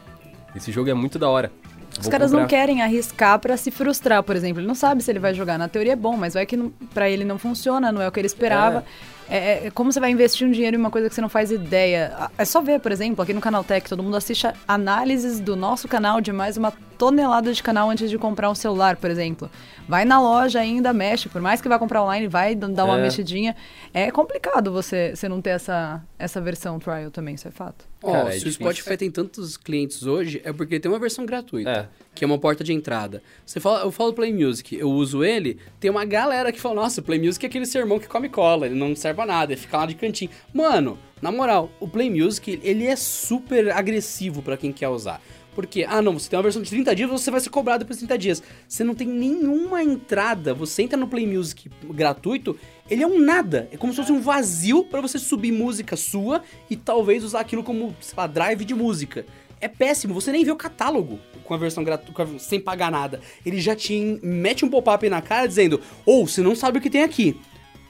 esse 0.54 0.70
jogo 0.70 0.90
é 0.90 0.94
muito 0.94 1.18
da 1.18 1.26
hora. 1.30 1.50
Os 1.90 2.04
Vou 2.04 2.10
caras 2.10 2.32
não 2.32 2.40
comprar." 2.40 2.54
querem 2.58 2.82
arriscar 2.82 3.38
pra 3.38 3.56
se 3.56 3.70
frustrar, 3.70 4.22
por 4.22 4.36
exemplo. 4.36 4.60
Ele 4.60 4.68
não 4.68 4.74
sabe 4.74 5.02
se 5.02 5.10
ele 5.10 5.18
vai 5.18 5.32
jogar. 5.32 5.56
Na 5.56 5.68
teoria 5.68 5.94
é 5.94 5.96
bom, 5.96 6.18
mas 6.18 6.34
vai 6.34 6.44
que 6.44 6.54
não, 6.54 6.68
pra 6.92 7.08
ele 7.08 7.24
não 7.24 7.38
funciona, 7.38 7.90
não 7.90 8.02
é 8.02 8.06
o 8.06 8.12
que 8.12 8.20
ele 8.20 8.26
esperava. 8.26 8.80
É. 8.80 9.15
é- 9.28 9.70
como 9.74 9.92
você 9.92 9.98
vai 10.00 10.10
investir 10.10 10.46
um 10.46 10.50
dinheiro 10.50 10.76
em 10.76 10.80
uma 10.80 10.90
coisa 10.90 11.08
que 11.08 11.14
você 11.14 11.20
não 11.20 11.28
faz 11.28 11.50
ideia? 11.50 12.30
É 12.38 12.44
só 12.44 12.60
ver, 12.60 12.80
por 12.80 12.92
exemplo, 12.92 13.22
aqui 13.22 13.32
no 13.32 13.40
Canal 13.40 13.64
Tech, 13.64 13.88
todo 13.88 14.02
mundo 14.02 14.16
assiste 14.16 14.46
análises 14.66 15.40
do 15.40 15.56
nosso 15.56 15.88
canal 15.88 16.20
de 16.20 16.32
mais 16.32 16.56
uma 16.56 16.72
tonelada 16.98 17.52
de 17.52 17.62
canal 17.62 17.90
antes 17.90 18.08
de 18.08 18.16
comprar 18.16 18.50
um 18.50 18.54
celular, 18.54 18.96
por 18.96 19.10
exemplo. 19.10 19.50
Vai 19.88 20.04
na 20.04 20.20
loja 20.20 20.60
ainda, 20.60 20.92
mexe. 20.92 21.28
Por 21.28 21.40
mais 21.42 21.60
que 21.60 21.68
vá 21.68 21.78
comprar 21.78 22.02
online, 22.02 22.26
vai 22.26 22.54
dar 22.54 22.84
uma 22.84 22.98
É. 22.98 23.02
mexidinha. 23.02 23.54
É 23.92 24.10
complicado 24.10 24.72
você, 24.72 25.14
você 25.14 25.28
não 25.28 25.40
ter 25.42 25.50
essa, 25.50 26.02
essa 26.18 26.40
versão 26.40 26.78
trial 26.78 27.10
também, 27.10 27.34
isso 27.34 27.46
é 27.46 27.50
fato. 27.50 27.84
Cara, 28.00 28.28
é 28.28 28.32
se 28.32 28.38
o 28.38 28.44
difícil. 28.44 28.52
Spotify 28.52 28.96
tem 28.96 29.10
tantos 29.10 29.56
clientes 29.56 30.04
hoje, 30.04 30.40
é 30.44 30.52
porque 30.52 30.80
tem 30.80 30.90
uma 30.90 30.98
versão 30.98 31.26
gratuita, 31.26 31.70
É. 31.70 31.88
que 32.16 32.24
é 32.24 32.26
uma 32.26 32.38
porta 32.38 32.64
de 32.64 32.72
entrada. 32.72 33.22
Você 33.44 33.60
fala, 33.60 33.82
eu 33.82 33.92
falo 33.92 34.14
Play 34.14 34.32
Music, 34.32 34.74
eu 34.74 34.90
uso 34.90 35.22
ele, 35.22 35.58
tem 35.78 35.90
uma 35.90 36.04
galera 36.04 36.50
que 36.50 36.60
fala, 36.60 36.74
nossa, 36.74 37.02
Play 37.02 37.20
Music 37.20 37.44
é 37.44 37.48
aquele 37.48 37.66
sermão 37.66 38.00
que 38.00 38.08
come 38.08 38.28
cola, 38.28 38.66
ele 38.66 38.74
não 38.74 38.96
serve 38.96 39.16
pra 39.16 39.26
nada, 39.26 39.52
ele 39.52 39.60
fica 39.60 39.76
lá 39.76 39.86
de 39.86 39.94
cantinho. 39.94 40.30
Mano, 40.52 40.98
na 41.20 41.30
moral, 41.30 41.70
o 41.78 41.86
Play 41.86 42.10
Music, 42.10 42.58
ele 42.64 42.86
é 42.86 42.96
super 42.96 43.70
agressivo 43.70 44.42
pra 44.42 44.56
quem 44.56 44.72
quer 44.72 44.88
usar. 44.88 45.20
Porque, 45.54 45.86
ah 45.88 46.02
não, 46.02 46.18
você 46.18 46.28
tem 46.28 46.36
uma 46.36 46.42
versão 46.42 46.60
de 46.60 46.68
30 46.68 46.94
dias, 46.94 47.08
você 47.08 47.30
vai 47.30 47.40
ser 47.40 47.48
cobrado 47.48 47.78
depois 47.78 47.98
de 47.98 48.06
30 48.06 48.18
dias. 48.18 48.42
Você 48.68 48.84
não 48.84 48.94
tem 48.94 49.06
nenhuma 49.06 49.82
entrada, 49.82 50.52
você 50.52 50.82
entra 50.82 50.98
no 50.98 51.08
Play 51.08 51.26
Music 51.26 51.70
gratuito, 51.84 52.58
ele 52.90 53.02
é 53.02 53.06
um 53.06 53.18
nada. 53.18 53.66
É 53.72 53.76
como 53.76 53.92
se 53.92 53.98
fosse 53.98 54.12
um 54.12 54.20
vazio 54.20 54.84
pra 54.84 55.00
você 55.00 55.18
subir 55.18 55.52
música 55.52 55.96
sua 55.96 56.42
e 56.68 56.76
talvez 56.76 57.24
usar 57.24 57.40
aquilo 57.40 57.62
como, 57.62 57.96
sei 58.00 58.14
lá, 58.16 58.26
drive 58.26 58.66
de 58.66 58.74
música. 58.74 59.24
É 59.60 59.68
péssimo, 59.68 60.12
você 60.12 60.30
nem 60.30 60.44
vê 60.44 60.50
o 60.50 60.56
catálogo 60.56 61.18
com 61.44 61.54
a 61.54 61.56
versão 61.56 61.82
gratuita, 61.82 62.38
sem 62.38 62.60
pagar 62.60 62.90
nada. 62.90 63.20
Ele 63.44 63.60
já 63.60 63.74
te 63.74 64.18
mete 64.22 64.64
um 64.64 64.68
pop-up 64.68 65.08
na 65.08 65.22
cara 65.22 65.46
dizendo, 65.46 65.80
ou 66.04 66.26
você 66.26 66.42
não 66.42 66.54
sabe 66.54 66.78
o 66.78 66.80
que 66.80 66.90
tem 66.90 67.02
aqui, 67.02 67.40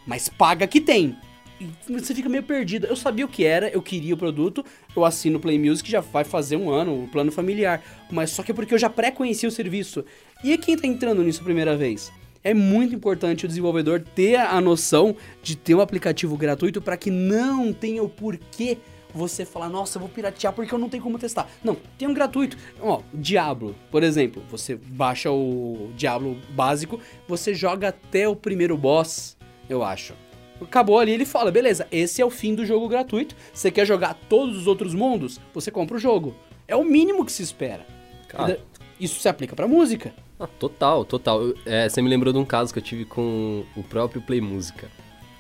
mas 0.07 0.29
paga 0.29 0.67
que 0.67 0.81
tem. 0.81 1.17
E 1.61 1.71
você 1.89 2.15
fica 2.15 2.29
meio 2.29 2.43
perdido. 2.43 2.87
Eu 2.87 2.95
sabia 2.95 3.25
o 3.25 3.29
que 3.29 3.45
era, 3.45 3.69
eu 3.71 3.81
queria 3.81 4.15
o 4.15 4.19
produto, 4.19 4.65
eu 4.95 5.05
assino 5.05 5.39
o 5.39 5.41
Play 5.41 5.59
Music, 5.59 5.91
já 5.91 6.01
vai 6.01 6.23
fazer 6.23 6.57
um 6.57 6.71
ano, 6.71 7.05
o 7.05 7.09
plano 7.09 7.33
familiar. 7.33 7.83
Mas 8.11 8.31
só 8.31 8.43
que 8.43 8.53
é 8.53 8.55
porque 8.55 8.75
eu 8.75 8.79
já 8.79 8.91
pré-conhecia 8.91 9.49
o 9.49 9.53
serviço. 9.53 10.05
E 10.45 10.57
quem 10.59 10.77
tá 10.77 10.87
entrando 10.87 11.23
nisso 11.23 11.41
a 11.41 11.45
primeira 11.45 11.77
vez? 11.77 12.13
É 12.45 12.53
muito 12.55 12.95
importante 12.95 13.45
o 13.45 13.49
desenvolvedor 13.49 14.01
ter 14.01 14.37
a 14.37 14.61
noção 14.61 15.17
de 15.43 15.57
ter 15.57 15.75
um 15.75 15.81
aplicativo 15.81 16.37
gratuito 16.37 16.81
para 16.81 16.97
que 16.97 17.11
não 17.11 17.73
tenha 17.73 18.03
o 18.03 18.09
porquê 18.09 18.79
você 19.17 19.45
falar, 19.45 19.69
nossa, 19.69 19.97
eu 19.97 20.01
vou 20.01 20.09
piratear 20.09 20.53
porque 20.53 20.73
eu 20.73 20.79
não 20.79 20.89
tenho 20.89 21.03
como 21.03 21.19
testar. 21.19 21.49
Não, 21.65 21.77
tem 21.97 22.07
um 22.07 22.15
gratuito. 22.15 22.57
Ó, 22.81 23.01
Diablo, 23.13 23.75
por 23.91 24.03
exemplo, 24.03 24.43
você 24.51 24.77
baixa 24.77 25.31
o 25.31 25.91
Diablo 25.97 26.39
básico, 26.51 27.01
você 27.27 27.55
joga 27.55 27.89
até 27.89 28.29
o 28.29 28.37
primeiro 28.37 28.77
boss, 28.77 29.37
eu 29.69 29.83
acho. 29.83 30.15
Acabou 30.61 30.99
ali, 30.99 31.13
ele 31.13 31.27
fala, 31.27 31.51
beleza, 31.51 31.87
esse 31.91 32.23
é 32.23 32.25
o 32.25 32.31
fim 32.31 32.55
do 32.55 32.65
jogo 32.65 32.89
gratuito. 32.89 33.35
Você 33.53 33.71
quer 33.71 33.87
jogar 33.87 34.15
todos 34.29 34.57
os 34.57 34.67
outros 34.67 34.95
mundos? 34.95 35.41
Você 35.53 35.71
compra 35.71 35.97
o 35.97 36.01
jogo. 36.01 36.35
É 36.69 36.75
o 36.75 36.85
mínimo 36.85 37.25
que 37.25 37.33
se 37.33 37.43
espera. 37.43 37.87
Cara. 38.29 38.59
Isso 38.99 39.21
se 39.21 39.29
aplica 39.29 39.55
pra 39.55 39.69
música. 39.69 40.15
Ah, 40.41 40.47
total, 40.47 41.05
total. 41.05 41.41
É, 41.65 41.89
você 41.89 42.01
me 42.01 42.09
lembrou 42.09 42.33
de 42.33 42.39
um 42.39 42.45
caso 42.45 42.73
que 42.73 42.79
eu 42.79 42.83
tive 42.83 43.05
com 43.05 43.65
o 43.77 43.83
próprio 43.83 44.23
Play 44.23 44.41
Música. 44.41 44.91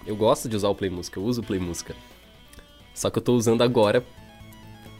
Eu 0.06 0.14
gosto 0.14 0.48
de 0.48 0.56
usar 0.56 0.68
o 0.68 0.74
Play 0.74 0.90
Música, 0.90 1.18
eu 1.18 1.24
uso 1.24 1.40
o 1.40 1.44
Play 1.44 1.58
Música. 1.58 1.94
Só 2.96 3.10
que 3.10 3.18
eu 3.18 3.22
tô 3.22 3.34
usando 3.34 3.62
agora. 3.62 4.02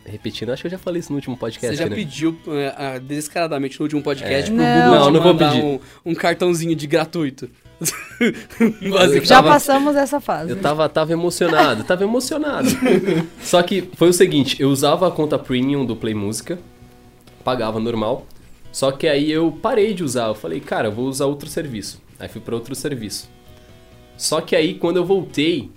Repetindo, 0.05 0.51
acho 0.53 0.63
que 0.63 0.69
eu 0.69 0.71
já 0.71 0.79
falei 0.79 1.01
isso 1.01 1.11
no 1.11 1.17
último 1.17 1.37
podcast, 1.37 1.77
Você 1.77 1.83
já 1.83 1.89
né? 1.89 1.97
pediu 1.97 2.39
ah, 2.77 2.99
descaradamente 2.99 3.77
no 3.81 3.83
último 3.87 4.03
podcast 4.03 4.53
É. 4.53 4.55
pro 4.55 4.63
Não. 4.63 4.83
Google 4.85 4.99
Não, 5.01 5.07
te 5.09 5.13
não 5.15 5.21
vou 5.23 5.33
mandar 5.33 5.51
pedir. 5.53 5.65
Um, 5.65 5.81
um 6.05 6.15
cartãozinho 6.15 6.77
de 6.77 6.87
gratuito. 6.87 7.51
Já 9.25 9.37
tava- 9.37 9.49
passamos 9.51 9.97
essa 9.97 10.21
fase. 10.21 10.51
Eu 10.51 10.61
tava, 10.61 10.89
tava 10.89 11.13
emocionado, 11.13 11.83
tava 11.83 12.05
emocionado. 12.05 12.69
Só 13.43 13.63
que 13.63 13.91
foi 13.97 14.09
o 14.09 14.13
seguinte, 14.13 14.61
eu 14.63 14.69
usava 14.71 15.09
a 15.09 15.11
conta 15.11 15.39
premium 15.39 15.85
do 15.85 15.97
Play 15.97 16.15
Música, 16.15 16.59
pagava 17.45 17.81
normal, 17.81 18.27
só 18.73 18.93
que 18.93 19.07
aí 19.09 19.31
eu 19.31 19.51
parei 19.61 19.93
de 19.95 20.05
usar, 20.05 20.27
eu 20.29 20.35
falei, 20.35 20.61
cara, 20.61 20.89
eu 20.89 20.93
vou 20.93 21.07
usar 21.07 21.27
outro 21.27 21.49
serviço. 21.49 22.01
Aí 22.19 22.29
fui 22.29 22.41
pra 22.41 22.55
outro 22.55 22.75
serviço. 22.75 23.29
Só 24.17 24.41
que 24.41 24.55
aí 24.55 24.75
quando 24.75 24.97
eu 24.99 25.05
voltei 25.05 25.71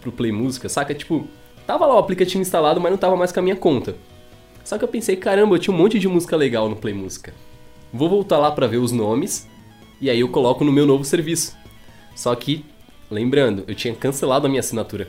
pro 0.00 0.12
Play 0.12 0.32
Música, 0.32 0.68
saca, 0.68 0.94
tipo, 0.94 1.26
tava 1.66 1.86
lá 1.86 1.94
o 1.94 1.98
aplicativo 1.98 2.40
instalado, 2.40 2.80
mas 2.80 2.90
não 2.90 2.98
tava 2.98 3.16
mais 3.16 3.32
com 3.32 3.40
a 3.40 3.42
minha 3.42 3.56
conta. 3.56 3.96
Só 4.64 4.76
que 4.76 4.84
eu 4.84 4.88
pensei, 4.88 5.16
caramba, 5.16 5.54
eu 5.54 5.58
tinha 5.58 5.72
um 5.74 5.78
monte 5.78 5.98
de 5.98 6.08
música 6.08 6.36
legal 6.36 6.68
no 6.68 6.76
Play 6.76 6.92
Música. 6.92 7.32
Vou 7.92 8.08
voltar 8.08 8.38
lá 8.38 8.50
pra 8.50 8.66
ver 8.66 8.78
os 8.78 8.92
nomes 8.92 9.48
e 10.00 10.10
aí 10.10 10.20
eu 10.20 10.28
coloco 10.28 10.64
no 10.64 10.72
meu 10.72 10.84
novo 10.84 11.04
serviço. 11.04 11.56
Só 12.14 12.34
que, 12.34 12.64
lembrando, 13.10 13.64
eu 13.68 13.74
tinha 13.74 13.94
cancelado 13.94 14.46
a 14.46 14.48
minha 14.48 14.60
assinatura. 14.60 15.08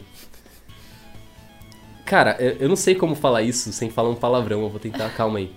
Cara, 2.05 2.37
eu 2.39 2.69
não 2.69 2.75
sei 2.75 2.95
como 2.95 3.15
falar 3.15 3.41
isso 3.41 3.73
sem 3.73 3.89
falar 3.89 4.09
um 4.09 4.15
palavrão, 4.15 4.61
eu 4.61 4.69
vou 4.69 4.79
tentar, 4.79 5.09
calma 5.09 5.39
aí. 5.39 5.51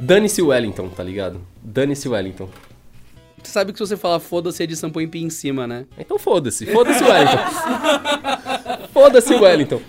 Dane-se 0.00 0.40
Wellington, 0.42 0.88
tá 0.88 1.02
ligado? 1.02 1.40
Dane-se 1.62 2.08
Wellington. 2.08 2.48
Você 3.42 3.52
sabe 3.52 3.72
que 3.72 3.78
se 3.78 3.86
você 3.86 3.96
falar 3.96 4.18
foda-se, 4.20 4.62
a 4.62 4.64
edição 4.64 4.90
põe 4.90 5.06
pi 5.08 5.22
em 5.22 5.30
cima, 5.30 5.66
né? 5.66 5.86
Então 5.98 6.18
foda-se, 6.18 6.66
foda-se 6.66 7.02
o 7.02 7.06
Wellington. 7.08 8.88
foda-se 8.92 9.34
o 9.34 9.40
Wellington. 9.42 9.80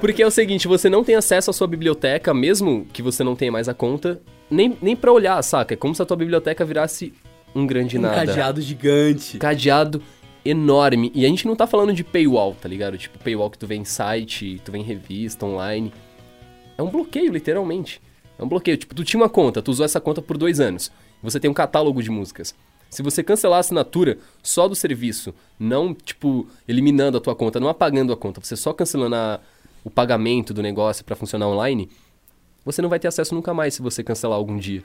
Porque 0.00 0.22
é 0.22 0.26
o 0.26 0.30
seguinte, 0.30 0.66
você 0.66 0.88
não 0.88 1.04
tem 1.04 1.14
acesso 1.14 1.50
à 1.50 1.52
sua 1.52 1.66
biblioteca, 1.66 2.32
mesmo 2.34 2.86
que 2.92 3.02
você 3.02 3.22
não 3.22 3.36
tenha 3.36 3.52
mais 3.52 3.68
a 3.68 3.74
conta, 3.74 4.20
nem, 4.50 4.76
nem 4.80 4.96
pra 4.96 5.12
olhar, 5.12 5.40
saca? 5.42 5.74
É 5.74 5.76
como 5.76 5.94
se 5.94 6.02
a 6.02 6.06
tua 6.06 6.16
biblioteca 6.16 6.64
virasse 6.64 7.12
um 7.54 7.66
grande 7.66 7.98
Um 7.98 8.02
nada. 8.02 8.14
cadeado 8.26 8.60
gigante. 8.60 9.38
cadeado 9.38 10.02
enorme. 10.44 11.12
E 11.14 11.24
a 11.24 11.28
gente 11.28 11.46
não 11.46 11.54
tá 11.54 11.66
falando 11.66 11.92
de 11.92 12.02
paywall, 12.02 12.56
tá 12.60 12.68
ligado? 12.68 12.96
Tipo, 12.96 13.18
paywall 13.18 13.50
que 13.50 13.58
tu 13.58 13.66
vê 13.66 13.76
em 13.76 13.84
site, 13.84 14.60
tu 14.64 14.72
vê 14.72 14.78
em 14.78 14.82
revista, 14.82 15.44
online. 15.44 15.92
É 16.78 16.82
um 16.82 16.88
bloqueio, 16.88 17.30
literalmente. 17.32 18.00
É 18.38 18.42
um 18.42 18.48
bloqueio. 18.48 18.76
Tipo, 18.76 18.94
tu 18.94 19.04
tinha 19.04 19.20
uma 19.20 19.28
conta, 19.28 19.60
tu 19.60 19.70
usou 19.70 19.84
essa 19.84 20.00
conta 20.00 20.22
por 20.22 20.38
dois 20.38 20.60
anos. 20.60 20.90
Você 21.22 21.38
tem 21.38 21.50
um 21.50 21.54
catálogo 21.54 22.02
de 22.02 22.10
músicas. 22.10 22.54
Se 22.90 23.02
você 23.02 23.22
cancelar 23.22 23.58
a 23.58 23.60
assinatura 23.60 24.18
só 24.42 24.66
do 24.66 24.74
serviço, 24.74 25.32
não, 25.58 25.94
tipo, 25.94 26.48
eliminando 26.66 27.16
a 27.16 27.20
tua 27.20 27.36
conta, 27.36 27.60
não 27.60 27.68
apagando 27.68 28.12
a 28.12 28.16
conta, 28.16 28.40
você 28.40 28.56
só 28.56 28.72
cancelando 28.72 29.14
a, 29.14 29.40
o 29.84 29.90
pagamento 29.90 30.52
do 30.52 30.60
negócio 30.60 31.04
pra 31.04 31.14
funcionar 31.14 31.46
online, 31.46 31.88
você 32.64 32.82
não 32.82 32.88
vai 32.88 32.98
ter 32.98 33.06
acesso 33.06 33.34
nunca 33.34 33.54
mais 33.54 33.74
se 33.74 33.80
você 33.80 34.02
cancelar 34.02 34.36
algum 34.36 34.58
dia. 34.58 34.82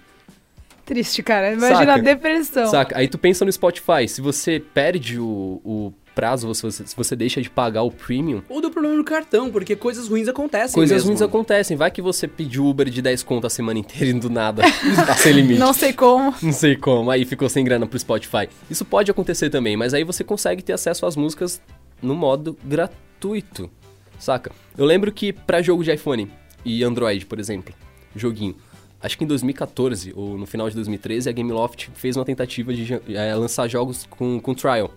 Triste, 0.85 1.23
cara. 1.23 1.51
Imagina 1.51 1.79
Saca. 1.79 1.93
a 1.93 1.97
depressão. 1.97 2.67
Saca? 2.67 2.97
Aí 2.97 3.07
tu 3.07 3.17
pensa 3.17 3.43
no 3.43 3.51
Spotify, 3.51 4.07
se 4.07 4.21
você 4.21 4.59
perde 4.59 5.19
o, 5.19 5.59
o 5.63 5.93
prazo, 6.16 6.55
se 6.55 6.61
você, 6.61 6.88
se 6.88 6.95
você 6.95 7.16
deixa 7.16 7.41
de 7.41 7.49
pagar 7.49 7.84
o 7.84 7.91
premium, 7.91 8.41
Ou 8.49 8.61
deu 8.61 8.72
problema 8.72 8.95
no 8.95 9.03
cartão, 9.03 9.51
porque 9.51 9.76
coisas 9.76 10.07
ruins 10.07 10.28
acontecem 10.30 10.74
coisas 10.74 10.95
mesmo. 10.95 11.09
ruins 11.09 11.22
acontecem. 11.22 11.76
Vai 11.76 11.91
que 11.91 12.01
você 12.01 12.28
pediu 12.28 12.66
Uber 12.66 12.89
de 12.89 13.01
10 13.01 13.22
conto 13.24 13.45
a 13.45 13.49
semana 13.49 13.78
inteira 13.78 14.05
e 14.05 14.13
do 14.13 14.30
nada 14.30 14.63
tá 15.05 15.16
sem 15.16 15.34
limite. 15.34 15.59
Não 15.59 15.74
sei 15.74 15.91
como. 15.91 16.34
Não 16.41 16.53
sei 16.53 16.76
como, 16.78 17.11
aí 17.11 17.26
ficou 17.26 17.49
sem 17.49 17.63
grana 17.66 17.86
pro 17.86 17.99
Spotify. 17.99 18.47
Isso 18.70 18.86
pode 18.86 19.11
acontecer 19.11 19.49
também, 19.49 19.76
mas 19.76 19.93
aí 19.93 20.03
você 20.03 20.24
consegue 20.24 20.63
ter 20.63 20.74
acesso 20.74 21.05
às 21.05 21.16
músicas 21.16 21.61
no 22.01 22.16
modo 22.16 22.57
gratuito, 22.63 23.70
saca? 24.18 24.51
Eu 24.78 24.86
lembro 24.86 25.11
que 25.11 25.34
pra 25.34 25.61
jogo 25.61 25.84
de 25.84 25.91
iPhone 25.93 26.32
e 26.63 26.84
Android, 26.84 27.26
por 27.26 27.39
exemplo, 27.39 27.74
joguinho, 28.16 28.55
acho 29.01 29.18
que 29.18 29.24
em 29.24 29.28
2014 29.28 30.13
ou 30.16 30.38
no 30.38 30.45
final 30.45 30.70
de 30.70 30.76
2013 30.76 31.30
a 31.30 31.32
Gameloft 31.34 31.89
fez 31.93 32.16
uma 32.16 32.26
tentativa 32.26 32.74
de 32.74 32.93
eh, 32.93 33.36
lançar 33.36 33.68
jogos 33.68 34.07
com, 34.09 34.39
com 34.39 34.53
trial. 34.53 34.91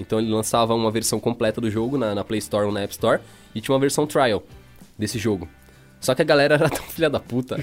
Então 0.00 0.18
ele 0.18 0.30
lançava 0.30 0.74
uma 0.74 0.90
versão 0.90 1.20
completa 1.20 1.60
do 1.60 1.70
jogo 1.70 1.98
na, 1.98 2.14
na 2.14 2.24
Play 2.24 2.38
Store 2.38 2.66
ou 2.66 2.72
na 2.72 2.80
App 2.80 2.92
Store 2.92 3.20
e 3.54 3.60
tinha 3.60 3.74
uma 3.74 3.80
versão 3.80 4.06
trial 4.06 4.42
desse 4.98 5.18
jogo. 5.18 5.48
Só 6.00 6.14
que 6.14 6.22
a 6.22 6.24
galera 6.24 6.54
era 6.54 6.68
tão 6.70 6.82
filha 6.84 7.10
da 7.10 7.20
puta. 7.20 7.58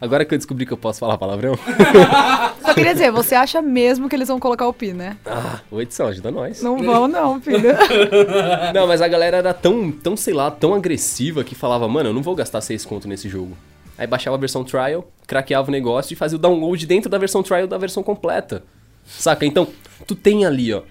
Agora 0.00 0.24
que 0.24 0.32
eu 0.32 0.38
descobri 0.38 0.64
que 0.64 0.72
eu 0.72 0.76
posso 0.76 1.00
falar 1.00 1.18
palavrão. 1.18 1.58
Só 2.62 2.72
queria 2.72 2.92
dizer, 2.92 3.10
você 3.10 3.34
acha 3.34 3.60
mesmo 3.60 4.08
que 4.08 4.14
eles 4.14 4.28
vão 4.28 4.38
colocar 4.38 4.68
o 4.68 4.72
pi, 4.72 4.92
né? 4.92 5.16
Ah, 5.26 5.58
o 5.70 5.80
edição, 5.80 6.06
ajuda 6.06 6.30
nós. 6.30 6.62
Não 6.62 6.78
vão, 6.78 7.08
não, 7.08 7.40
filho. 7.40 7.70
Não, 8.72 8.86
mas 8.86 9.02
a 9.02 9.08
galera 9.08 9.38
era 9.38 9.52
tão, 9.52 9.90
tão, 9.90 10.16
sei 10.16 10.32
lá, 10.32 10.50
tão 10.50 10.72
agressiva 10.72 11.42
que 11.42 11.54
falava, 11.54 11.88
mano, 11.88 12.10
eu 12.10 12.14
não 12.14 12.22
vou 12.22 12.36
gastar 12.36 12.60
6 12.60 12.84
conto 12.84 13.08
nesse 13.08 13.28
jogo. 13.28 13.56
Aí 13.98 14.06
baixava 14.06 14.36
a 14.36 14.38
versão 14.38 14.62
trial, 14.62 15.10
craqueava 15.26 15.68
o 15.68 15.72
negócio 15.72 16.12
e 16.12 16.16
fazia 16.16 16.36
o 16.36 16.40
download 16.40 16.86
dentro 16.86 17.10
da 17.10 17.18
versão 17.18 17.42
trial 17.42 17.66
da 17.66 17.76
versão 17.76 18.02
completa. 18.02 18.62
Saca? 19.04 19.44
Então, 19.44 19.66
tu 20.06 20.14
tem 20.14 20.46
ali, 20.46 20.72
ó. 20.72 20.82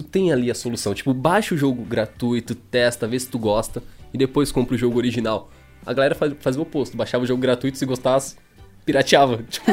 Tu 0.00 0.02
tem 0.02 0.32
ali 0.32 0.50
a 0.50 0.54
solução. 0.54 0.94
Tipo, 0.94 1.12
baixa 1.12 1.54
o 1.54 1.58
jogo 1.58 1.82
gratuito, 1.84 2.54
testa, 2.54 3.06
vê 3.06 3.18
se 3.20 3.28
tu 3.28 3.38
gosta 3.38 3.82
e 4.14 4.18
depois 4.18 4.50
compra 4.50 4.74
o 4.74 4.78
jogo 4.78 4.96
original. 4.96 5.50
A 5.84 5.92
galera 5.92 6.14
faz- 6.14 6.34
fazia 6.40 6.58
o 6.60 6.62
oposto, 6.62 6.96
baixava 6.96 7.24
o 7.24 7.26
jogo 7.26 7.40
gratuito, 7.40 7.76
se 7.76 7.84
gostasse, 7.84 8.36
pirateava. 8.84 9.42
Tipo, 9.48 9.66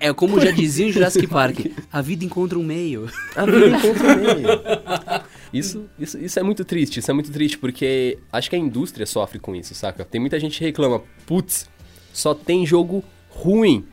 É 0.00 0.12
como 0.14 0.40
já 0.40 0.50
dizia 0.52 0.86
em 0.86 0.92
Jurassic 0.92 1.26
Park, 1.26 1.66
a 1.92 2.00
vida 2.00 2.24
encontra 2.24 2.58
um 2.58 2.62
meio. 2.62 3.08
A 3.36 3.44
vida 3.44 3.68
encontra 3.68 4.06
um 4.12 4.16
meio. 4.34 4.48
Isso, 5.52 5.84
isso, 5.98 6.18
isso 6.18 6.38
é 6.38 6.42
muito 6.42 6.64
triste, 6.64 6.98
isso 7.00 7.10
é 7.10 7.14
muito 7.14 7.30
triste, 7.30 7.58
porque 7.58 8.18
acho 8.32 8.48
que 8.50 8.56
a 8.56 8.58
indústria 8.58 9.04
sofre 9.06 9.38
com 9.38 9.54
isso, 9.54 9.74
saca? 9.74 10.04
Tem 10.04 10.20
muita 10.20 10.38
gente 10.40 10.58
que 10.58 10.64
reclama, 10.64 11.02
putz, 11.26 11.68
só 12.12 12.34
tem 12.34 12.64
jogo 12.66 13.04
ruim. 13.28 13.84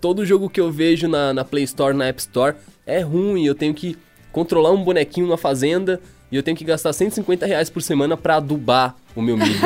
Todo 0.00 0.24
jogo 0.24 0.48
que 0.48 0.58
eu 0.60 0.70
vejo 0.72 1.06
na, 1.06 1.34
na 1.34 1.44
Play 1.44 1.64
Store, 1.64 1.94
na 1.96 2.06
App 2.06 2.18
Store, 2.20 2.56
é 2.86 3.00
ruim. 3.00 3.44
Eu 3.44 3.54
tenho 3.54 3.74
que 3.74 3.96
controlar 4.32 4.70
um 4.70 4.82
bonequinho 4.82 5.26
na 5.26 5.36
fazenda 5.36 6.00
e 6.30 6.36
eu 6.36 6.42
tenho 6.42 6.56
que 6.56 6.64
gastar 6.64 6.92
150 6.92 7.44
reais 7.44 7.68
por 7.68 7.82
semana 7.82 8.16
pra 8.16 8.36
adubar 8.36 8.94
o 9.16 9.22
meu 9.22 9.36
milho. 9.36 9.58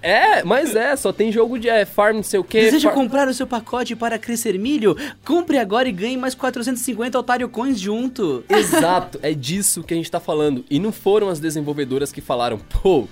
é, 0.00 0.44
mas 0.44 0.76
é, 0.76 0.94
só 0.94 1.12
tem 1.12 1.32
jogo 1.32 1.58
de 1.58 1.68
é, 1.68 1.84
farm, 1.84 2.16
não 2.16 2.22
sei 2.22 2.38
o 2.38 2.44
que. 2.44 2.60
Deseja 2.60 2.92
comprar 2.92 3.26
o 3.26 3.34
seu 3.34 3.46
pacote 3.46 3.96
para 3.96 4.16
crescer 4.18 4.56
milho? 4.58 4.96
Compre 5.24 5.58
agora 5.58 5.88
e 5.88 5.92
ganhe 5.92 6.16
mais 6.16 6.36
450 6.36 7.18
Otário 7.18 7.48
Coins 7.48 7.80
junto. 7.80 8.44
Exato, 8.48 9.18
é 9.22 9.34
disso 9.34 9.82
que 9.82 9.92
a 9.92 9.96
gente 9.96 10.10
tá 10.10 10.20
falando. 10.20 10.64
E 10.70 10.78
não 10.78 10.92
foram 10.92 11.28
as 11.28 11.40
desenvolvedoras 11.40 12.12
que 12.12 12.20
falaram, 12.20 12.58
pô, 12.58 13.08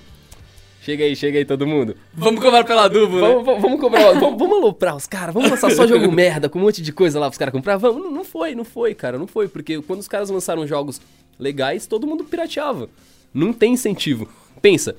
chega 0.85 1.05
aí, 1.05 1.17
chega 1.17 1.39
aí 1.39 1.45
todo 1.45 1.67
mundo. 1.67 1.97
Vamos 2.13 2.41
cobrar 2.41 2.63
pela 2.65 2.87
Dubo, 2.89 3.17
né? 3.17 3.21
Vamos, 3.23 3.45
vamos, 3.45 3.63
vamos 3.63 3.81
cobrar, 3.81 4.13
vamos, 4.13 4.39
vamos 4.39 4.57
aloprar 4.59 4.95
os 4.95 5.07
caras, 5.07 5.33
vamos 5.33 5.51
lançar 5.51 5.71
só 5.71 5.87
jogo 5.87 6.13
merda, 6.13 6.49
com 6.49 6.59
um 6.59 6.63
monte 6.63 6.83
de 6.83 6.93
coisa 6.93 7.19
lá 7.19 7.27
pros 7.27 7.39
caras 7.39 7.53
comprar. 7.53 7.77
Vamos, 7.79 8.05
não, 8.05 8.11
não 8.11 8.25
foi, 8.25 8.55
não 8.55 8.65
foi, 8.65 8.95
cara, 8.95 9.19
não 9.19 9.27
foi. 9.27 9.49
Porque 9.49 9.81
quando 9.83 10.01
os 10.01 10.09
caras 10.09 10.29
lançaram 10.29 10.67
jogos 10.67 11.01
legais, 11.39 11.87
todo 11.87 12.07
mundo 12.07 12.25
pirateava. 12.25 12.89
Não 13.33 13.53
tem 13.53 13.73
incentivo. 13.73 14.29
Pensa, 14.61 14.95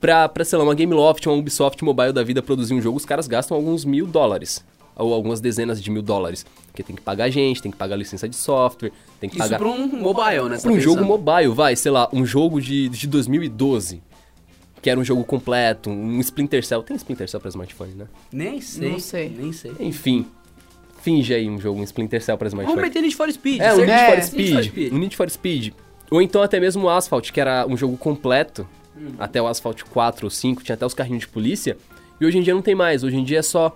pra, 0.00 0.28
pra 0.28 0.44
sei 0.44 0.56
lá, 0.56 0.64
uma 0.64 0.74
Gameloft, 0.74 1.26
uma 1.26 1.36
Ubisoft 1.36 1.82
Mobile 1.84 2.12
da 2.12 2.22
vida 2.22 2.40
produzir 2.40 2.74
um 2.74 2.80
jogo, 2.80 2.96
os 2.96 3.04
caras 3.04 3.26
gastam 3.26 3.56
alguns 3.56 3.84
mil 3.84 4.06
dólares. 4.06 4.64
Ou 4.96 5.12
algumas 5.12 5.40
dezenas 5.40 5.82
de 5.82 5.90
mil 5.90 6.02
dólares. 6.02 6.46
Porque 6.68 6.82
tem 6.82 6.94
que 6.94 7.02
pagar 7.02 7.28
gente, 7.28 7.60
tem 7.60 7.72
que 7.72 7.76
pagar 7.76 7.96
licença 7.96 8.28
de 8.28 8.36
software, 8.36 8.92
tem 9.18 9.28
que 9.28 9.36
Isso 9.36 9.44
pagar... 9.44 9.58
pra 9.58 9.68
um 9.68 9.88
mobile, 9.88 10.48
né? 10.48 10.58
Pra 10.58 10.70
um 10.70 10.78
jogo 10.78 11.04
mobile, 11.04 11.48
vai, 11.48 11.74
sei 11.74 11.90
lá, 11.90 12.08
um 12.12 12.24
jogo 12.24 12.60
de, 12.60 12.88
de 12.88 13.08
2012. 13.08 14.00
Que 14.84 14.90
era 14.90 15.00
um 15.00 15.04
jogo 15.04 15.24
completo, 15.24 15.88
um 15.88 16.20
Splinter 16.20 16.62
Cell. 16.62 16.82
Tem 16.82 16.94
Splinter 16.94 17.26
Cell 17.26 17.40
pra 17.40 17.48
smartphone, 17.48 17.94
né? 17.94 18.04
Nem 18.30 18.60
sei. 18.60 18.90
Não 18.90 18.98
sei. 19.00 19.28
Nem 19.30 19.50
sei. 19.50 19.72
Enfim. 19.80 20.26
Finge 21.00 21.32
aí 21.32 21.48
um 21.48 21.58
jogo, 21.58 21.80
um 21.80 21.84
Splinter 21.84 22.22
Cell 22.22 22.36
pra 22.36 22.50
Vamos 22.50 22.64
smartphone. 22.64 22.86
meter 22.88 23.00
Need 23.00 23.16
for 23.16 23.32
Speed. 23.32 23.60
É, 23.62 23.72
um? 23.72 23.76
Need 23.78 23.90
É, 23.90 24.04
for 24.04 24.10
Need 24.16 24.26
Speed. 24.26 24.52
for 24.54 24.62
Speed. 24.64 24.92
Um 24.92 24.98
Need 24.98 25.16
for 25.16 25.30
Speed. 25.30 25.72
Ou 26.10 26.20
então 26.20 26.42
até 26.42 26.60
mesmo 26.60 26.82
o 26.84 26.90
Asphalt, 26.90 27.30
que 27.32 27.40
era 27.40 27.66
um 27.66 27.78
jogo 27.78 27.96
completo. 27.96 28.68
Hum. 28.94 29.12
Até 29.18 29.40
o 29.40 29.46
Asphalt 29.46 29.82
4 29.84 30.26
ou 30.26 30.30
5, 30.30 30.62
tinha 30.62 30.74
até 30.74 30.84
os 30.84 30.92
carrinhos 30.92 31.20
de 31.22 31.28
polícia. 31.28 31.78
E 32.20 32.26
hoje 32.26 32.36
em 32.36 32.42
dia 32.42 32.52
não 32.54 32.60
tem 32.60 32.74
mais. 32.74 33.02
Hoje 33.02 33.16
em 33.16 33.24
dia 33.24 33.38
é 33.38 33.42
só. 33.42 33.74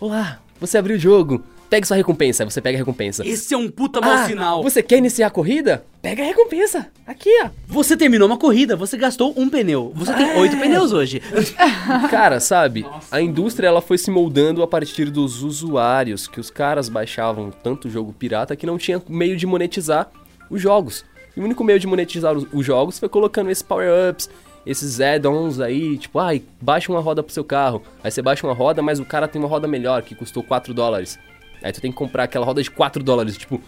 Olá, 0.00 0.40
você 0.60 0.76
abriu 0.76 0.96
o 0.96 0.98
jogo. 0.98 1.40
Pegue 1.70 1.86
sua 1.86 1.96
recompensa. 1.96 2.44
Aí 2.44 2.50
você 2.50 2.60
pega 2.60 2.76
a 2.76 2.80
recompensa. 2.80 3.26
Esse 3.26 3.52
é 3.54 3.56
um 3.56 3.68
puta 3.68 4.00
mau 4.00 4.10
Ah, 4.12 4.26
sinal. 4.26 4.62
Você 4.62 4.82
quer 4.82 4.98
iniciar 4.98 5.26
a 5.26 5.30
corrida? 5.30 5.84
Pega 6.00 6.22
a 6.22 6.26
recompensa. 6.26 6.86
Aqui, 7.06 7.30
ó. 7.42 7.48
Você 7.66 7.96
terminou 7.96 8.28
uma 8.28 8.36
corrida, 8.38 8.76
você 8.76 8.96
gastou 8.96 9.32
um 9.36 9.48
pneu. 9.48 9.90
Você 9.96 10.12
tem 10.12 10.30
É. 10.30 10.38
oito 10.38 10.56
pneus 10.56 10.92
hoje. 10.92 11.20
Cara, 12.10 12.40
sabe? 12.40 12.86
A 13.10 13.20
indústria 13.20 13.68
ela 13.68 13.80
foi 13.80 13.98
se 13.98 14.10
moldando 14.10 14.62
a 14.62 14.66
partir 14.68 15.10
dos 15.10 15.42
usuários, 15.42 16.26
que 16.28 16.38
os 16.40 16.50
caras 16.50 16.88
baixavam 16.88 17.50
tanto 17.50 17.88
jogo 17.90 18.12
pirata 18.12 18.54
que 18.56 18.66
não 18.66 18.78
tinha 18.78 19.02
meio 19.08 19.36
de 19.36 19.46
monetizar 19.46 20.10
os 20.50 20.60
jogos. 20.60 21.04
E 21.36 21.40
o 21.40 21.44
único 21.44 21.64
meio 21.64 21.80
de 21.80 21.86
monetizar 21.86 22.34
os, 22.36 22.46
os 22.52 22.64
jogos 22.64 22.98
foi 22.98 23.08
colocando 23.08 23.50
esses 23.50 23.62
power-ups, 23.62 24.30
esses 24.64 25.00
add-ons 25.00 25.60
aí, 25.60 25.98
tipo, 25.98 26.18
ai, 26.18 26.42
baixa 26.60 26.92
uma 26.92 27.00
roda 27.00 27.22
pro 27.22 27.32
seu 27.32 27.42
carro. 27.44 27.82
Aí 28.02 28.10
você 28.10 28.22
baixa 28.22 28.46
uma 28.46 28.54
roda, 28.54 28.80
mas 28.80 29.00
o 29.00 29.04
cara 29.04 29.26
tem 29.26 29.40
uma 29.42 29.48
roda 29.48 29.66
melhor, 29.66 30.02
que 30.02 30.14
custou 30.14 30.42
4 30.42 30.72
dólares. 30.72 31.18
Aí 31.64 31.72
tu 31.72 31.80
tem 31.80 31.90
que 31.90 31.96
comprar 31.96 32.24
aquela 32.24 32.44
roda 32.44 32.62
de 32.62 32.70
4 32.70 33.02
dólares, 33.02 33.38
tipo, 33.38 33.58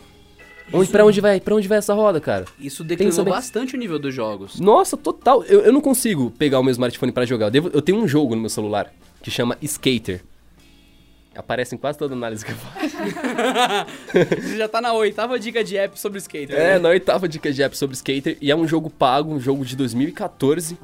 onde, 0.70 0.90
pra 0.90 1.03
onde 1.03 1.18
vai? 1.18 1.40
Pra 1.40 1.55
onde 1.55 1.66
vai 1.66 1.78
essa 1.78 1.94
roda, 1.94 2.20
cara? 2.20 2.44
Isso 2.61 2.84
declinou 2.84 3.24
bastante 3.24 3.74
o 3.74 3.78
nível 3.78 3.99
dos 3.99 4.14
jogos. 4.14 4.61
Nossa, 4.61 4.99
total. 4.99 5.42
Eu, 5.44 5.61
eu 5.62 5.72
não 5.72 5.80
consigo 5.80 6.30
pegar 6.32 6.61
o 6.61 6.62
meu 6.62 6.72
smartphone 6.72 7.11
pra 7.11 7.24
jogar. 7.24 7.47
Eu, 7.47 7.51
devo- 7.51 7.70
eu 7.72 7.80
tenho 7.80 7.97
um 7.97 8.07
jogo 8.07 8.34
no 8.34 8.42
meu 8.42 8.51
celular 8.51 8.92
que 9.22 9.30
chama 9.30 9.57
Skater. 9.62 10.22
Aparece 11.34 11.74
em 11.74 11.78
quase 11.78 11.97
toda 11.99 12.14
análise 12.14 12.44
que 12.44 12.53
eu 12.53 12.57
faço. 12.57 12.97
Você 14.42 14.59
já 14.59 14.68
tá 14.68 14.80
na 14.82 14.92
oitava 14.92 15.38
dica 15.38 15.64
de 15.64 15.78
app 15.78 15.99
sobre 15.99 16.18
skater. 16.18 16.55
É, 16.55 16.74
né? 16.74 16.78
na 16.78 16.90
oitava 16.90 17.26
dica 17.26 17.51
de 17.51 17.62
app 17.62 17.76
sobre 17.76 17.94
Skater. 17.94 18.36
E 18.42 18.51
é 18.51 18.57
um 18.57 18.68
jogo 18.68 18.90
pago, 18.90 19.32
um 19.32 19.40
jogo 19.40 19.64
de 19.64 19.74
2014. 19.74 20.78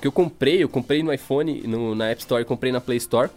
Que 0.00 0.06
eu 0.06 0.12
comprei, 0.12 0.62
eu 0.62 0.68
comprei 0.68 1.02
no 1.02 1.12
iPhone, 1.12 1.62
no, 1.66 1.94
na 1.94 2.08
App 2.08 2.20
Store, 2.20 2.44
comprei 2.44 2.70
na 2.72 2.80
Play 2.80 2.96
Store. 2.98 3.28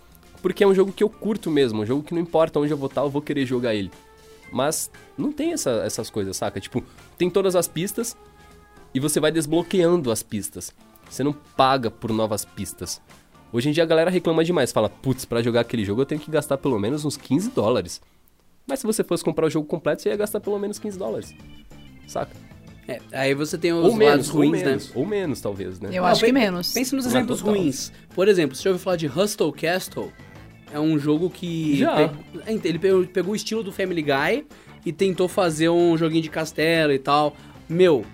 Porque 0.41 0.63
é 0.63 0.67
um 0.67 0.73
jogo 0.73 0.91
que 0.91 1.03
eu 1.03 1.09
curto 1.09 1.49
mesmo. 1.51 1.81
Um 1.81 1.85
jogo 1.85 2.03
que 2.03 2.13
não 2.13 2.21
importa 2.21 2.59
onde 2.59 2.71
eu 2.71 2.77
vou 2.77 2.87
estar, 2.87 3.01
eu 3.01 3.09
vou 3.09 3.21
querer 3.21 3.45
jogar 3.45 3.75
ele. 3.75 3.91
Mas 4.51 4.89
não 5.17 5.31
tem 5.31 5.53
essa- 5.53 5.81
essas 5.85 6.09
coisas, 6.09 6.35
saca? 6.35 6.59
Tipo, 6.59 6.83
tem 7.17 7.29
todas 7.29 7.55
as 7.55 7.67
pistas 7.67 8.17
e 8.93 8.99
você 8.99 9.19
vai 9.19 9.31
desbloqueando 9.31 10.11
as 10.11 10.21
pistas. 10.23 10.73
Você 11.09 11.23
não 11.23 11.33
paga 11.33 11.89
por 11.91 12.11
novas 12.11 12.43
pistas. 12.43 13.01
Hoje 13.53 13.69
em 13.69 13.71
dia 13.71 13.83
a 13.83 13.85
galera 13.85 14.09
reclama 14.09 14.43
demais, 14.43 14.71
fala, 14.71 14.89
putz, 14.89 15.25
pra 15.25 15.41
jogar 15.41 15.61
aquele 15.61 15.83
jogo 15.85 16.01
eu 16.01 16.05
tenho 16.05 16.19
que 16.21 16.31
gastar 16.31 16.57
pelo 16.57 16.79
menos 16.79 17.03
uns 17.05 17.17
15 17.17 17.51
dólares. 17.51 18.01
Mas 18.65 18.79
se 18.79 18.85
você 18.87 19.03
fosse 19.03 19.23
comprar 19.23 19.47
o 19.47 19.49
jogo 19.49 19.67
completo, 19.67 20.01
você 20.01 20.09
ia 20.09 20.15
gastar 20.15 20.39
pelo 20.39 20.57
menos 20.57 20.79
15 20.79 20.97
dólares. 20.97 21.33
Saca? 22.07 22.31
É, 22.87 22.99
aí 23.11 23.33
você 23.33 23.57
tem 23.57 23.71
os 23.73 23.79
Ou 23.85 23.91
lados 23.91 23.97
menos, 23.97 24.29
ruins, 24.29 24.47
ou 24.51 24.57
né? 24.59 24.65
menos, 24.65 24.91
ou 24.95 25.05
menos, 25.05 25.41
talvez, 25.41 25.79
né? 25.79 25.89
Eu 25.91 26.01
Não, 26.03 26.09
acho 26.09 26.23
que 26.25 26.31
menos. 26.31 26.73
Pense 26.73 26.95
nos 26.95 27.05
é 27.05 27.09
exemplos 27.09 27.41
ruins. 27.41 27.91
Por 28.15 28.27
exemplo, 28.27 28.55
você 28.55 28.63
já 28.63 28.69
ouviu 28.71 28.83
falar 28.83 28.95
de 28.97 29.07
Hustle 29.07 29.51
Castle? 29.53 30.11
É 30.73 30.79
um 30.79 30.97
jogo 30.97 31.29
que. 31.29 31.77
Já. 31.77 32.07
pe- 32.07 32.67
Ele 32.67 32.79
pegou, 32.79 33.05
pegou 33.05 33.33
o 33.33 33.35
estilo 33.35 33.61
do 33.63 33.71
Family 33.71 34.01
Guy 34.01 34.45
e 34.85 34.91
tentou 34.91 35.27
fazer 35.27 35.69
um 35.69 35.97
joguinho 35.97 36.21
de 36.21 36.29
castelo 36.29 36.91
e 36.93 36.99
tal. 36.99 37.35
Meu, 37.69 38.05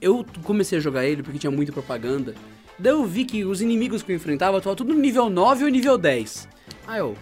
eu 0.00 0.24
comecei 0.42 0.78
a 0.78 0.80
jogar 0.80 1.04
ele 1.06 1.22
porque 1.22 1.38
tinha 1.38 1.50
muita 1.50 1.72
propaganda. 1.72 2.34
Daí 2.78 2.92
eu 2.92 3.04
vi 3.04 3.24
que 3.24 3.44
os 3.44 3.60
inimigos 3.62 4.02
que 4.02 4.12
eu 4.12 4.16
enfrentava 4.16 4.58
estavam 4.58 4.76
tudo 4.76 4.92
no 4.92 5.00
nível 5.00 5.30
9 5.30 5.64
ou 5.64 5.70
nível 5.70 5.96
10. 5.96 6.48
Aí 6.86 6.98
eu, 7.00 7.14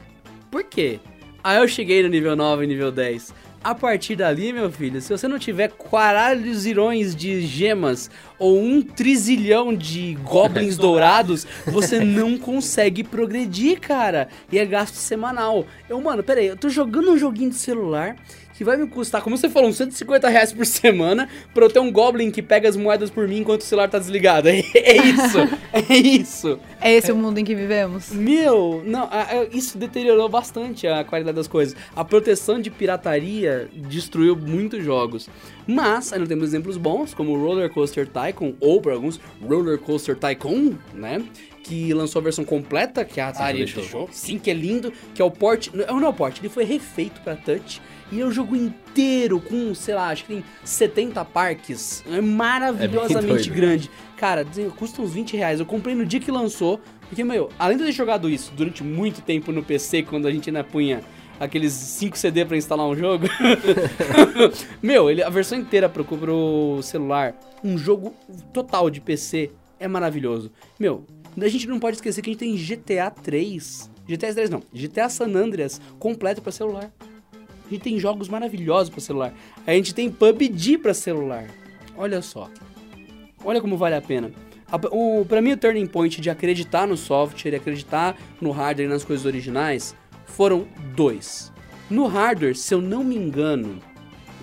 por 0.51 0.65
quê? 0.65 0.99
Aí 1.43 1.59
eu 1.59 1.69
cheguei 1.69 2.03
no 2.03 2.09
nível 2.09 2.35
9 2.35 2.65
e 2.65 2.67
nível 2.67 2.91
10. 2.91 3.33
A 3.65 3.75
partir 3.75 4.15
dali, 4.15 4.53
meu 4.53 4.71
filho, 4.71 5.01
se 5.01 5.09
você 5.09 5.27
não 5.27 5.39
tiver 5.39 5.71
quaralhos 5.71 6.67
irões 6.67 7.17
de 7.17 7.41
gemas 7.47 8.11
ou 8.39 8.61
um 8.61 8.83
trizilhão 8.83 9.75
de 9.75 10.19
goblins 10.23 10.77
dourados, 10.79 11.47
você 11.65 11.99
não 11.99 12.37
consegue 12.37 13.03
progredir, 13.03 13.81
cara. 13.81 14.29
E 14.53 14.59
é 14.59 14.67
gasto 14.67 14.97
semanal. 14.97 15.65
Eu, 15.89 15.99
mano, 15.99 16.23
peraí, 16.23 16.47
eu 16.47 16.59
tô 16.59 16.69
jogando 16.69 17.13
um 17.13 17.17
joguinho 17.17 17.49
de 17.49 17.57
celular 17.57 18.17
que 18.55 18.63
vai 18.65 18.77
me 18.77 18.87
custar, 18.87 19.21
como 19.21 19.37
você 19.37 19.49
falou, 19.49 19.69
uns 19.69 19.77
150 19.77 20.29
reais 20.29 20.53
por 20.53 20.65
semana 20.65 21.29
pra 21.53 21.65
eu 21.65 21.69
ter 21.71 21.81
um 21.81 21.91
Goblin 21.91 22.31
que 22.31 22.41
pega 22.41 22.69
as 22.69 22.77
moedas 22.77 23.11
por 23.11 23.27
mim 23.29 23.39
enquanto 23.39 23.63
o 23.63 23.65
celular 23.65 23.89
tá 23.89 23.99
desligado. 23.99 24.49
É, 24.49 24.61
é 24.75 24.97
isso, 24.97 25.39
é 25.73 25.95
isso. 25.97 26.59
É 26.81 26.93
esse 26.95 27.11
o 27.11 27.17
mundo 27.17 27.39
em 27.39 27.45
que 27.45 27.55
vivemos? 27.55 28.11
Meu, 28.13 28.83
não, 28.87 29.05
a- 29.11 29.23
a- 29.31 29.45
isso 29.53 29.77
deteriorou 29.77 30.29
bastante 30.29 30.87
a 30.87 31.03
qualidade 31.05 31.35
das 31.37 31.49
coisas. 31.49 31.75
A 31.97 32.05
proteção 32.05 32.61
de 32.61 32.71
pirataria 32.71 33.69
destruiu 33.75 34.37
muitos 34.37 34.85
jogos. 34.85 35.29
Mas, 35.67 36.13
ainda 36.13 36.27
temos 36.27 36.45
exemplos 36.49 36.77
bons, 36.77 37.13
como 37.15 37.33
o 37.33 37.43
Roller 37.43 37.71
Coaster 37.71 38.07
Tycoon, 38.09 38.55
ou 38.61 38.81
para 38.81 38.93
alguns, 38.95 39.19
Roller 39.43 39.79
Coaster 39.79 40.17
Tycoon, 40.17 40.75
né? 40.93 41.23
Que 41.63 41.93
lançou 41.95 42.21
a 42.21 42.23
versão 42.23 42.45
completa, 42.45 43.05
que 43.05 43.19
a 43.21 43.29
Atari 43.29 43.59
deixou. 43.59 43.83
deixou. 43.83 44.09
Sim, 44.13 44.39
que 44.39 44.51
é 44.51 44.55
lindo, 44.55 44.93
que 45.15 45.23
é 45.23 45.25
o 45.25 45.31
port. 45.31 45.69
Não, 45.73 45.99
não 46.01 46.07
é 46.07 46.11
o 46.11 46.13
port, 46.13 46.39
ele 46.39 46.49
foi 46.51 46.65
refeito 46.65 47.21
pra 47.23 47.35
touch. 47.35 47.81
E 48.13 48.21
é 48.21 48.25
o 48.25 48.31
jogo 48.31 48.55
inteiro 48.55 49.41
com, 49.41 49.75
sei 49.75 49.95
lá, 49.95 50.09
acho 50.09 50.25
que 50.25 50.35
tem 50.35 50.45
70 50.65 51.25
parques. 51.25 52.05
É 52.11 52.21
maravilhosamente 52.21 53.49
doido. 53.49 53.55
grande. 53.55 53.91
Cara, 54.17 54.47
custa 54.77 55.03
uns 55.03 55.13
20 55.13 55.37
reais. 55.37 55.61
Eu 55.61 55.67
comprei 55.67 55.95
no 55.95 56.05
dia 56.05 56.21
que 56.21 56.31
lançou. 56.31 56.81
Porque, 57.09 57.25
meu, 57.25 57.51
além 57.59 57.77
de 57.77 57.83
eu 57.83 57.87
ter 57.87 57.93
jogado 57.93 58.29
isso 58.29 58.53
durante 58.57 58.83
muito 58.83 59.23
tempo 59.23 59.53
no 59.53 59.63
PC, 59.63 60.03
quando 60.03 60.27
a 60.27 60.31
gente 60.31 60.49
ainda 60.49 60.65
punha 60.65 61.03
aqueles 61.39 61.73
5 61.73 62.17
CD 62.17 62.45
pra 62.45 62.57
instalar 62.57 62.87
um 62.87 62.97
jogo. 62.97 63.27
meu, 64.83 65.11
ele, 65.11 65.23
a 65.23 65.31
versão 65.31 65.59
inteira 65.59 65.89
pro, 65.89 66.05
pro 66.05 66.81
celular, 66.83 67.35
um 67.63 67.77
jogo 67.77 68.15
total 68.53 68.89
de 68.91 69.01
PC, 69.01 69.51
é 69.79 69.89
maravilhoso. 69.89 70.51
Meu, 70.79 71.05
a 71.41 71.49
gente 71.49 71.67
não 71.67 71.79
pode 71.79 71.97
esquecer 71.97 72.23
que 72.23 72.31
a 72.31 72.33
gente 72.33 72.41
tem 72.41 72.57
GTA 72.57 73.11
3. 73.11 73.91
GTA 74.07 74.33
3 74.33 74.51
não, 74.51 74.63
GTA 74.73 75.09
San 75.09 75.35
Andreas 75.35 75.81
completo 75.99 76.43
pra 76.43 76.53
celular. 76.53 76.93
A 77.67 77.71
gente 77.71 77.83
tem 77.83 77.99
jogos 77.99 78.29
maravilhosos 78.29 78.91
pra 78.91 79.01
celular. 79.01 79.33
A 79.67 79.73
gente 79.73 79.95
tem 79.95 80.11
PUBG 80.11 80.79
pra 80.79 80.93
celular. 80.95 81.47
Olha 81.97 82.21
só. 82.23 82.51
Olha 83.45 83.61
como 83.61 83.77
vale 83.77 83.95
a 83.95 84.03
pena. 84.03 84.31
A- 84.71 84.81
O, 84.91 85.25
pra 85.25 85.41
mim, 85.41 85.53
o 85.53 85.57
turning 85.57 85.87
point 85.87 86.21
de 86.21 86.31
acreditar 86.31 86.87
no 86.87 86.97
software 86.97 87.53
e 87.53 87.57
acreditar 87.57 88.17
no 88.41 88.51
hardware 88.51 88.87
e 88.87 88.91
nas 88.93 89.05
coisas 89.05 89.25
originais 89.27 89.95
foram 90.27 90.67
dois. 90.95 91.53
No 91.91 92.07
hardware, 92.07 92.57
se 92.57 92.73
eu 92.75 92.81
não 92.81 93.05
me 93.05 93.15
engano, 93.17 93.79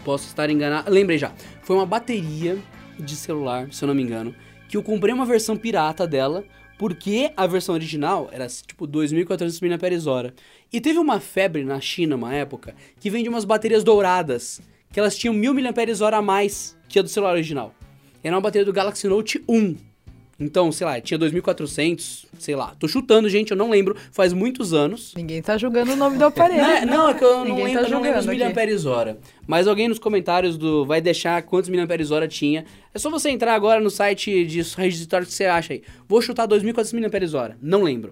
posso 0.06 0.28
estar 0.28 0.50
enganado. 0.50 0.90
Lembrei 0.92 1.18
já. 1.18 1.32
Foi 1.64 1.76
uma 1.76 1.86
bateria 1.86 2.58
de 3.00 3.16
celular, 3.16 3.72
se 3.72 3.84
eu 3.84 3.88
não 3.88 3.96
me 3.96 4.04
engano, 4.04 4.34
que 4.70 4.78
eu 4.78 4.84
comprei 4.84 5.14
uma 5.14 5.26
versão 5.26 5.58
pirata 5.58 6.08
dela, 6.08 6.44
porque 6.82 7.32
a 7.38 7.46
versão 7.46 7.76
original 7.76 8.28
era 8.32 8.48
tipo 8.48 8.88
2.400 8.88 9.62
mAh. 9.62 10.34
E 10.74 10.82
teve 10.82 10.98
uma 10.98 11.20
febre 11.20 11.64
na 11.64 11.80
China, 11.80 12.16
uma 12.16 12.34
época, 12.34 12.74
que 13.00 13.08
vende 13.08 13.30
umas 13.30 13.46
baterias 13.46 13.84
douradas, 13.84 14.60
que 14.92 15.00
elas 15.00 15.16
tinham 15.16 15.36
1.000 15.36 15.54
mAh 15.62 16.18
a 16.18 16.22
mais 16.24 16.76
que 16.90 16.98
a 16.98 17.04
do 17.04 17.08
celular 17.08 17.34
original. 17.34 17.76
Era 18.24 18.36
uma 18.36 18.42
bateria 18.42 18.66
do 18.66 18.74
Galaxy 18.74 19.08
Note 19.08 19.44
1. 19.48 19.91
Então, 20.42 20.72
sei 20.72 20.88
lá, 20.88 21.00
tinha 21.00 21.20
2.400, 21.20 22.26
sei 22.39 22.56
lá. 22.56 22.74
Tô 22.80 22.88
chutando, 22.88 23.30
gente, 23.30 23.52
eu 23.52 23.58
não 23.58 23.70
lembro, 23.70 23.96
faz 24.12 24.34
muitos 24.34 24.74
anos. 24.74 25.14
Ninguém 25.16 25.42
tá 25.42 25.56
julgando 25.58 25.94
o 25.94 25.96
nome 25.96 26.18
do 26.18 26.26
aparelho. 26.26 26.62
Não, 26.62 26.70
é- 26.72 26.86
não, 26.86 27.10
é 27.10 27.14
que 27.14 27.24
eu 27.24 27.46
não 27.46 27.56
lembro, 27.56 27.84
tá 27.84 27.89
não 27.89 28.02
lembro 28.02 28.20
os 28.20 28.26
miliamperes 28.26 28.86
hora. 28.86 29.20
Mas 29.46 29.68
alguém 29.68 29.88
nos 29.88 30.00
comentários 30.00 30.58
do 30.58 30.84
vai 30.84 31.00
deixar 31.00 31.42
quantos 31.44 31.70
miliamperes 31.70 32.10
hora 32.10 32.28
tinha. 32.28 32.66
É 32.94 32.98
só 32.98 33.10
você 33.12 33.30
entrar 33.30 33.54
agora 33.54 33.80
no 33.80 33.92
site 33.92 34.44
de 34.46 34.62
registratório 34.76 35.28
que 35.28 35.34
você 35.34 35.46
acha 35.46 35.74
aí. 35.74 35.84
Vou 36.08 36.22
chutar 36.22 36.48
2.400 36.48 36.94
miliamperes 36.94 37.34
hora. 37.36 37.56
Não 37.62 37.84
lembro. 37.84 38.12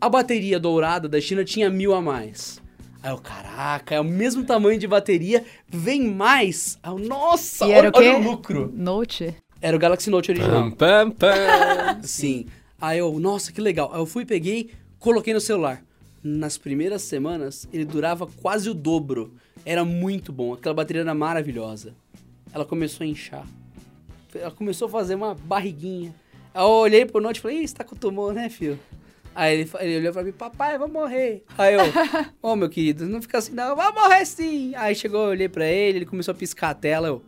A 0.00 0.08
bateria 0.08 0.58
dourada 0.58 1.08
da 1.08 1.20
China 1.20 1.44
tinha 1.44 1.68
mil 1.68 1.94
a 1.94 2.00
mais. 2.00 2.60
Aí 3.02 3.10
eu, 3.10 3.18
caraca, 3.18 3.94
é 3.96 4.00
o 4.00 4.04
mesmo 4.04 4.44
tamanho 4.44 4.78
de 4.78 4.86
bateria, 4.86 5.44
vem 5.68 6.02
mais. 6.08 6.78
Aí 6.82 6.92
eu, 6.92 6.98
nossa, 6.98 7.66
E 7.66 7.72
era 7.72 7.88
olha, 7.96 8.08
o 8.10 8.14
olha 8.14 8.16
o 8.28 8.30
lucro. 8.30 8.72
Note? 8.74 9.34
Era 9.62 9.76
o 9.76 9.78
Galaxy 9.78 10.10
Note 10.10 10.32
original. 10.32 10.72
Pam, 10.72 11.10
pam, 11.10 11.10
pam. 11.12 12.02
Sim. 12.02 12.46
Aí 12.80 12.98
eu, 12.98 13.16
nossa, 13.20 13.52
que 13.52 13.60
legal. 13.60 13.90
Aí 13.92 14.00
eu 14.00 14.06
fui, 14.06 14.24
peguei, 14.24 14.72
coloquei 14.98 15.32
no 15.32 15.40
celular. 15.40 15.80
Nas 16.20 16.58
primeiras 16.58 17.02
semanas, 17.02 17.68
ele 17.72 17.84
durava 17.84 18.26
quase 18.26 18.68
o 18.68 18.74
dobro. 18.74 19.32
Era 19.64 19.84
muito 19.84 20.32
bom. 20.32 20.52
Aquela 20.52 20.74
bateria 20.74 21.02
era 21.02 21.14
maravilhosa. 21.14 21.94
Ela 22.52 22.64
começou 22.64 23.04
a 23.04 23.06
inchar. 23.06 23.46
Ela 24.34 24.50
começou 24.50 24.88
a 24.88 24.90
fazer 24.90 25.14
uma 25.14 25.32
barriguinha. 25.32 26.12
Aí 26.52 26.62
eu 26.62 26.68
olhei 26.68 27.06
pro 27.06 27.20
note 27.20 27.36
e 27.36 27.40
falei, 27.40 27.58
Ih, 27.62 27.68
você 27.68 27.74
tá 27.74 27.84
com 27.84 27.94
tumor, 27.94 28.34
né, 28.34 28.48
filho? 28.48 28.78
Aí 29.34 29.60
ele, 29.60 29.70
ele 29.78 29.96
olhou 29.98 30.12
pra 30.12 30.24
mim, 30.24 30.32
papai, 30.32 30.74
eu 30.74 30.80
vou 30.80 30.88
morrer. 30.88 31.44
Aí 31.56 31.74
eu, 31.74 31.80
ô 32.42 32.54
meu 32.56 32.68
querido, 32.68 33.06
não 33.06 33.22
fica 33.22 33.38
assim, 33.38 33.52
não, 33.52 33.70
eu 33.70 33.76
vou 33.76 33.92
morrer 33.94 34.26
sim. 34.26 34.74
Aí 34.74 34.94
chegou, 34.94 35.22
eu 35.22 35.30
olhei 35.30 35.48
pra 35.48 35.66
ele, 35.66 35.98
ele 35.98 36.06
começou 36.06 36.32
a 36.32 36.34
piscar 36.34 36.70
a 36.70 36.74
tela, 36.74 37.08
eu, 37.08 37.22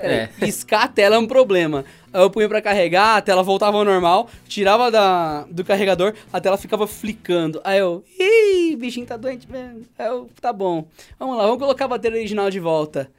É. 0.00 0.26
piscar 0.38 0.84
a 0.84 0.88
tela 0.88 1.16
é 1.16 1.18
um 1.18 1.26
problema. 1.26 1.84
Aí 2.12 2.22
eu 2.22 2.30
punha 2.30 2.48
pra 2.48 2.62
carregar, 2.62 3.16
a 3.16 3.20
tela 3.20 3.42
voltava 3.42 3.76
ao 3.76 3.84
normal, 3.84 4.28
tirava 4.48 4.90
da, 4.90 5.44
do 5.50 5.64
carregador, 5.64 6.14
a 6.32 6.40
tela 6.40 6.56
ficava 6.56 6.86
flicando. 6.86 7.60
Aí 7.62 7.78
eu, 7.78 8.02
ih, 8.18 8.76
bichinho 8.76 9.06
tá 9.06 9.16
doente 9.16 9.50
mesmo. 9.50 9.82
Aí 9.98 10.06
eu, 10.06 10.28
tá 10.40 10.52
bom. 10.52 10.86
Vamos 11.18 11.36
lá, 11.36 11.44
vamos 11.44 11.58
colocar 11.58 11.84
a 11.84 11.88
bateria 11.88 12.18
original 12.18 12.50
de 12.50 12.58
volta. 12.58 13.10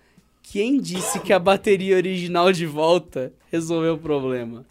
Quem 0.44 0.82
disse 0.82 1.20
que 1.20 1.32
a 1.32 1.40
bateria 1.40 1.96
original 1.96 2.52
de 2.52 2.66
volta 2.66 3.32
resolveu 3.52 3.94
o 3.94 3.98
problema? 3.98 4.66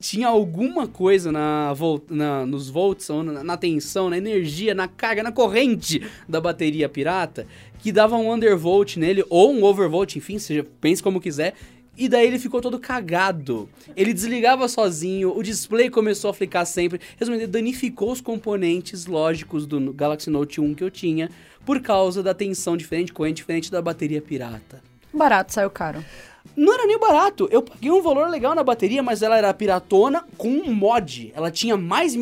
Tinha 0.00 0.28
alguma 0.28 0.86
coisa 0.86 1.32
na, 1.32 1.72
vol- 1.74 2.04
na- 2.08 2.46
nos 2.46 2.68
volts, 2.70 3.08
na, 3.08 3.42
na 3.42 3.56
tensão, 3.56 4.08
na 4.08 4.16
energia, 4.16 4.72
na 4.74 4.86
carga, 4.86 5.22
na 5.24 5.32
corrente 5.32 6.00
da 6.28 6.40
bateria 6.40 6.88
pirata, 6.88 7.46
que 7.80 7.90
dava 7.90 8.16
um 8.16 8.32
undervolt 8.32 8.96
nele, 8.96 9.24
ou 9.28 9.52
um 9.52 9.64
overvolt, 9.64 10.14
enfim, 10.14 10.38
seja, 10.38 10.64
pense 10.80 11.02
como 11.02 11.20
quiser, 11.20 11.54
e 11.96 12.08
daí 12.08 12.28
ele 12.28 12.38
ficou 12.38 12.60
todo 12.60 12.78
cagado. 12.78 13.68
Ele 13.96 14.14
desligava 14.14 14.68
sozinho, 14.68 15.36
o 15.36 15.42
display 15.42 15.90
começou 15.90 16.30
a 16.30 16.34
flicar 16.34 16.64
sempre. 16.64 17.00
Resumindo, 17.18 17.48
danificou 17.48 18.12
os 18.12 18.20
componentes 18.20 19.06
lógicos 19.06 19.66
do 19.66 19.92
Galaxy 19.92 20.30
Note 20.30 20.60
1 20.60 20.74
que 20.74 20.84
eu 20.84 20.92
tinha, 20.92 21.28
por 21.66 21.80
causa 21.80 22.22
da 22.22 22.32
tensão 22.32 22.76
diferente, 22.76 23.12
corrente 23.12 23.38
diferente 23.38 23.68
da 23.68 23.82
bateria 23.82 24.22
pirata. 24.22 24.80
Barato, 25.12 25.52
saiu 25.52 25.70
caro. 25.70 26.04
Não 26.56 26.74
era 26.74 26.86
nem 26.86 26.98
barato. 26.98 27.48
Eu 27.50 27.62
paguei 27.62 27.90
um 27.90 28.02
valor 28.02 28.28
legal 28.28 28.54
na 28.54 28.64
bateria, 28.64 29.02
mas 29.02 29.22
ela 29.22 29.36
era 29.36 29.52
piratona 29.54 30.24
com 30.36 30.48
um 30.48 30.72
mod. 30.72 31.32
Ela 31.34 31.50
tinha 31.50 31.76
mais 31.76 32.16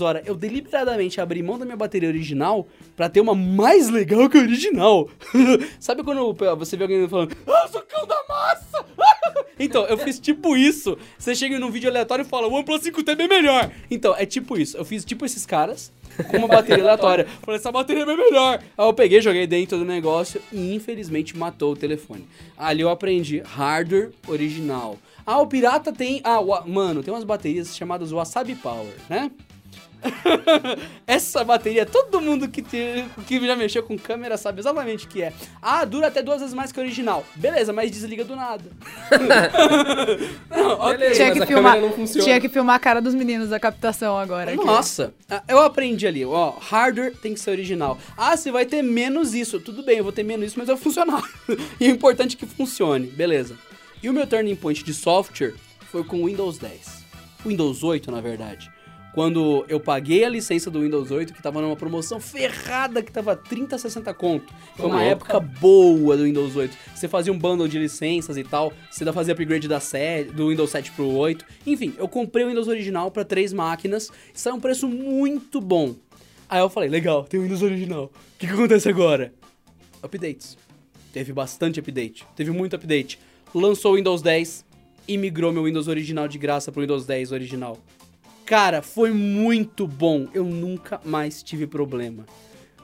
hora. 0.00 0.22
Eu 0.24 0.34
deliberadamente 0.34 1.20
abri 1.20 1.42
mão 1.42 1.58
da 1.58 1.64
minha 1.64 1.76
bateria 1.76 2.08
original 2.08 2.66
pra 2.96 3.08
ter 3.08 3.20
uma 3.20 3.34
mais 3.34 3.88
legal 3.88 4.28
que 4.28 4.38
a 4.38 4.40
original. 4.40 5.08
Sabe 5.80 6.02
quando 6.02 6.32
você 6.56 6.76
vê 6.76 6.84
alguém 6.84 7.08
falando, 7.08 7.36
ah, 7.46 7.68
socão 7.68 8.06
da 8.06 8.22
massa! 8.28 8.84
então, 9.58 9.84
eu 9.86 9.98
fiz 9.98 10.18
tipo 10.18 10.56
isso. 10.56 10.96
Você 11.18 11.34
chega 11.34 11.58
num 11.58 11.70
vídeo 11.70 11.90
aleatório 11.90 12.24
e 12.24 12.28
fala, 12.28 12.46
o 12.46 12.52
OnePlus 12.52 12.82
5T 12.82 13.08
é 13.08 13.14
bem 13.14 13.28
melhor. 13.28 13.70
Então, 13.90 14.14
é 14.16 14.24
tipo 14.24 14.56
isso. 14.56 14.76
Eu 14.76 14.84
fiz 14.84 15.04
tipo 15.04 15.24
esses 15.24 15.44
caras 15.44 15.92
com 16.24 16.36
uma 16.38 16.48
bateria 16.48 16.82
aleatória. 16.84 17.26
Falei, 17.42 17.58
essa 17.58 17.70
bateria 17.72 18.02
é 18.02 18.06
bem 18.06 18.16
melhor. 18.16 18.60
Aí 18.76 18.86
eu 18.86 18.92
peguei, 18.92 19.20
joguei 19.20 19.46
dentro 19.46 19.78
do 19.78 19.84
negócio 19.84 20.40
e 20.52 20.74
infelizmente 20.74 21.36
matou 21.36 21.72
o 21.72 21.76
telefone. 21.76 22.26
Ali 22.56 22.82
eu 22.82 22.90
aprendi 22.90 23.40
hardware 23.40 24.10
original. 24.28 24.98
Ah, 25.26 25.38
o 25.40 25.46
pirata 25.46 25.92
tem. 25.92 26.20
Ah, 26.24 26.40
o- 26.40 26.66
mano, 26.68 27.02
tem 27.02 27.12
umas 27.12 27.24
baterias 27.24 27.76
chamadas 27.76 28.10
Wasabi 28.12 28.54
Power, 28.54 28.92
né? 29.08 29.30
Essa 31.06 31.44
bateria, 31.44 31.84
todo 31.84 32.20
mundo 32.20 32.48
que, 32.48 32.62
te- 32.62 33.04
que 33.26 33.46
já 33.46 33.56
mexeu 33.56 33.82
com 33.82 33.98
câmera 33.98 34.36
sabe 34.36 34.60
exatamente 34.60 35.06
o 35.06 35.08
que 35.08 35.22
é. 35.22 35.32
Ah, 35.60 35.84
dura 35.84 36.08
até 36.08 36.22
duas 36.22 36.40
vezes 36.40 36.54
mais 36.54 36.72
que 36.72 36.78
o 36.78 36.82
original. 36.82 37.24
Beleza, 37.34 37.72
mas 37.72 37.90
desliga 37.90 38.24
do 38.24 38.36
nada. 38.36 38.64
Não, 40.50 40.72
ok. 40.72 40.96
Beleza. 40.96 41.14
Tinha 41.14 41.32
que, 41.32 41.46
filmar, 41.46 41.78
tinha 42.06 42.40
que 42.40 42.48
filmar 42.48 42.76
a 42.76 42.78
cara 42.78 43.00
dos 43.00 43.14
meninos 43.14 43.50
da 43.50 43.60
captação 43.60 44.18
agora. 44.18 44.52
aqui. 44.52 44.64
Nossa, 44.64 45.14
ah, 45.28 45.42
eu 45.48 45.60
aprendi 45.60 46.06
ali, 46.06 46.24
ó, 46.24 46.50
hardware 46.58 47.14
tem 47.16 47.34
que 47.34 47.40
ser 47.40 47.50
original. 47.50 47.98
Ah, 48.16 48.36
você 48.36 48.50
vai 48.50 48.64
ter 48.64 48.82
menos 48.82 49.34
isso. 49.34 49.60
Tudo 49.60 49.82
bem, 49.82 49.98
eu 49.98 50.04
vou 50.04 50.12
ter 50.12 50.22
menos 50.22 50.46
isso, 50.46 50.58
mas 50.58 50.68
vai 50.68 50.76
funcionar. 50.76 51.22
e 51.80 51.88
o 51.88 51.90
importante 51.90 52.36
é 52.36 52.38
que 52.38 52.46
funcione, 52.46 53.06
beleza. 53.06 53.56
E 54.02 54.08
o 54.08 54.12
meu 54.12 54.26
turning 54.26 54.56
point 54.56 54.82
de 54.82 54.94
software 54.94 55.54
foi 55.90 56.04
com 56.04 56.22
o 56.22 56.26
Windows 56.26 56.58
10. 56.58 57.00
Windows 57.44 57.82
8, 57.82 58.10
na 58.10 58.20
verdade. 58.20 58.70
Quando 59.12 59.64
eu 59.68 59.80
paguei 59.80 60.24
a 60.24 60.28
licença 60.28 60.70
do 60.70 60.82
Windows 60.82 61.10
8, 61.10 61.34
que 61.34 61.42
tava 61.42 61.60
numa 61.60 61.74
promoção 61.74 62.20
ferrada, 62.20 63.02
que 63.02 63.10
tava 63.10 63.34
30, 63.34 63.76
60 63.76 64.14
conto. 64.14 64.52
Foi 64.76 64.86
uma 64.86 65.02
época 65.02 65.40
boa 65.40 66.16
do 66.16 66.22
Windows 66.22 66.54
8. 66.54 66.76
Você 66.94 67.08
fazia 67.08 67.32
um 67.32 67.38
bundle 67.38 67.66
de 67.66 67.78
licenças 67.78 68.36
e 68.36 68.44
tal, 68.44 68.72
você 68.90 69.10
fazia 69.12 69.34
upgrade 69.34 69.66
da 69.66 69.80
série, 69.80 70.30
do 70.30 70.48
Windows 70.48 70.70
7 70.70 70.92
pro 70.92 71.08
8. 71.08 71.44
Enfim, 71.66 71.92
eu 71.98 72.06
comprei 72.06 72.44
o 72.44 72.48
Windows 72.48 72.68
original 72.68 73.10
pra 73.10 73.24
três 73.24 73.52
máquinas, 73.52 74.10
e 74.32 74.40
saiu 74.40 74.54
um 74.54 74.60
preço 74.60 74.86
muito 74.86 75.60
bom. 75.60 75.96
Aí 76.48 76.60
eu 76.60 76.70
falei, 76.70 76.88
legal, 76.88 77.24
tem 77.24 77.40
o 77.40 77.42
Windows 77.42 77.62
original. 77.62 78.04
O 78.04 78.38
que, 78.38 78.46
que 78.46 78.52
acontece 78.52 78.88
agora? 78.88 79.32
Updates. 80.02 80.56
Teve 81.12 81.32
bastante 81.32 81.80
update. 81.80 82.24
Teve 82.36 82.50
muito 82.52 82.76
update. 82.76 83.18
Lançou 83.52 83.92
o 83.92 83.96
Windows 83.96 84.22
10 84.22 84.64
e 85.08 85.18
migrou 85.18 85.52
meu 85.52 85.64
Windows 85.64 85.88
original 85.88 86.28
de 86.28 86.38
graça 86.38 86.70
pro 86.70 86.82
Windows 86.82 87.04
10 87.06 87.32
original. 87.32 87.76
Cara, 88.44 88.82
foi 88.82 89.12
muito 89.12 89.86
bom. 89.86 90.26
Eu 90.34 90.44
nunca 90.44 91.00
mais 91.04 91.42
tive 91.42 91.66
problema. 91.66 92.26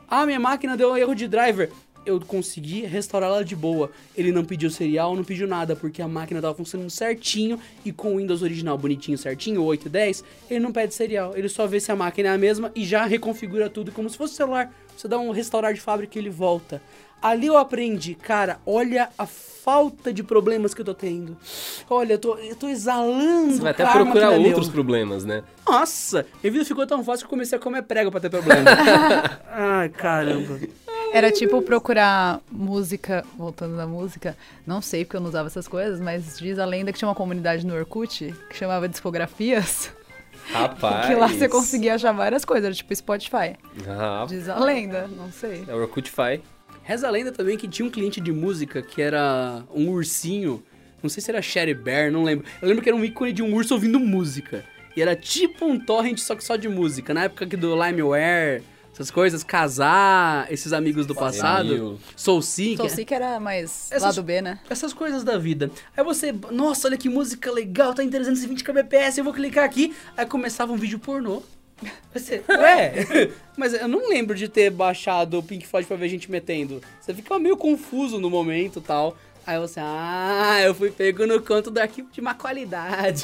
Ah, 0.08 0.24
minha 0.24 0.38
máquina 0.38 0.76
deu 0.76 0.92
um 0.92 0.96
erro 0.96 1.14
de 1.14 1.26
driver. 1.26 1.70
eu 2.06 2.20
consegui 2.20 2.82
restaurá-la 2.82 3.42
de 3.42 3.56
boa. 3.56 3.90
Ele 4.16 4.30
não 4.30 4.44
pediu 4.44 4.70
cereal, 4.70 5.16
não 5.16 5.24
pediu 5.24 5.48
nada, 5.48 5.74
porque 5.74 6.00
a 6.00 6.06
máquina 6.06 6.40
tava 6.40 6.54
funcionando 6.54 6.88
certinho 6.88 7.58
e 7.84 7.90
com 7.90 8.14
o 8.14 8.18
Windows 8.18 8.42
original 8.42 8.78
bonitinho, 8.78 9.18
certinho, 9.18 9.60
8 9.64 9.86
e 9.86 9.90
10, 9.90 10.24
ele 10.48 10.60
não 10.60 10.70
pede 10.70 10.94
cereal. 10.94 11.36
Ele 11.36 11.48
só 11.48 11.66
vê 11.66 11.80
se 11.80 11.90
a 11.90 11.96
máquina 11.96 12.28
é 12.28 12.32
a 12.32 12.38
mesma 12.38 12.70
e 12.76 12.84
já 12.84 13.04
reconfigura 13.04 13.68
tudo 13.68 13.90
como 13.90 14.08
se 14.08 14.16
fosse 14.16 14.34
celular. 14.34 14.72
Você 14.96 15.08
dá 15.08 15.18
um 15.18 15.32
restaurar 15.32 15.74
de 15.74 15.80
fábrica 15.80 16.16
e 16.16 16.22
ele 16.22 16.30
volta. 16.30 16.80
Ali 17.20 17.48
eu 17.48 17.56
aprendi, 17.56 18.14
cara, 18.14 18.60
olha 18.64 19.10
a 19.18 19.26
falta 19.66 20.12
de 20.12 20.22
problemas 20.22 20.72
que 20.72 20.80
eu 20.80 20.84
tô 20.84 20.94
tendo. 20.94 21.36
Olha, 21.90 22.12
eu 22.12 22.18
tô, 22.20 22.36
eu 22.36 22.54
tô 22.54 22.68
exalando. 22.68 23.52
Você 23.52 23.60
vai 23.60 23.72
até 23.72 23.84
procurar 23.84 24.30
outros 24.30 24.66
meu. 24.66 24.72
problemas, 24.74 25.24
né? 25.24 25.42
Nossa, 25.66 26.24
minha 26.40 26.52
vida 26.52 26.64
ficou 26.64 26.86
tão 26.86 27.02
fácil 27.02 27.22
que 27.22 27.26
eu 27.26 27.30
comecei 27.30 27.58
a 27.58 27.60
comer 27.60 27.82
prego 27.82 28.08
pra 28.12 28.20
ter 28.20 28.30
problema. 28.30 28.62
Ai, 29.50 29.88
caramba. 29.88 30.60
Era 31.12 31.32
tipo 31.32 31.60
procurar 31.62 32.40
música, 32.50 33.24
voltando 33.36 33.74
na 33.74 33.88
música, 33.88 34.36
não 34.64 34.80
sei 34.80 35.04
porque 35.04 35.16
eu 35.16 35.20
não 35.20 35.28
usava 35.28 35.48
essas 35.48 35.66
coisas, 35.66 36.00
mas 36.00 36.38
diz 36.38 36.60
a 36.60 36.64
lenda 36.64 36.92
que 36.92 36.98
tinha 36.98 37.08
uma 37.08 37.14
comunidade 37.14 37.66
no 37.66 37.74
Orkut 37.74 38.32
que 38.48 38.56
chamava 38.56 38.88
Discografias, 38.88 39.90
Rapaz. 40.52 41.06
que 41.06 41.14
lá 41.16 41.26
você 41.26 41.48
conseguia 41.48 41.94
achar 41.96 42.12
várias 42.12 42.44
coisas, 42.44 42.66
era 42.66 42.74
tipo 42.74 42.94
Spotify. 42.94 43.56
Ah, 43.88 44.24
Diz 44.28 44.48
a 44.48 44.58
lenda, 44.60 45.08
não 45.08 45.32
sei. 45.32 45.64
é 45.66 45.74
o 45.74 45.80
Orkutify. 45.80 46.40
Reza 46.86 47.08
a 47.08 47.10
lenda 47.10 47.32
também 47.32 47.56
que 47.56 47.66
tinha 47.66 47.84
um 47.84 47.90
cliente 47.90 48.20
de 48.20 48.30
música 48.30 48.80
que 48.80 49.02
era 49.02 49.64
um 49.74 49.88
ursinho. 49.90 50.62
Não 51.02 51.10
sei 51.10 51.20
se 51.20 51.28
era 51.32 51.42
Sherry 51.42 51.74
Bear, 51.74 52.12
não 52.12 52.22
lembro. 52.22 52.46
Eu 52.62 52.68
lembro 52.68 52.80
que 52.80 52.88
era 52.88 52.96
um 52.96 53.04
ícone 53.04 53.32
de 53.32 53.42
um 53.42 53.52
urso 53.52 53.74
ouvindo 53.74 53.98
música. 53.98 54.64
E 54.96 55.02
era 55.02 55.16
tipo 55.16 55.66
um 55.66 55.80
torrent, 55.80 56.18
só 56.18 56.36
que 56.36 56.44
só 56.44 56.54
de 56.54 56.68
música. 56.68 57.12
Na 57.12 57.24
época 57.24 57.44
que 57.44 57.56
do 57.56 57.74
LimeWare, 57.74 58.62
essas 58.94 59.10
coisas, 59.10 59.42
casar, 59.42 60.46
esses 60.50 60.72
amigos 60.72 61.06
do 61.06 61.14
passado. 61.14 61.98
Soul 62.14 62.40
Seek. 62.40 62.76
Só 62.76 62.88
sei 62.88 63.04
que 63.04 63.12
era 63.12 63.40
mais 63.40 63.90
Essas- 63.90 64.02
lado 64.16 64.22
B, 64.22 64.40
né? 64.40 64.60
Essas 64.70 64.92
coisas 64.94 65.24
da 65.24 65.36
vida. 65.36 65.68
Aí 65.96 66.04
você, 66.04 66.32
nossa, 66.52 66.86
olha 66.86 66.96
que 66.96 67.08
música 67.08 67.50
legal, 67.50 67.94
tá 67.94 68.04
em 68.04 68.08
320 68.08 68.62
kbps, 68.62 69.18
eu 69.18 69.24
vou 69.24 69.34
clicar 69.34 69.64
aqui. 69.64 69.92
Aí 70.16 70.24
começava 70.24 70.72
um 70.72 70.76
vídeo 70.76 71.00
pornô. 71.00 71.42
Você, 72.12 72.42
ué, 72.48 73.30
mas 73.56 73.74
eu 73.74 73.88
não 73.88 74.08
lembro 74.08 74.34
de 74.34 74.48
ter 74.48 74.70
baixado 74.70 75.38
o 75.38 75.42
Pink 75.42 75.66
Floyd 75.66 75.86
pra 75.86 75.96
ver 75.96 76.08
gente 76.08 76.30
metendo. 76.30 76.80
Você 77.00 77.12
fica 77.12 77.38
meio 77.38 77.56
confuso 77.56 78.18
no 78.18 78.30
momento 78.30 78.78
e 78.78 78.82
tal. 78.82 79.16
Aí 79.46 79.58
você, 79.60 79.78
ah, 79.80 80.60
eu 80.64 80.74
fui 80.74 80.90
pego 80.90 81.26
no 81.26 81.40
canto 81.40 81.70
do 81.70 81.78
arquivo 81.78 82.08
de 82.10 82.20
má 82.20 82.34
qualidade. 82.34 83.22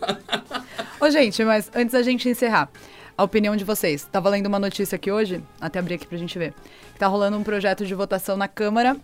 Ô, 1.00 1.08
gente, 1.08 1.42
mas 1.44 1.70
antes 1.74 1.92
da 1.92 2.02
gente 2.02 2.28
encerrar, 2.28 2.68
a 3.16 3.22
opinião 3.24 3.56
de 3.56 3.64
vocês. 3.64 4.06
Tava 4.10 4.28
lendo 4.28 4.46
uma 4.46 4.58
notícia 4.58 4.96
aqui 4.96 5.10
hoje, 5.10 5.42
até 5.60 5.78
abrir 5.78 5.94
aqui 5.94 6.06
pra 6.06 6.18
gente 6.18 6.38
ver. 6.38 6.52
Que 6.92 6.98
tá 6.98 7.06
rolando 7.06 7.38
um 7.38 7.42
projeto 7.42 7.86
de 7.86 7.94
votação 7.94 8.36
na 8.36 8.48
Câmara 8.48 8.96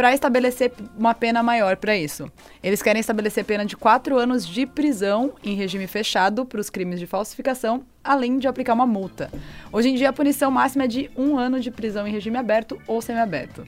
pra 0.00 0.14
estabelecer 0.14 0.72
uma 0.96 1.12
pena 1.12 1.42
maior 1.42 1.76
pra 1.76 1.94
isso. 1.94 2.32
Eles 2.62 2.80
querem 2.80 3.00
estabelecer 3.00 3.44
pena 3.44 3.66
de 3.66 3.76
quatro 3.76 4.16
anos 4.16 4.48
de 4.48 4.64
prisão 4.64 5.34
em 5.44 5.54
regime 5.54 5.86
fechado 5.86 6.46
para 6.46 6.58
os 6.58 6.70
crimes 6.70 6.98
de 6.98 7.06
falsificação, 7.06 7.84
além 8.02 8.38
de 8.38 8.48
aplicar 8.48 8.72
uma 8.72 8.86
multa. 8.86 9.30
Hoje 9.70 9.90
em 9.90 9.94
dia, 9.94 10.08
a 10.08 10.12
punição 10.14 10.50
máxima 10.50 10.84
é 10.84 10.86
de 10.86 11.10
um 11.14 11.36
ano 11.38 11.60
de 11.60 11.70
prisão 11.70 12.06
em 12.06 12.10
regime 12.10 12.38
aberto 12.38 12.80
ou 12.86 13.02
semiaberto. 13.02 13.66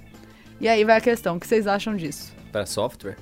E 0.59 0.67
aí 0.67 0.83
vai 0.85 0.97
a 0.97 1.01
questão, 1.03 1.37
o 1.37 1.41
que 1.41 1.47
vocês 1.47 1.67
acham 1.67 1.95
disso? 1.95 2.35
Para 2.51 2.65
software? 2.65 3.19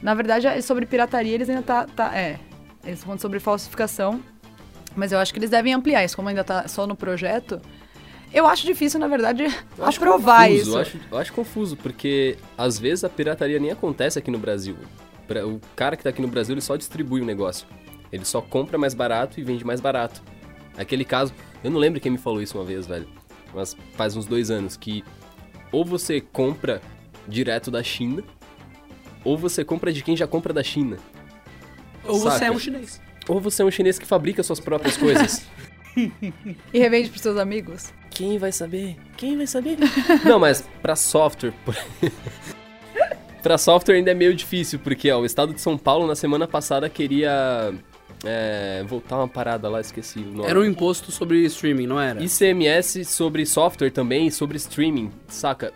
Na 0.00 0.14
verdade, 0.14 0.46
é 0.46 0.60
sobre 0.60 0.86
pirataria 0.86 1.34
eles 1.34 1.50
ainda 1.50 1.62
tá, 1.62 1.84
tá. 1.86 2.16
É. 2.16 2.38
Eles 2.84 3.02
falando 3.02 3.20
sobre 3.20 3.40
falsificação. 3.40 4.22
Mas 4.94 5.10
eu 5.10 5.18
acho 5.18 5.32
que 5.32 5.40
eles 5.40 5.50
devem 5.50 5.74
ampliar 5.74 6.04
isso, 6.04 6.14
como 6.14 6.28
ainda 6.28 6.44
tá 6.44 6.68
só 6.68 6.86
no 6.86 6.94
projeto. 6.94 7.60
Eu 8.32 8.46
acho 8.46 8.64
difícil, 8.66 8.98
na 8.98 9.06
verdade, 9.08 9.44
Eu 9.76 9.84
acho 9.84 9.98
aprovar 9.98 10.48
confuso, 10.48 10.62
isso. 10.62 10.70
Eu 10.70 10.80
acho, 10.80 11.00
eu 11.10 11.18
acho 11.18 11.32
confuso, 11.32 11.76
porque 11.76 12.36
às 12.56 12.78
vezes 12.78 13.04
a 13.04 13.08
pirataria 13.08 13.58
nem 13.58 13.70
acontece 13.70 14.18
aqui 14.18 14.30
no 14.30 14.38
Brasil. 14.38 14.76
O 15.46 15.60
cara 15.76 15.96
que 15.96 16.02
tá 16.02 16.10
aqui 16.10 16.20
no 16.20 16.28
Brasil, 16.28 16.54
ele 16.54 16.60
só 16.60 16.76
distribui 16.76 17.20
o 17.20 17.24
negócio. 17.24 17.66
Ele 18.10 18.24
só 18.24 18.40
compra 18.40 18.76
mais 18.76 18.94
barato 18.94 19.40
e 19.40 19.42
vende 19.42 19.64
mais 19.64 19.80
barato. 19.80 20.22
Aquele 20.76 21.04
caso, 21.04 21.32
eu 21.62 21.70
não 21.70 21.78
lembro 21.78 22.00
quem 22.00 22.12
me 22.12 22.18
falou 22.18 22.42
isso 22.42 22.58
uma 22.58 22.64
vez, 22.64 22.86
velho. 22.86 23.08
Mas 23.54 23.76
faz 23.94 24.16
uns 24.16 24.26
dois 24.26 24.50
anos, 24.50 24.76
que 24.76 25.04
ou 25.70 25.84
você 25.84 26.20
compra 26.20 26.80
direto 27.26 27.70
da 27.70 27.82
China, 27.82 28.22
ou 29.24 29.36
você 29.38 29.64
compra 29.64 29.92
de 29.92 30.02
quem 30.02 30.16
já 30.16 30.26
compra 30.26 30.52
da 30.52 30.62
China. 30.62 30.98
Ou 32.04 32.18
você 32.18 32.30
Saca? 32.30 32.46
é 32.46 32.50
um 32.50 32.58
chinês. 32.58 33.00
Ou 33.28 33.40
você 33.40 33.62
é 33.62 33.64
um 33.64 33.70
chinês 33.70 33.98
que 33.98 34.06
fabrica 34.06 34.42
suas 34.42 34.60
próprias 34.60 34.96
coisas. 34.96 35.46
E 36.72 36.78
revende 36.78 37.10
pros 37.10 37.20
seus 37.20 37.36
amigos. 37.36 37.92
Quem 38.14 38.38
vai 38.38 38.52
saber? 38.52 38.96
Quem 39.16 39.36
vai 39.36 39.46
saber? 39.46 39.76
Não, 40.24 40.38
mas 40.38 40.64
pra 40.80 40.94
software. 40.96 41.52
pra 43.42 43.58
software 43.58 43.96
ainda 43.96 44.10
é 44.10 44.14
meio 44.14 44.34
difícil, 44.34 44.78
porque 44.78 45.10
ó, 45.10 45.20
o 45.20 45.26
estado 45.26 45.52
de 45.52 45.60
São 45.60 45.76
Paulo 45.78 46.06
na 46.06 46.14
semana 46.14 46.46
passada 46.46 46.88
queria. 46.88 47.72
é, 48.24 48.84
voltar 48.86 49.16
uma 49.16 49.28
parada 49.28 49.68
lá, 49.68 49.80
esqueci 49.80 50.18
o 50.20 50.32
nome. 50.32 50.48
Era 50.48 50.58
um 50.60 50.64
imposto 50.64 51.10
sobre 51.10 51.38
streaming, 51.46 51.86
não 51.86 52.00
era? 52.00 52.22
ICMS 52.22 53.04
sobre 53.04 53.44
software 53.46 53.90
também 53.90 54.30
sobre 54.30 54.56
streaming, 54.56 55.10
saca? 55.28 55.72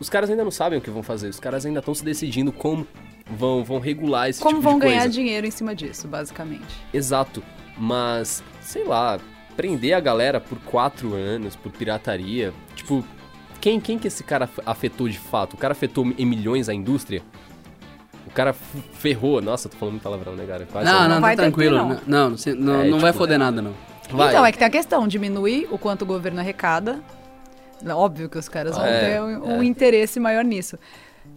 Os 0.00 0.08
caras 0.08 0.30
ainda 0.30 0.44
não 0.44 0.50
sabem 0.50 0.78
o 0.78 0.82
que 0.82 0.90
vão 0.90 1.02
fazer, 1.02 1.28
os 1.28 1.40
caras 1.40 1.64
ainda 1.66 1.80
estão 1.80 1.94
se 1.94 2.04
decidindo 2.04 2.52
como 2.52 2.86
vão, 3.30 3.64
vão 3.64 3.78
regular 3.80 4.28
esse 4.28 4.40
Como 4.40 4.56
tipo 4.58 4.62
vão 4.62 4.74
de 4.74 4.80
coisa. 4.82 4.96
ganhar 4.96 5.08
dinheiro 5.08 5.46
em 5.46 5.50
cima 5.50 5.74
disso, 5.74 6.06
basicamente. 6.06 6.66
Exato. 6.94 7.42
Mas, 7.76 8.42
sei 8.60 8.84
lá, 8.84 9.18
prender 9.58 9.92
a 9.92 9.98
galera 9.98 10.40
por 10.40 10.56
quatro 10.60 11.14
anos 11.14 11.56
por 11.56 11.72
pirataria. 11.72 12.54
Tipo, 12.76 13.04
quem, 13.60 13.80
quem 13.80 13.98
que 13.98 14.06
esse 14.06 14.22
cara 14.22 14.44
af- 14.44 14.60
afetou 14.64 15.08
de 15.08 15.18
fato? 15.18 15.54
O 15.54 15.56
cara 15.56 15.72
afetou 15.72 16.06
em 16.16 16.24
milhões 16.24 16.68
a 16.68 16.72
indústria? 16.74 17.22
O 18.24 18.30
cara 18.30 18.52
ferrou. 18.52 19.42
Nossa, 19.42 19.68
tô 19.68 19.76
falando 19.76 19.94
muito 19.94 20.02
palavrão, 20.04 20.36
né, 20.36 20.44
cara? 20.46 20.64
Quase 20.70 20.86
Não, 20.88 21.00
Não 21.02 21.08
não, 21.16 21.20
vai 21.20 21.34
tá 21.34 21.42
tranquilo. 21.42 21.76
não. 21.76 21.88
Não, 22.06 22.30
não, 22.30 22.36
não, 22.56 22.80
É, 22.82 22.88
não 22.88 22.98
vai 23.00 23.10
tipo, 23.10 23.18
foder 23.24 23.36
nada, 23.36 23.60
não. 23.60 23.74
Vai. 24.12 24.28
Então, 24.28 24.46
é 24.46 24.52
que 24.52 24.58
tem 24.58 24.68
a 24.68 24.70
questão, 24.70 25.08
diminuir 25.08 25.66
o 25.72 25.76
quanto 25.76 26.02
o 26.02 26.06
governo 26.06 26.38
arrecada. 26.38 27.00
Óbvio 27.90 28.28
que 28.28 28.38
os 28.38 28.48
caras 28.48 28.76
vão 28.76 28.86
É, 28.86 29.00
ter 29.14 29.20
um, 29.20 29.56
um 29.58 29.62
é. 29.62 29.64
interesse 29.64 30.20
maior 30.20 30.44
nisso. 30.44 30.78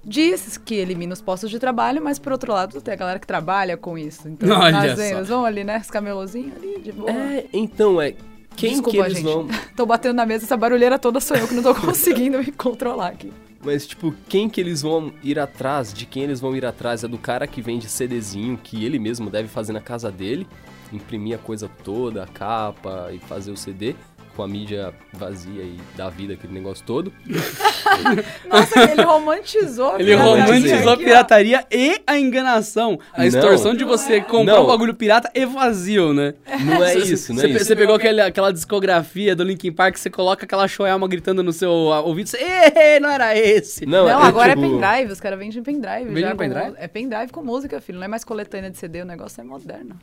Diz 0.04 0.58
que 0.58 0.76
elimina 0.76 1.14
os 1.14 1.22
postos 1.22 1.50
de 1.50 1.60
trabalho, 1.60 2.02
mas 2.02 2.18
por 2.18 2.32
outro 2.32 2.52
lado 2.52 2.82
tem 2.82 2.94
a 2.94 2.98
galera 2.98 3.20
que 3.20 3.28
trabalha 3.28 3.78
com 3.78 3.98
isso. 3.98 4.28
Então, 4.28 4.60
Olha 4.60 4.96
vendas, 4.96 5.28
vão 5.28 5.46
ali, 5.46 5.64
né? 5.64 5.80
Os 5.80 5.92
camelozinhos 5.92 6.56
ali, 6.56 6.82
de 6.82 6.92
boa. 6.92 7.12
É, 7.12 7.46
então, 7.54 8.02
é. 8.02 8.16
Quem 8.56 8.72
Desculpa, 8.72 8.92
que 8.92 8.98
eles 8.98 9.18
gente. 9.20 9.24
vão. 9.24 9.48
Tô 9.78 9.86
batendo 9.86 10.16
na 10.16 10.26
mesa, 10.26 10.46
essa 10.46 10.58
barulheira 10.58 10.98
toda 10.98 11.20
sou 11.20 11.38
eu 11.38 11.48
que 11.48 11.54
não 11.54 11.64
tô 11.64 11.74
conseguindo 11.80 12.40
me 12.40 12.52
controlar 12.52 13.10
aqui. 13.10 13.32
Mas, 13.64 13.86
tipo, 13.86 14.14
quem 14.28 14.50
que 14.50 14.60
eles 14.60 14.82
vão 14.82 15.14
ir 15.24 15.38
atrás? 15.38 15.94
De 15.94 16.06
quem 16.06 16.24
eles 16.24 16.40
vão 16.40 16.56
ir 16.56 16.66
atrás? 16.66 17.04
É 17.04 17.08
do 17.08 17.18
cara 17.18 17.46
que 17.46 17.62
vende 17.62 17.88
CDzinho, 17.88 18.60
que 18.62 18.84
ele 18.84 18.98
mesmo 18.98 19.30
deve 19.30 19.48
fazer 19.48 19.72
na 19.72 19.80
casa 19.80 20.12
dele, 20.12 20.48
imprimir 20.92 21.36
a 21.36 21.38
coisa 21.38 21.70
toda, 21.84 22.24
a 22.24 22.28
capa 22.28 23.10
e 23.14 23.20
fazer 23.20 23.52
o 23.52 23.58
CD 23.58 23.96
com 24.36 24.44
a 24.44 24.48
mídia 24.48 24.94
vazia 25.14 25.62
e 25.62 25.78
dar 25.96 26.10
vida 26.10 26.34
aquele 26.34 26.54
negócio 26.54 26.86
todo. 26.86 27.12
Nossa, 28.50 28.92
ele 28.92 29.02
romantizou. 29.04 29.92
a 29.92 29.96
Ele 30.00 30.12
pirataria 30.16 30.46
romantizou 30.46 30.90
a 30.90 30.94
ó. 30.94 30.98
pirataria 30.98 31.66
e 31.72 32.02
a 32.06 32.18
enganação. 32.20 33.00
A 33.14 33.20
Não. 33.20 33.26
extorsão 33.26 33.76
de 33.76 33.84
você 33.84 34.22
comprar 34.22 34.56
Não. 34.56 34.64
um 34.64 34.68
bagulho 34.68 34.94
pirata 34.94 35.30
e 35.34 35.46
vazio, 35.46 36.14
né? 36.14 36.34
Não 36.66 36.84
é 36.84 36.94
Você- 36.94 37.14
isso, 37.14 37.34
não 37.34 37.40
você, 37.42 37.48
é 37.48 37.50
isso. 37.52 37.66
Você 37.66 37.76
pegou 37.76 37.96
aquele- 37.96 38.22
aquela 38.22 38.52
discografia 38.52 39.36
do 39.36 39.44
Linkin 39.44 39.72
Park, 39.72 39.98
você 39.98 40.10
coloca 40.10 40.46
aquela 40.46 40.68
Shoyama 40.68 41.08
gritando 41.08 41.44
no 41.44 41.52
seu 41.54 41.72
ouvido, 41.72 42.28
você, 42.30 42.38
Ê, 42.42 43.00
não 43.00 43.10
era 43.10 43.38
esse. 43.38 43.86
Não, 43.86 44.06
Não, 44.06 44.10
é, 44.10 44.28
agora 44.28 44.56
tipo, 44.56 44.66
é 44.66 44.70
pendrive, 44.70 45.12
os 45.14 45.20
caras 45.20 45.38
vendem 45.40 45.62
pendrive. 45.64 46.06
Vendem 46.12 46.36
pendrive? 46.36 46.74
É 46.78 46.88
pendrive 46.88 47.32
com 47.32 47.42
música, 47.44 47.80
filho. 47.82 47.98
Não 48.00 48.06
é 48.06 48.08
mais 48.08 48.24
coletânea 48.24 48.70
de 48.70 48.78
CD, 48.78 49.02
o 49.02 49.06
negócio 49.06 49.42
é 49.42 49.44
moderno. 49.44 49.96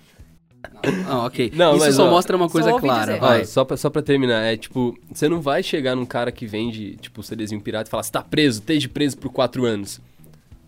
Ah, 1.06 1.24
ok. 1.26 1.52
Não, 1.54 1.76
Isso 1.76 1.84
mas, 1.84 1.94
só 1.94 2.06
ó, 2.06 2.10
mostra 2.10 2.36
uma 2.36 2.48
coisa 2.48 2.78
clara, 2.78 3.14
dizer. 3.14 3.24
Ó, 3.24 3.28
vai. 3.28 3.44
só, 3.44 3.64
pra, 3.64 3.76
só 3.76 3.90
pra 3.90 4.02
terminar, 4.02 4.42
é 4.42 4.56
tipo, 4.56 4.96
você 5.12 5.28
não 5.28 5.40
vai 5.40 5.62
chegar 5.62 5.94
num 5.94 6.06
cara 6.06 6.32
que 6.32 6.46
vende, 6.46 6.96
tipo, 6.96 7.22
CDzinho 7.22 7.60
pirata 7.60 7.88
e 7.88 7.90
falar, 7.90 8.02
você 8.02 8.12
tá 8.12 8.22
preso, 8.22 8.60
esteja 8.60 8.88
preso 8.88 9.16
por 9.16 9.30
quatro 9.30 9.64
anos. 9.64 10.00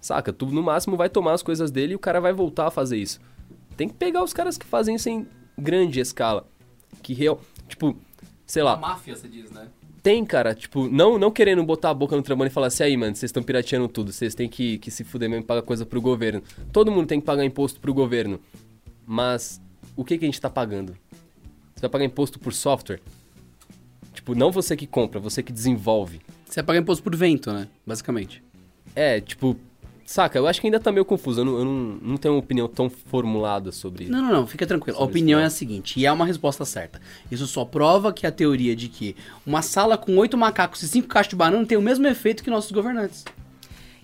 Saca? 0.00 0.32
Tu 0.32 0.46
no 0.46 0.62
máximo 0.62 0.96
vai 0.96 1.08
tomar 1.08 1.34
as 1.34 1.42
coisas 1.42 1.70
dele 1.70 1.92
e 1.92 1.96
o 1.96 1.98
cara 1.98 2.20
vai 2.20 2.32
voltar 2.32 2.68
a 2.68 2.70
fazer 2.70 2.96
isso. 2.96 3.20
Tem 3.76 3.88
que 3.88 3.94
pegar 3.94 4.22
os 4.22 4.32
caras 4.32 4.56
que 4.56 4.64
fazem 4.64 4.94
isso 4.94 5.08
em 5.08 5.26
grande 5.58 6.00
escala. 6.00 6.46
Que 7.02 7.12
real. 7.12 7.40
Tipo, 7.68 7.96
sei 8.46 8.62
lá. 8.62 8.76
máfia, 8.76 9.14
você 9.14 9.28
diz, 9.28 9.50
né? 9.50 9.68
Tem, 10.02 10.24
cara, 10.24 10.54
tipo, 10.54 10.88
não, 10.88 11.18
não 11.18 11.30
querendo 11.30 11.62
botar 11.62 11.90
a 11.90 11.94
boca 11.94 12.16
no 12.16 12.22
trambolho 12.22 12.48
e 12.48 12.50
falar 12.50 12.68
assim, 12.68 12.84
aí, 12.84 12.96
mano, 12.96 13.14
vocês 13.14 13.28
estão 13.28 13.42
pirateando 13.42 13.86
tudo, 13.86 14.10
vocês 14.10 14.34
têm 14.34 14.48
que, 14.48 14.78
que 14.78 14.90
se 14.90 15.04
fuder 15.04 15.28
mesmo 15.28 15.44
e 15.44 15.46
pagar 15.46 15.60
coisa 15.60 15.84
pro 15.84 16.00
governo. 16.00 16.42
Todo 16.72 16.90
mundo 16.90 17.06
tem 17.06 17.20
que 17.20 17.26
pagar 17.26 17.44
imposto 17.44 17.78
pro 17.78 17.92
governo. 17.92 18.40
Mas 19.06 19.60
o 20.00 20.04
que, 20.04 20.16
que 20.16 20.24
a 20.24 20.28
gente 20.28 20.40
tá 20.40 20.48
pagando? 20.48 20.96
Você 21.74 21.82
vai 21.82 21.90
pagar 21.90 22.04
imposto 22.06 22.38
por 22.38 22.54
software? 22.54 23.00
Tipo, 24.14 24.34
não 24.34 24.50
você 24.50 24.74
que 24.74 24.86
compra, 24.86 25.20
você 25.20 25.42
que 25.42 25.52
desenvolve. 25.52 26.22
Você 26.46 26.62
paga 26.62 26.78
imposto 26.78 27.04
por 27.04 27.14
vento, 27.14 27.52
né? 27.52 27.68
Basicamente. 27.86 28.42
É, 28.96 29.20
tipo, 29.20 29.56
Saca, 30.06 30.38
eu 30.38 30.46
acho 30.46 30.58
que 30.58 30.66
ainda 30.66 30.80
tá 30.80 30.90
meio 30.90 31.04
confuso. 31.04 31.42
Eu 31.42 31.44
não, 31.44 31.58
eu 31.58 31.64
não, 31.66 31.72
não 32.02 32.16
tenho 32.16 32.34
uma 32.34 32.40
opinião 32.40 32.66
tão 32.66 32.88
formulada 32.88 33.70
sobre 33.70 34.06
Não, 34.06 34.22
não, 34.22 34.32
não, 34.32 34.46
fica 34.46 34.66
tranquilo. 34.66 34.98
A 34.98 35.04
opinião 35.04 35.38
isso, 35.38 35.44
é 35.44 35.46
a 35.46 35.50
seguinte, 35.50 36.00
e 36.00 36.06
é 36.06 36.10
uma 36.10 36.24
resposta 36.24 36.64
certa. 36.64 36.98
Isso 37.30 37.46
só 37.46 37.66
prova 37.66 38.10
que 38.10 38.26
a 38.26 38.32
teoria 38.32 38.74
de 38.74 38.88
que 38.88 39.14
uma 39.46 39.60
sala 39.60 39.98
com 39.98 40.16
oito 40.16 40.36
macacos 40.36 40.82
e 40.82 40.88
cinco 40.88 41.08
caixas 41.08 41.30
de 41.30 41.36
banana 41.36 41.66
tem 41.66 41.76
o 41.76 41.82
mesmo 41.82 42.06
efeito 42.06 42.42
que 42.42 42.48
nossos 42.48 42.72
governantes. 42.72 43.24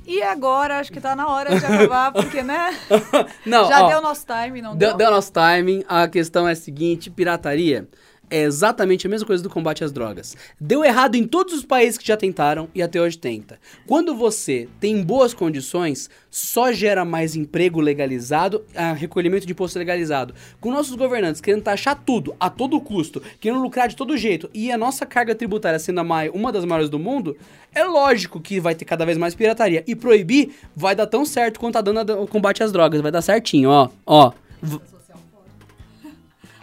E 0.06 0.22
agora, 0.22 0.78
acho 0.78 0.92
que 0.92 1.00
tá 1.00 1.16
na 1.16 1.28
hora 1.28 1.58
de 1.58 1.64
acabar, 1.66 2.12
porque, 2.12 2.42
né? 2.42 2.78
Não, 3.44 3.68
Já 3.68 3.84
ó, 3.84 3.88
deu 3.88 4.00
nosso 4.00 4.24
time, 4.24 4.62
não 4.62 4.76
deu, 4.76 4.90
deu? 4.90 4.98
deu 4.98 5.10
nosso 5.10 5.32
timing. 5.32 5.84
A 5.88 6.06
questão 6.06 6.46
é 6.48 6.52
a 6.52 6.56
seguinte, 6.56 7.10
pirataria 7.10 7.88
é 8.30 8.42
exatamente 8.42 9.06
a 9.06 9.10
mesma 9.10 9.26
coisa 9.26 9.42
do 9.42 9.50
combate 9.50 9.84
às 9.84 9.92
drogas. 9.92 10.36
Deu 10.60 10.84
errado 10.84 11.14
em 11.14 11.24
todos 11.26 11.54
os 11.54 11.64
países 11.64 11.96
que 11.98 12.06
já 12.06 12.16
tentaram 12.16 12.68
e 12.74 12.82
até 12.82 13.00
hoje 13.00 13.16
tenta. 13.18 13.58
Quando 13.86 14.14
você 14.14 14.68
tem 14.80 15.02
boas 15.02 15.32
condições, 15.34 16.10
só 16.30 16.72
gera 16.72 17.04
mais 17.04 17.34
emprego 17.36 17.80
legalizado, 17.80 18.64
ah, 18.74 18.92
recolhimento 18.92 19.46
de 19.46 19.52
imposto 19.52 19.78
legalizado. 19.78 20.34
Com 20.60 20.70
nossos 20.70 20.94
governantes 20.96 21.40
querendo 21.40 21.62
taxar 21.62 22.00
tudo 22.04 22.34
a 22.38 22.50
todo 22.50 22.80
custo, 22.80 23.22
querendo 23.40 23.62
lucrar 23.62 23.88
de 23.88 23.96
todo 23.96 24.16
jeito 24.16 24.50
e 24.52 24.70
a 24.72 24.76
nossa 24.78 25.06
carga 25.06 25.34
tributária 25.34 25.78
sendo 25.78 26.04
mai- 26.04 26.28
uma 26.30 26.50
das 26.52 26.64
maiores 26.64 26.90
do 26.90 26.98
mundo, 26.98 27.36
é 27.74 27.84
lógico 27.84 28.40
que 28.40 28.58
vai 28.60 28.74
ter 28.74 28.84
cada 28.84 29.04
vez 29.06 29.16
mais 29.16 29.34
pirataria. 29.34 29.84
E 29.86 29.94
proibir 29.94 30.50
vai 30.74 30.94
dar 30.94 31.06
tão 31.06 31.24
certo 31.24 31.60
quanto 31.60 31.74
tá 31.74 31.80
dando 31.80 32.22
o 32.22 32.26
combate 32.26 32.62
às 32.62 32.72
drogas. 32.72 33.00
Vai 33.00 33.12
dar 33.12 33.22
certinho, 33.22 33.70
ó. 33.70 33.88
Ó. 34.04 34.32
V- 34.62 34.80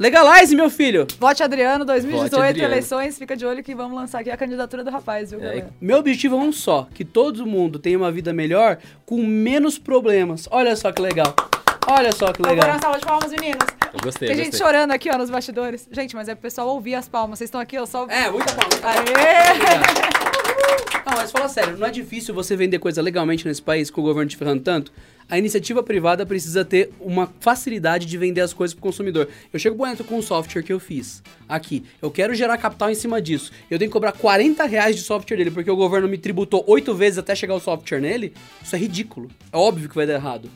Legalize, 0.04 0.54
meu 0.54 0.70
filho! 0.70 1.08
Vote 1.18 1.42
Adriano, 1.42 1.86
2018, 1.86 2.30
Vote 2.36 2.44
Adriano. 2.50 2.74
eleições, 2.74 3.18
fica 3.18 3.38
de 3.38 3.46
olho 3.46 3.64
que 3.64 3.74
vamos 3.74 3.96
lançar 3.98 4.20
aqui 4.20 4.30
a 4.30 4.36
candidatura 4.36 4.84
do 4.84 4.90
rapaz, 4.92 5.32
viu, 5.32 5.42
É? 5.42 5.66
Meu 5.80 6.00
objetivo 6.00 6.36
é 6.36 6.40
um 6.40 6.52
só: 6.52 6.90
que 6.94 7.06
todo 7.06 7.46
mundo 7.46 7.80
tenha 7.80 7.98
uma 7.98 8.12
vida 8.12 8.34
melhor 8.34 8.80
com 9.06 9.26
menos 9.26 9.80
problemas. 9.80 10.46
Olha 10.52 10.76
só 10.76 10.92
que 10.92 11.02
legal. 11.02 11.34
Olha 11.88 12.12
só 12.12 12.34
que 12.34 12.42
Vamos 12.42 12.58
legal. 12.58 12.72
uma 12.76 12.82
salva 12.82 13.00
de 13.00 13.06
palmas, 13.06 13.32
meninos. 13.32 13.66
Eu 13.94 14.00
gostei, 14.04 14.28
Tem 14.28 14.36
gente 14.36 14.48
gostei. 14.52 14.68
chorando 14.68 14.92
aqui, 14.92 15.10
ó, 15.10 15.18
nos 15.18 15.30
bastidores. 15.30 15.88
Gente, 15.90 16.18
mas 16.18 16.28
é 16.28 16.36
pro 16.36 16.42
pessoal 16.42 16.68
ouvir 16.68 16.96
as 16.96 17.08
palmas. 17.08 17.40
Vocês 17.40 17.48
estão 17.48 17.62
aqui, 17.62 17.78
ó, 17.78 17.86
só... 17.86 18.06
É, 18.10 18.30
muita 18.30 18.52
palma. 18.54 18.76
Aê! 18.84 20.24
Não, 21.06 21.14
mas 21.16 21.32
fala 21.32 21.48
sério, 21.48 21.78
não 21.78 21.88
é 21.88 21.92
difícil 21.92 22.34
você 22.34 22.58
vender 22.58 22.80
coisa 22.80 23.02
legalmente 23.02 23.48
nesse 23.48 23.62
país 23.62 23.90
com 23.90 24.02
o 24.02 24.04
governo 24.04 24.30
te 24.30 24.36
ferrando 24.36 24.64
tanto? 24.64 24.92
A 25.30 25.38
iniciativa 25.38 25.82
privada 25.82 26.26
precisa 26.26 26.66
ter 26.66 26.92
uma 27.00 27.32
facilidade 27.40 28.06
de 28.06 28.18
vender 28.18 28.42
as 28.42 28.54
coisas 28.54 28.74
pro 28.74 28.84
consumidor. 28.84 29.28
Eu 29.52 29.60
chego 29.60 29.86
dentro 29.86 30.04
com 30.04 30.18
um 30.18 30.22
software 30.22 30.64
que 30.64 30.74
eu 30.74 30.80
fiz 30.80 31.24
aqui. 31.48 31.84
Eu 32.02 32.12
quero 32.12 32.34
gerar 32.34 32.58
capital 32.58 32.90
em 32.90 32.96
cima 32.96 33.22
disso. 33.22 33.52
Eu 33.70 33.78
tenho 33.78 33.90
que 33.90 33.94
cobrar 33.94 34.12
40 34.12 34.66
reais 34.66 34.96
de 34.96 35.02
software 35.02 35.38
dele, 35.38 35.52
porque 35.52 35.70
o 35.70 35.76
governo 35.76 36.08
me 36.08 36.18
tributou 36.18 36.64
oito 36.68 36.94
vezes 36.96 37.20
até 37.20 37.36
chegar 37.36 37.56
o 37.56 37.60
software 37.60 38.00
nele. 38.00 38.34
Isso 38.62 38.76
é 38.76 38.80
ridículo. 38.80 39.30
É 39.52 39.58
óbvio 39.58 39.90
que 39.90 39.96
vai 39.96 40.06
dar 40.06 40.14
errado. 40.14 40.50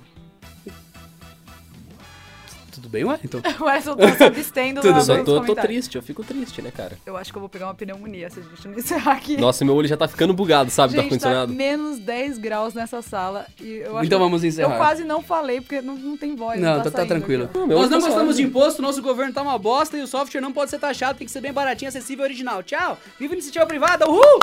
Tudo 2.87 2.91
bem, 2.91 3.03
Wellington? 3.03 3.41
O 3.59 3.65
Wellington 3.65 3.95
tá 3.97 4.15
se 4.15 4.23
abstendo 4.23 4.81
Tudo. 4.81 5.01
Só 5.01 5.23
tô, 5.23 5.41
tô 5.41 5.55
triste, 5.55 5.95
eu 5.95 6.01
fico 6.01 6.23
triste, 6.23 6.61
né, 6.61 6.71
cara? 6.71 6.97
Eu 7.05 7.17
acho 7.17 7.31
que 7.31 7.37
eu 7.37 7.41
vou 7.41 7.49
pegar 7.49 7.65
uma 7.67 7.73
pneumonia 7.75 8.29
se 8.29 8.39
a 8.39 8.43
gente 8.43 8.67
não 8.67 8.77
encerrar 8.77 9.13
aqui. 9.13 9.37
Nossa, 9.37 9.65
meu 9.65 9.75
olho 9.75 9.87
já 9.87 9.97
tá 9.97 10.07
ficando 10.07 10.33
bugado, 10.33 10.71
sabe, 10.71 10.93
do 10.93 11.01
Gente, 11.01 11.09
tá 11.09 11.15
ar-condicionado. 11.15 11.53
menos 11.53 11.99
10 11.99 12.37
graus 12.37 12.73
nessa 12.73 13.01
sala. 13.01 13.45
E 13.59 13.77
eu 13.77 13.97
acho 13.97 14.05
Então 14.05 14.19
vamos 14.19 14.43
encerrar. 14.43 14.73
Eu 14.73 14.77
quase 14.77 15.03
não 15.03 15.21
falei, 15.21 15.59
porque 15.59 15.81
não, 15.81 15.95
não 15.95 16.15
tem 16.17 16.35
voz. 16.35 16.59
Não, 16.59 16.77
tá, 16.77 16.85
tá 16.85 16.91
saindo 16.91 17.09
tranquilo. 17.09 17.49
Não, 17.53 17.67
Nós 17.67 17.89
não 17.89 17.99
tá 17.99 18.07
gostamos 18.07 18.37
de 18.37 18.43
imposto, 18.43 18.81
nosso 18.81 19.01
governo 19.01 19.33
tá 19.33 19.41
uma 19.41 19.57
bosta 19.57 19.97
e 19.97 20.01
o 20.01 20.07
software 20.07 20.41
não 20.41 20.53
pode 20.53 20.71
ser 20.71 20.79
taxado, 20.79 21.17
tem 21.17 21.25
que 21.25 21.31
ser 21.31 21.41
bem 21.41 21.51
baratinho, 21.51 21.89
acessível 21.89 22.23
e 22.23 22.27
original. 22.27 22.63
Tchau! 22.63 22.97
Viva 23.19 23.33
a 23.33 23.35
iniciativa 23.35 23.65
privada, 23.65 24.09
uhul! 24.09 24.39